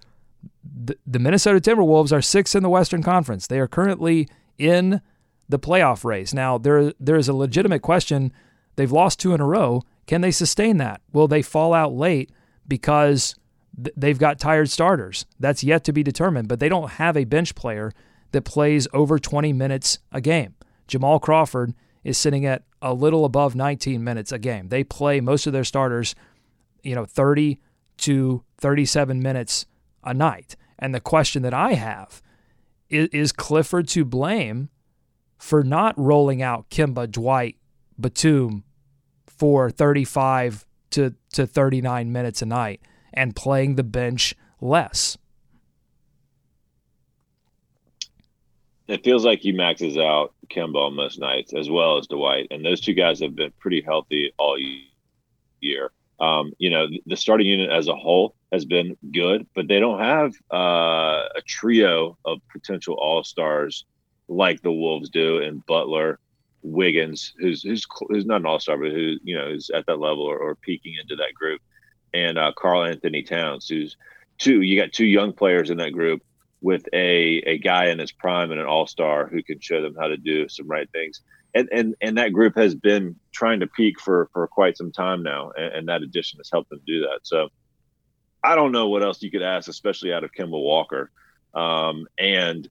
the, 0.63 0.97
the 1.05 1.19
Minnesota 1.19 1.59
Timberwolves 1.59 2.11
are 2.11 2.21
sixth 2.21 2.55
in 2.55 2.63
the 2.63 2.69
Western 2.69 3.03
Conference. 3.03 3.47
They 3.47 3.59
are 3.59 3.67
currently 3.67 4.27
in 4.57 5.01
the 5.47 5.59
playoff 5.59 6.03
race. 6.03 6.33
Now, 6.33 6.57
there 6.57 6.93
there 6.99 7.17
is 7.17 7.27
a 7.27 7.33
legitimate 7.33 7.81
question 7.81 8.31
They've 8.75 8.91
lost 8.91 9.19
two 9.19 9.33
in 9.33 9.41
a 9.41 9.45
row. 9.45 9.83
Can 10.07 10.21
they 10.21 10.31
sustain 10.31 10.77
that? 10.77 11.01
Will 11.13 11.27
they 11.27 11.41
fall 11.41 11.73
out 11.73 11.93
late 11.93 12.31
because 12.67 13.35
th- 13.81 13.93
they've 13.95 14.17
got 14.17 14.39
tired 14.39 14.69
starters? 14.69 15.25
That's 15.39 15.63
yet 15.63 15.83
to 15.85 15.93
be 15.93 16.03
determined, 16.03 16.47
but 16.47 16.59
they 16.59 16.69
don't 16.69 16.91
have 16.91 17.15
a 17.15 17.25
bench 17.25 17.55
player 17.55 17.91
that 18.31 18.43
plays 18.43 18.87
over 18.93 19.19
20 19.19 19.53
minutes 19.53 19.99
a 20.11 20.21
game. 20.21 20.55
Jamal 20.87 21.19
Crawford 21.19 21.73
is 22.03 22.17
sitting 22.17 22.45
at 22.45 22.63
a 22.81 22.93
little 22.93 23.25
above 23.25 23.55
19 23.55 24.03
minutes 24.03 24.31
a 24.31 24.39
game. 24.39 24.69
They 24.69 24.83
play 24.83 25.21
most 25.21 25.45
of 25.47 25.53
their 25.53 25.63
starters, 25.63 26.15
you 26.83 26.95
know, 26.95 27.05
30 27.05 27.59
to 27.97 28.43
37 28.57 29.21
minutes 29.21 29.65
a 30.03 30.13
night. 30.13 30.55
And 30.79 30.95
the 30.95 30.99
question 30.99 31.43
that 31.43 31.53
I 31.53 31.73
have 31.73 32.21
is, 32.89 33.07
is 33.09 33.31
Clifford 33.31 33.87
to 33.89 34.03
blame 34.03 34.69
for 35.37 35.63
not 35.63 35.97
rolling 35.97 36.41
out 36.41 36.69
Kemba, 36.69 37.09
Dwight, 37.09 37.57
Batum 37.99 38.63
for 39.27 39.69
35 39.69 40.65
to, 40.91 41.15
to 41.33 41.47
39 41.47 42.11
minutes 42.11 42.41
a 42.41 42.45
night 42.45 42.81
and 43.13 43.35
playing 43.35 43.75
the 43.75 43.83
bench 43.83 44.35
less. 44.59 45.17
It 48.87 49.03
feels 49.03 49.23
like 49.23 49.39
he 49.39 49.51
maxes 49.51 49.97
out 49.97 50.33
Kemba 50.49 50.93
most 50.93 51.19
nights 51.19 51.53
as 51.53 51.69
well 51.69 51.97
as 51.97 52.07
Dwight, 52.07 52.47
and 52.51 52.65
those 52.65 52.81
two 52.81 52.93
guys 52.93 53.21
have 53.21 53.35
been 53.35 53.53
pretty 53.57 53.81
healthy 53.81 54.33
all 54.37 54.57
year. 55.61 55.91
Um, 56.19 56.51
you 56.57 56.69
know, 56.69 56.87
the 57.05 57.15
starting 57.15 57.47
unit 57.47 57.69
as 57.71 57.87
a 57.87 57.95
whole 57.95 58.35
has 58.51 58.65
been 58.65 58.97
good, 59.13 59.47
but 59.55 59.67
they 59.67 59.79
don't 59.79 59.99
have 59.99 60.33
uh, 60.53 61.23
a 61.35 61.41
trio 61.47 62.17
of 62.25 62.39
potential 62.51 62.95
all 62.95 63.23
stars 63.23 63.85
like 64.27 64.61
the 64.61 64.71
Wolves 64.71 65.09
do 65.09 65.39
in 65.39 65.63
Butler, 65.67 66.19
Wiggins, 66.63 67.33
who's 67.39 67.63
who's 67.63 67.85
who's 68.09 68.25
not 68.25 68.41
an 68.41 68.45
all 68.45 68.59
star, 68.59 68.77
but 68.77 68.91
who 68.91 69.15
you 69.23 69.37
know 69.37 69.49
is 69.49 69.69
at 69.73 69.85
that 69.87 69.99
level 69.99 70.23
or, 70.23 70.37
or 70.37 70.55
peaking 70.55 70.95
into 71.01 71.15
that 71.15 71.33
group, 71.33 71.61
and 72.13 72.37
uh, 72.37 72.51
Karl-Anthony 72.57 73.23
Towns, 73.23 73.67
who's 73.67 73.97
two. 74.37 74.61
You 74.61 74.79
got 74.79 74.93
two 74.93 75.05
young 75.05 75.33
players 75.33 75.69
in 75.69 75.77
that 75.77 75.93
group 75.93 76.21
with 76.61 76.85
a 76.93 77.41
a 77.45 77.57
guy 77.57 77.87
in 77.87 77.99
his 77.99 78.11
prime 78.11 78.51
and 78.51 78.59
an 78.59 78.67
all 78.67 78.87
star 78.87 79.27
who 79.27 79.41
can 79.43 79.59
show 79.59 79.81
them 79.81 79.95
how 79.99 80.07
to 80.07 80.17
do 80.17 80.47
some 80.49 80.67
right 80.67 80.89
things. 80.91 81.21
And 81.53 81.67
and 81.71 81.95
and 82.01 82.17
that 82.17 82.33
group 82.33 82.55
has 82.55 82.75
been 82.75 83.15
trying 83.33 83.59
to 83.61 83.67
peak 83.67 83.99
for 83.99 84.29
for 84.31 84.47
quite 84.47 84.77
some 84.77 84.91
time 84.91 85.23
now, 85.23 85.51
and, 85.57 85.73
and 85.73 85.89
that 85.89 86.03
addition 86.03 86.39
has 86.39 86.49
helped 86.51 86.69
them 86.69 86.81
do 86.85 87.01
that. 87.01 87.19
So 87.23 87.49
I 88.43 88.55
don't 88.55 88.71
know 88.71 88.87
what 88.87 89.03
else 89.03 89.21
you 89.21 89.31
could 89.31 89.41
ask, 89.41 89.67
especially 89.67 90.13
out 90.13 90.23
of 90.23 90.31
Kemba 90.31 90.51
Walker. 90.51 91.11
Um, 91.53 92.07
and 92.17 92.69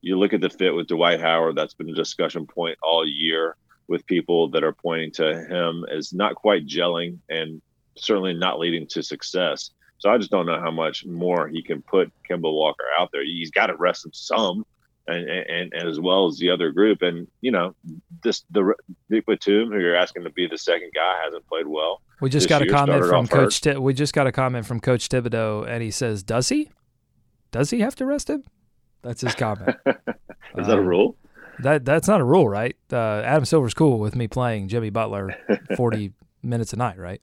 you 0.00 0.18
look 0.18 0.32
at 0.32 0.40
the 0.40 0.50
fit 0.50 0.74
with 0.74 0.88
Dwight 0.88 1.20
Howard, 1.20 1.56
that's 1.56 1.74
been 1.74 1.90
a 1.90 1.94
discussion 1.94 2.46
point 2.46 2.78
all 2.82 3.06
year 3.06 3.56
with 3.88 4.06
people 4.06 4.50
that 4.50 4.62
are 4.62 4.72
pointing 4.72 5.10
to 5.12 5.44
him 5.46 5.84
as 5.90 6.12
not 6.12 6.34
quite 6.34 6.66
gelling 6.66 7.18
and 7.28 7.60
certainly 7.96 8.34
not 8.34 8.58
leading 8.58 8.86
to 8.88 9.02
success. 9.02 9.70
So 9.98 10.10
I 10.10 10.18
just 10.18 10.30
don't 10.30 10.46
know 10.46 10.60
how 10.60 10.70
much 10.70 11.04
more 11.04 11.48
he 11.48 11.62
can 11.62 11.82
put 11.82 12.12
Kemba 12.28 12.42
Walker 12.42 12.84
out 12.98 13.10
there. 13.12 13.24
He's 13.24 13.50
got 13.50 13.66
to 13.66 13.76
rest 13.76 14.06
him 14.06 14.12
some, 14.12 14.64
and, 15.08 15.28
and, 15.28 15.72
and 15.72 15.88
as 15.88 15.98
well 15.98 16.26
as 16.26 16.38
the 16.38 16.50
other 16.50 16.70
group. 16.70 17.02
And 17.02 17.26
you 17.40 17.50
know, 17.50 17.74
this 18.22 18.44
the 18.50 18.74
Nic 19.08 19.26
Batum, 19.26 19.72
who 19.72 19.80
you're 19.80 19.96
asking 19.96 20.22
to 20.24 20.30
be 20.30 20.46
the 20.46 20.58
second 20.58 20.92
guy, 20.94 21.20
hasn't 21.24 21.46
played 21.48 21.66
well. 21.66 22.02
We 22.20 22.30
just 22.30 22.48
got 22.48 22.62
a 22.62 22.66
comment 22.66 23.04
from 23.06 23.26
Coach. 23.26 23.60
T- 23.60 23.76
we 23.76 23.92
just 23.92 24.14
got 24.14 24.28
a 24.28 24.32
comment 24.32 24.66
from 24.66 24.78
Coach 24.78 25.08
Thibodeau, 25.08 25.66
and 25.66 25.82
he 25.82 25.90
says, 25.90 26.22
"Does 26.22 26.50
he? 26.50 26.70
Does 27.50 27.70
he 27.70 27.80
have 27.80 27.96
to 27.96 28.06
rest 28.06 28.30
him?" 28.30 28.44
That's 29.02 29.20
his 29.20 29.34
comment. 29.34 29.76
Is 29.86 30.66
that 30.66 30.78
a 30.78 30.80
um, 30.80 30.86
rule? 30.86 31.16
That 31.60 31.84
that's 31.84 32.08
not 32.08 32.20
a 32.20 32.24
rule, 32.24 32.48
right? 32.48 32.76
Uh, 32.92 33.22
Adam 33.24 33.44
Silver's 33.44 33.74
cool 33.74 33.98
with 33.98 34.14
me 34.14 34.28
playing 34.28 34.68
Jimmy 34.68 34.90
Butler 34.90 35.36
forty 35.76 36.12
minutes 36.42 36.72
a 36.72 36.76
night, 36.76 36.98
right? 36.98 37.20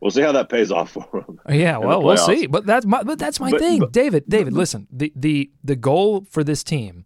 We'll 0.00 0.10
see 0.10 0.22
how 0.22 0.32
that 0.32 0.48
pays 0.48 0.72
off 0.72 0.90
for 0.90 1.06
him. 1.12 1.40
Yeah, 1.48 1.78
well, 1.78 2.02
we'll 2.02 2.16
see. 2.16 2.46
But 2.46 2.66
that's 2.66 2.86
my 2.86 3.02
but 3.02 3.18
that's 3.18 3.38
my 3.38 3.50
but, 3.50 3.60
thing, 3.60 3.80
but, 3.80 3.92
David. 3.92 4.24
David, 4.28 4.52
listen. 4.52 4.88
The 4.90 5.12
the 5.14 5.50
the 5.62 5.76
goal 5.76 6.26
for 6.28 6.42
this 6.42 6.64
team. 6.64 7.04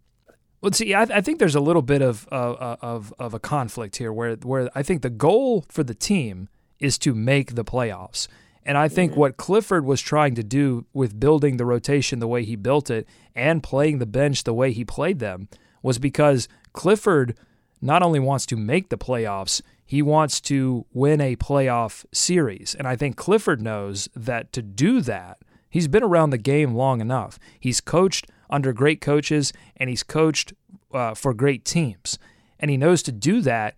Let's 0.61 0.79
see. 0.79 0.93
I, 0.93 1.03
I 1.03 1.21
think 1.21 1.37
there's 1.37 1.55
a 1.55 1.59
little 1.59 1.83
bit 1.83 2.01
of 2.01 2.27
uh, 2.31 2.77
of 2.81 3.13
of 3.19 3.33
a 3.33 3.39
conflict 3.39 3.97
here, 3.97 4.11
where 4.11 4.35
where 4.37 4.69
I 4.73 4.83
think 4.83 5.01
the 5.01 5.11
goal 5.11 5.65
for 5.69 5.83
the 5.83 5.93
team 5.93 6.49
is 6.79 6.97
to 6.99 7.13
make 7.13 7.55
the 7.55 7.63
playoffs. 7.63 8.27
And 8.67 8.77
I 8.77 8.89
think 8.89 9.15
what 9.15 9.37
Clifford 9.37 9.85
was 9.85 10.01
trying 10.01 10.35
to 10.35 10.43
do 10.43 10.85
with 10.93 11.21
building 11.21 11.55
the 11.55 11.65
rotation 11.65 12.19
the 12.19 12.27
way 12.27 12.43
he 12.43 12.57
built 12.57 12.89
it 12.89 13.07
and 13.33 13.63
playing 13.63 13.99
the 13.99 14.05
bench 14.05 14.43
the 14.43 14.53
way 14.53 14.73
he 14.73 14.83
played 14.83 15.19
them 15.19 15.47
was 15.81 15.99
because 15.99 16.49
Clifford 16.73 17.37
not 17.81 18.03
only 18.03 18.19
wants 18.19 18.45
to 18.47 18.57
make 18.57 18.89
the 18.89 18.97
playoffs, 18.97 19.61
he 19.85 20.01
wants 20.01 20.41
to 20.41 20.85
win 20.91 21.21
a 21.21 21.37
playoff 21.37 22.05
series. 22.11 22.75
And 22.75 22.89
I 22.89 22.97
think 22.97 23.15
Clifford 23.15 23.61
knows 23.61 24.09
that 24.13 24.51
to 24.51 24.61
do 24.61 24.99
that, 24.99 25.37
he's 25.69 25.87
been 25.87 26.03
around 26.03 26.31
the 26.31 26.37
game 26.37 26.75
long 26.75 26.99
enough. 26.99 27.39
He's 27.57 27.79
coached 27.79 28.29
under 28.49 28.73
great 28.73 28.99
coaches 28.99 29.53
and 29.77 29.89
he's 29.89 30.03
coached 30.03 30.51
uh, 30.93 31.13
for 31.13 31.33
great 31.33 31.63
teams. 31.63 32.19
And 32.59 32.69
he 32.69 32.75
knows 32.75 33.01
to 33.03 33.13
do 33.13 33.39
that, 33.41 33.75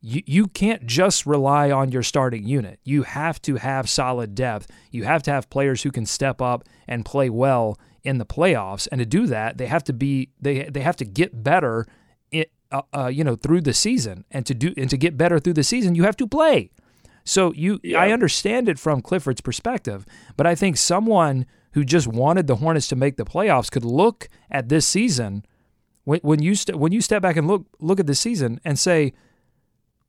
you, 0.00 0.22
you 0.26 0.46
can't 0.46 0.86
just 0.86 1.26
rely 1.26 1.70
on 1.70 1.90
your 1.90 2.02
starting 2.02 2.46
unit. 2.46 2.78
You 2.84 3.02
have 3.02 3.42
to 3.42 3.56
have 3.56 3.88
solid 3.88 4.34
depth. 4.34 4.68
You 4.90 5.04
have 5.04 5.22
to 5.24 5.30
have 5.30 5.50
players 5.50 5.82
who 5.82 5.90
can 5.90 6.06
step 6.06 6.40
up 6.40 6.64
and 6.86 7.04
play 7.04 7.30
well 7.30 7.78
in 8.04 8.18
the 8.18 8.26
playoffs. 8.26 8.86
And 8.92 9.00
to 9.00 9.06
do 9.06 9.26
that, 9.26 9.58
they 9.58 9.66
have 9.66 9.84
to 9.84 9.92
be 9.92 10.30
they 10.40 10.64
they 10.64 10.80
have 10.80 10.96
to 10.96 11.04
get 11.04 11.42
better, 11.42 11.86
in, 12.30 12.46
uh, 12.70 12.82
uh, 12.94 13.06
you 13.06 13.24
know, 13.24 13.34
through 13.34 13.62
the 13.62 13.74
season. 13.74 14.24
And 14.30 14.46
to 14.46 14.54
do 14.54 14.72
and 14.76 14.88
to 14.90 14.96
get 14.96 15.16
better 15.16 15.40
through 15.40 15.54
the 15.54 15.64
season, 15.64 15.94
you 15.94 16.04
have 16.04 16.16
to 16.18 16.26
play. 16.26 16.70
So 17.24 17.52
you, 17.52 17.78
yeah. 17.82 18.00
I 18.00 18.12
understand 18.12 18.70
it 18.70 18.78
from 18.78 19.02
Clifford's 19.02 19.42
perspective, 19.42 20.06
but 20.38 20.46
I 20.46 20.54
think 20.54 20.78
someone 20.78 21.44
who 21.72 21.84
just 21.84 22.06
wanted 22.06 22.46
the 22.46 22.56
Hornets 22.56 22.88
to 22.88 22.96
make 22.96 23.16
the 23.18 23.24
playoffs 23.26 23.70
could 23.70 23.84
look 23.84 24.28
at 24.50 24.70
this 24.70 24.86
season 24.86 25.44
when, 26.04 26.20
when 26.20 26.40
you 26.40 26.54
st- 26.54 26.78
when 26.78 26.92
you 26.92 27.02
step 27.02 27.20
back 27.20 27.36
and 27.36 27.46
look 27.46 27.66
look 27.80 28.00
at 28.00 28.06
this 28.06 28.20
season 28.20 28.60
and 28.64 28.78
say 28.78 29.12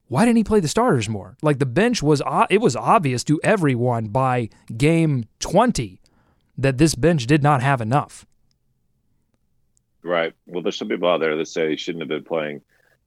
why 0.10 0.26
didn't 0.26 0.38
he 0.38 0.44
play 0.44 0.60
the 0.60 0.68
starters 0.68 1.08
more? 1.08 1.38
Like 1.42 1.60
the 1.60 1.66
bench 1.66 2.04
was, 2.04 2.22
it 2.50 2.60
was 2.60 2.76
obvious 2.76 3.24
to 3.26 3.40
everyone 3.44 4.08
by 4.08 4.50
game 4.76 5.26
20 5.40 6.02
that 6.58 6.78
this 6.78 6.96
bench 6.96 7.26
did 7.26 7.42
not 7.42 7.62
have 7.62 7.80
enough. 7.80 8.26
Right. 10.04 10.34
Well, 10.48 10.64
there's 10.64 10.78
some 10.78 10.90
people 10.90 11.10
out 11.10 11.20
there 11.20 11.38
that 11.38 11.48
say 11.48 11.70
he 11.70 11.78
shouldn't 11.78 12.02
have 12.02 12.10
been 12.10 12.24
playing 12.24 12.62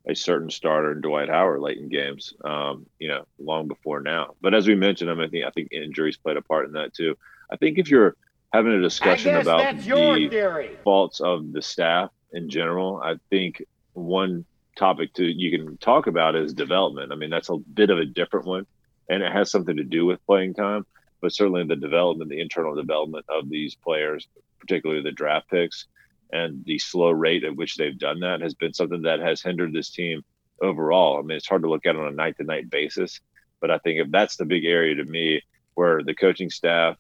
a 0.07 0.15
certain 0.15 0.51
starter 0.51 0.93
in 0.93 1.01
Dwight 1.01 1.29
Howard 1.29 1.61
late 1.61 1.79
in 1.79 1.89
games, 1.89 2.35
um, 2.45 2.87
you 2.99 3.09
know, 3.09 3.25
long 3.39 3.69
before 3.69 4.01
now. 4.01 4.35
But 4.41 4.55
as 4.55 4.67
we 4.67 4.75
mentioned, 4.75 5.11
I, 5.11 5.15
mean, 5.15 5.25
I 5.25 5.29
think 5.29 5.45
I 5.47 5.51
think 5.51 5.73
injuries 5.73 6.17
played 6.17 6.37
a 6.37 6.43
part 6.43 6.67
in 6.67 6.73
that 6.73 6.95
too. 6.95 7.17
I 7.51 7.57
think 7.57 7.79
if 7.79 7.91
you're 7.91 8.17
having 8.53 8.73
a 8.73 8.81
discussion 8.81 9.37
about 9.37 9.77
the 9.77 10.29
theory. 10.29 10.77
faults 10.85 11.21
of 11.21 11.53
the 11.53 11.63
staff 11.63 12.11
in 12.33 12.49
general, 12.49 13.01
I 13.03 13.15
think 13.31 13.63
one 13.95 14.45
topic 14.77 15.13
to 15.15 15.25
you 15.25 15.57
can 15.57 15.77
talk 15.79 16.07
about 16.07 16.35
is 16.35 16.55
development. 16.55 17.13
I 17.13 17.17
mean, 17.17 17.31
that's 17.31 17.51
a 17.51 17.57
bit 17.57 17.91
of 17.91 17.99
a 17.99 18.05
different 18.05 18.47
one, 18.47 18.67
and 19.09 19.23
it 19.23 19.33
has 19.33 19.51
something 19.51 19.77
to 19.77 19.85
do 19.85 20.07
with 20.07 20.25
playing 20.27 20.55
time, 20.55 20.87
but 21.21 21.33
certainly 21.33 21.65
the 21.65 21.77
development, 21.77 22.31
the 22.31 22.41
internal 22.41 22.75
development 22.75 23.27
of 23.29 23.49
these 23.49 23.75
players, 23.75 24.29
particularly 24.61 25.03
the 25.03 25.13
draft 25.13 25.51
picks, 25.51 25.87
and 26.33 26.65
the 26.65 26.79
slow 26.79 27.11
rate 27.11 27.45
at 27.45 27.57
which 27.57 27.77
they've 27.77 27.99
done 27.99 28.21
that 28.21 28.41
has 28.41 28.55
been 28.55 28.73
something 28.73 29.03
that 29.03 29.21
has 29.21 29.43
hindered 29.43 29.73
this 29.73 29.91
team 29.91 30.25
overall. 30.63 31.19
I 31.19 31.23
mean, 31.23 31.37
it's 31.37 31.49
hard 31.49 31.63
to 31.63 31.69
look 31.69 31.87
at 31.87 31.97
on 31.97 32.09
a 32.09 32.13
night 32.13 32.37
to 32.39 32.45
night 32.45 32.71
basis, 32.71 33.21
but 33.61 33.71
I 33.71 33.79
think 33.79 34.01
if 34.01 34.11
that's 34.11 34.37
the 34.37 34.45
big 34.45 34.65
area 34.65 34.95
to 34.95 35.05
me 35.05 35.43
where 35.75 36.03
the 36.03 36.15
coaching 36.15 36.51
staff 36.51 36.97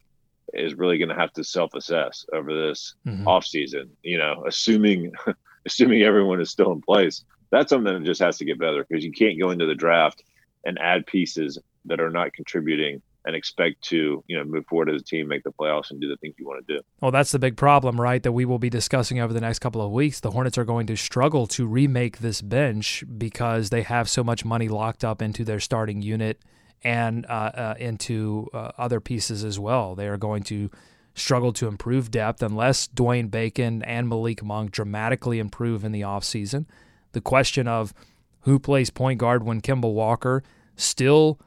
is 0.53 0.75
really 0.75 0.99
going 0.99 1.09
to 1.09 1.15
have 1.15 1.33
to 1.35 1.45
self 1.45 1.75
assess 1.75 2.27
over 2.33 2.55
this 2.55 2.95
mm-hmm. 3.07 3.27
off 3.27 3.45
season, 3.45 3.91
you 4.03 4.19
know, 4.19 4.45
assuming 4.47 5.13
assuming 5.67 6.03
everyone 6.03 6.41
is 6.41 6.51
still 6.51 6.73
in 6.73 6.83
place. 6.83 7.25
That's 7.53 7.71
something 7.71 7.95
that 7.95 8.05
just 8.05 8.21
has 8.21 8.39
to 8.39 8.45
get 8.45 8.59
better 8.59 8.85
because 8.89 9.05
you 9.05 9.13
can't 9.13 9.39
go 9.39 9.51
into 9.51 9.67
the 9.67 9.75
draft 9.75 10.25
and 10.65 10.79
add 10.79 11.07
pieces 11.07 11.59
that 11.85 12.01
are 12.01 12.11
not 12.11 12.33
contributing 12.33 13.03
and 13.25 13.37
expect 13.37 13.83
to 13.83 14.25
you 14.27 14.37
know 14.37 14.45
move 14.45 14.67
forward 14.67 14.91
as 14.91 15.01
a 15.01 15.05
team, 15.05 15.29
make 15.29 15.45
the 15.45 15.53
playoffs, 15.53 15.91
and 15.91 16.01
do 16.01 16.09
the 16.09 16.17
things 16.17 16.35
you 16.39 16.47
want 16.47 16.67
to 16.67 16.75
do. 16.75 16.81
Well, 17.01 17.13
that's 17.13 17.31
the 17.31 17.39
big 17.39 17.57
problem, 17.57 18.01
right? 18.01 18.23
That 18.23 18.33
we 18.33 18.45
will 18.45 18.59
be 18.59 18.71
discussing 18.71 19.21
over 19.21 19.33
the 19.33 19.41
next 19.41 19.61
couple 19.61 19.81
of 19.81 19.93
weeks. 19.93 20.19
The 20.19 20.33
Hornets 20.33 20.59
are 20.59 20.65
going 20.65 20.87
to 20.89 20.97
struggle 20.97 21.47
to 21.49 21.67
remake 21.67 22.19
this 22.19 22.43
bench 22.43 23.05
because 23.19 23.71
they 23.71 23.83
have 23.83 24.09
so 24.09 24.25
much 24.25 24.45
money 24.45 24.69
locked 24.69 25.05
up 25.05 25.23
into 25.23 25.45
their 25.45 25.61
starting 25.61 26.03
unit 26.03 26.41
and 26.83 27.27
uh, 27.27 27.51
uh, 27.55 27.75
into 27.79 28.49
uh, 28.53 28.73
other 28.77 28.99
pieces 28.99 29.45
as 29.45 29.59
well. 29.59 29.95
They 29.95 30.09
are 30.09 30.17
going 30.17 30.43
to 30.45 30.71
struggle 31.15 31.53
to 31.53 31.69
improve 31.69 32.11
depth 32.11 32.43
unless 32.43 32.89
Dwayne 32.89 33.31
Bacon 33.31 33.83
and 33.83 34.09
Malik 34.09 34.43
Monk 34.43 34.73
dramatically 34.73 35.39
improve 35.39 35.85
in 35.85 35.93
the 35.93 36.01
offseason. 36.01 36.67
The 37.13 37.21
question 37.21 37.69
of 37.69 37.95
who 38.41 38.59
plays 38.59 38.91
point 38.91 39.19
guard 39.19 39.45
when 39.45 39.61
Kemba 39.61 39.93
Walker 39.93 40.43
still 40.77 41.39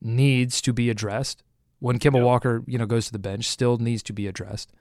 needs 0.00 0.60
to 0.62 0.72
be 0.72 0.90
addressed. 0.90 1.42
When 1.78 1.98
Kemba 1.98 2.16
yep. 2.16 2.24
Walker, 2.24 2.62
you 2.66 2.78
know, 2.78 2.86
goes 2.86 3.06
to 3.06 3.12
the 3.12 3.18
bench, 3.18 3.48
still 3.48 3.78
needs 3.78 4.02
to 4.04 4.12
be 4.12 4.26
addressed. 4.26 4.72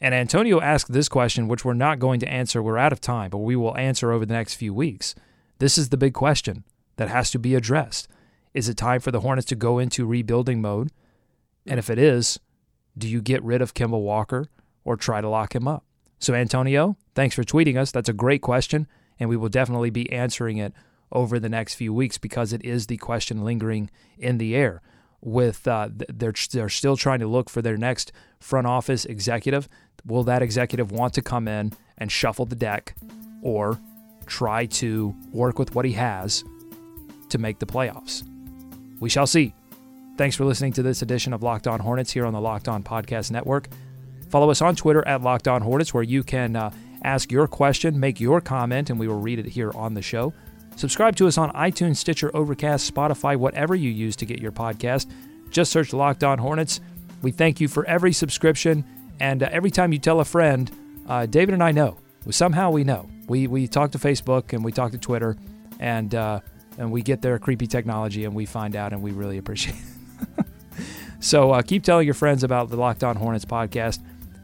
And 0.00 0.14
Antonio 0.14 0.60
asked 0.60 0.92
this 0.92 1.08
question, 1.08 1.48
which 1.48 1.64
we're 1.64 1.74
not 1.74 1.98
going 1.98 2.20
to 2.20 2.28
answer. 2.28 2.62
We're 2.62 2.78
out 2.78 2.92
of 2.92 3.00
time, 3.00 3.30
but 3.30 3.38
we 3.38 3.56
will 3.56 3.76
answer 3.76 4.12
over 4.12 4.24
the 4.24 4.34
next 4.34 4.54
few 4.54 4.72
weeks. 4.72 5.14
This 5.58 5.76
is 5.76 5.88
the 5.88 5.96
big 5.96 6.14
question 6.14 6.64
that 6.96 7.08
has 7.08 7.30
to 7.32 7.38
be 7.38 7.54
addressed. 7.54 8.08
Is 8.54 8.68
it 8.68 8.76
time 8.76 9.00
for 9.00 9.10
the 9.10 9.20
Hornets 9.20 9.48
to 9.48 9.56
go 9.56 9.78
into 9.78 10.06
rebuilding 10.06 10.60
mode? 10.60 10.90
And 11.66 11.78
if 11.78 11.90
it 11.90 11.98
is, 11.98 12.38
do 12.96 13.08
you 13.08 13.20
get 13.20 13.42
rid 13.42 13.60
of 13.60 13.74
Kemba 13.74 14.00
Walker 14.00 14.46
or 14.84 14.96
try 14.96 15.20
to 15.20 15.28
lock 15.28 15.54
him 15.54 15.66
up? 15.66 15.84
So, 16.20 16.34
Antonio, 16.34 16.96
thanks 17.14 17.34
for 17.34 17.44
tweeting 17.44 17.76
us. 17.76 17.90
That's 17.90 18.08
a 18.08 18.14
great 18.14 18.42
question, 18.42 18.86
and 19.18 19.28
we 19.28 19.36
will 19.36 19.48
definitely 19.48 19.90
be 19.90 20.10
answering 20.12 20.58
it 20.58 20.72
over 21.10 21.38
the 21.38 21.48
next 21.48 21.74
few 21.74 21.92
weeks 21.92 22.18
because 22.18 22.52
it 22.52 22.64
is 22.64 22.86
the 22.86 22.96
question 22.96 23.44
lingering 23.44 23.90
in 24.18 24.38
the 24.38 24.54
air. 24.54 24.82
With 25.20 25.66
uh, 25.66 25.88
they're 26.08 26.34
they're 26.52 26.68
still 26.68 26.96
trying 26.96 27.18
to 27.20 27.26
look 27.26 27.50
for 27.50 27.60
their 27.60 27.76
next 27.76 28.12
front 28.38 28.66
office 28.66 29.04
executive. 29.04 29.68
Will 30.04 30.22
that 30.24 30.42
executive 30.42 30.92
want 30.92 31.14
to 31.14 31.22
come 31.22 31.48
in 31.48 31.72
and 31.96 32.12
shuffle 32.12 32.46
the 32.46 32.54
deck, 32.54 32.94
or 33.42 33.80
try 34.26 34.66
to 34.66 35.14
work 35.32 35.58
with 35.58 35.74
what 35.74 35.84
he 35.84 35.92
has 35.92 36.44
to 37.30 37.38
make 37.38 37.58
the 37.58 37.66
playoffs? 37.66 38.22
We 39.00 39.08
shall 39.08 39.26
see. 39.26 39.54
Thanks 40.16 40.36
for 40.36 40.44
listening 40.44 40.72
to 40.74 40.82
this 40.82 41.02
edition 41.02 41.32
of 41.32 41.42
Locked 41.42 41.66
On 41.66 41.80
Hornets 41.80 42.12
here 42.12 42.26
on 42.26 42.32
the 42.32 42.40
Locked 42.40 42.68
On 42.68 42.82
Podcast 42.82 43.30
Network. 43.30 43.68
Follow 44.30 44.50
us 44.50 44.62
on 44.62 44.76
Twitter 44.76 45.06
at 45.06 45.22
Locked 45.22 45.48
On 45.48 45.62
Hornets, 45.62 45.92
where 45.94 46.02
you 46.02 46.22
can 46.22 46.54
uh, 46.54 46.70
ask 47.02 47.30
your 47.30 47.46
question, 47.46 47.98
make 47.98 48.20
your 48.20 48.40
comment, 48.40 48.90
and 48.90 48.98
we 48.98 49.08
will 49.08 49.20
read 49.20 49.38
it 49.38 49.46
here 49.46 49.72
on 49.74 49.94
the 49.94 50.02
show. 50.02 50.32
Subscribe 50.76 51.16
to 51.16 51.26
us 51.26 51.38
on 51.38 51.50
iTunes, 51.52 51.96
Stitcher, 51.96 52.30
Overcast, 52.34 52.92
Spotify, 52.92 53.36
whatever 53.36 53.74
you 53.74 53.90
use 53.90 54.14
to 54.16 54.26
get 54.26 54.40
your 54.40 54.52
podcast. 54.52 55.10
Just 55.50 55.72
search 55.72 55.92
Locked 55.92 56.22
On 56.22 56.38
Hornets. 56.38 56.80
We 57.22 57.32
thank 57.32 57.60
you 57.60 57.66
for 57.66 57.84
every 57.86 58.12
subscription, 58.12 58.84
and 59.18 59.42
uh, 59.42 59.48
every 59.50 59.70
time 59.70 59.92
you 59.92 59.98
tell 59.98 60.20
a 60.20 60.24
friend, 60.24 60.70
uh, 61.08 61.26
David 61.26 61.54
and 61.54 61.62
I 61.62 61.72
know. 61.72 61.98
Somehow 62.30 62.70
we 62.70 62.84
know. 62.84 63.08
We 63.26 63.46
we 63.46 63.66
talk 63.66 63.92
to 63.92 63.98
Facebook 63.98 64.52
and 64.52 64.64
we 64.64 64.70
talk 64.70 64.92
to 64.92 64.98
Twitter, 64.98 65.36
and 65.80 66.14
uh, 66.14 66.40
and 66.78 66.92
we 66.92 67.02
get 67.02 67.22
their 67.22 67.38
creepy 67.38 67.66
technology, 67.66 68.24
and 68.24 68.34
we 68.34 68.46
find 68.46 68.76
out, 68.76 68.92
and 68.92 69.02
we 69.02 69.10
really 69.12 69.38
appreciate 69.38 69.76
it. 70.38 70.46
so 71.20 71.52
uh, 71.52 71.62
keep 71.62 71.82
telling 71.82 72.06
your 72.06 72.14
friends 72.14 72.44
about 72.44 72.70
the 72.70 72.76
Locked 72.76 73.02
On 73.02 73.16
Hornets 73.16 73.44
podcast. 73.44 74.00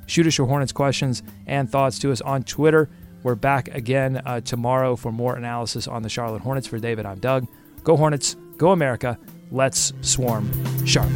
Shoot 0.06 0.26
us 0.26 0.38
your 0.38 0.46
Hornets 0.46 0.72
questions 0.72 1.22
and 1.46 1.70
thoughts 1.70 1.98
to 2.00 2.12
us 2.12 2.20
on 2.20 2.42
Twitter. 2.42 2.88
We're 3.22 3.34
back 3.34 3.68
again 3.68 4.20
uh, 4.24 4.40
tomorrow 4.40 4.96
for 4.96 5.10
more 5.10 5.36
analysis 5.36 5.88
on 5.88 6.02
the 6.02 6.08
Charlotte 6.08 6.42
Hornets. 6.42 6.66
For 6.66 6.78
David, 6.78 7.06
I'm 7.06 7.18
Doug. 7.18 7.46
Go 7.82 7.96
Hornets, 7.96 8.36
go 8.56 8.70
America. 8.72 9.18
Let's 9.50 9.92
swarm 10.02 10.50
sharp. 10.86 11.10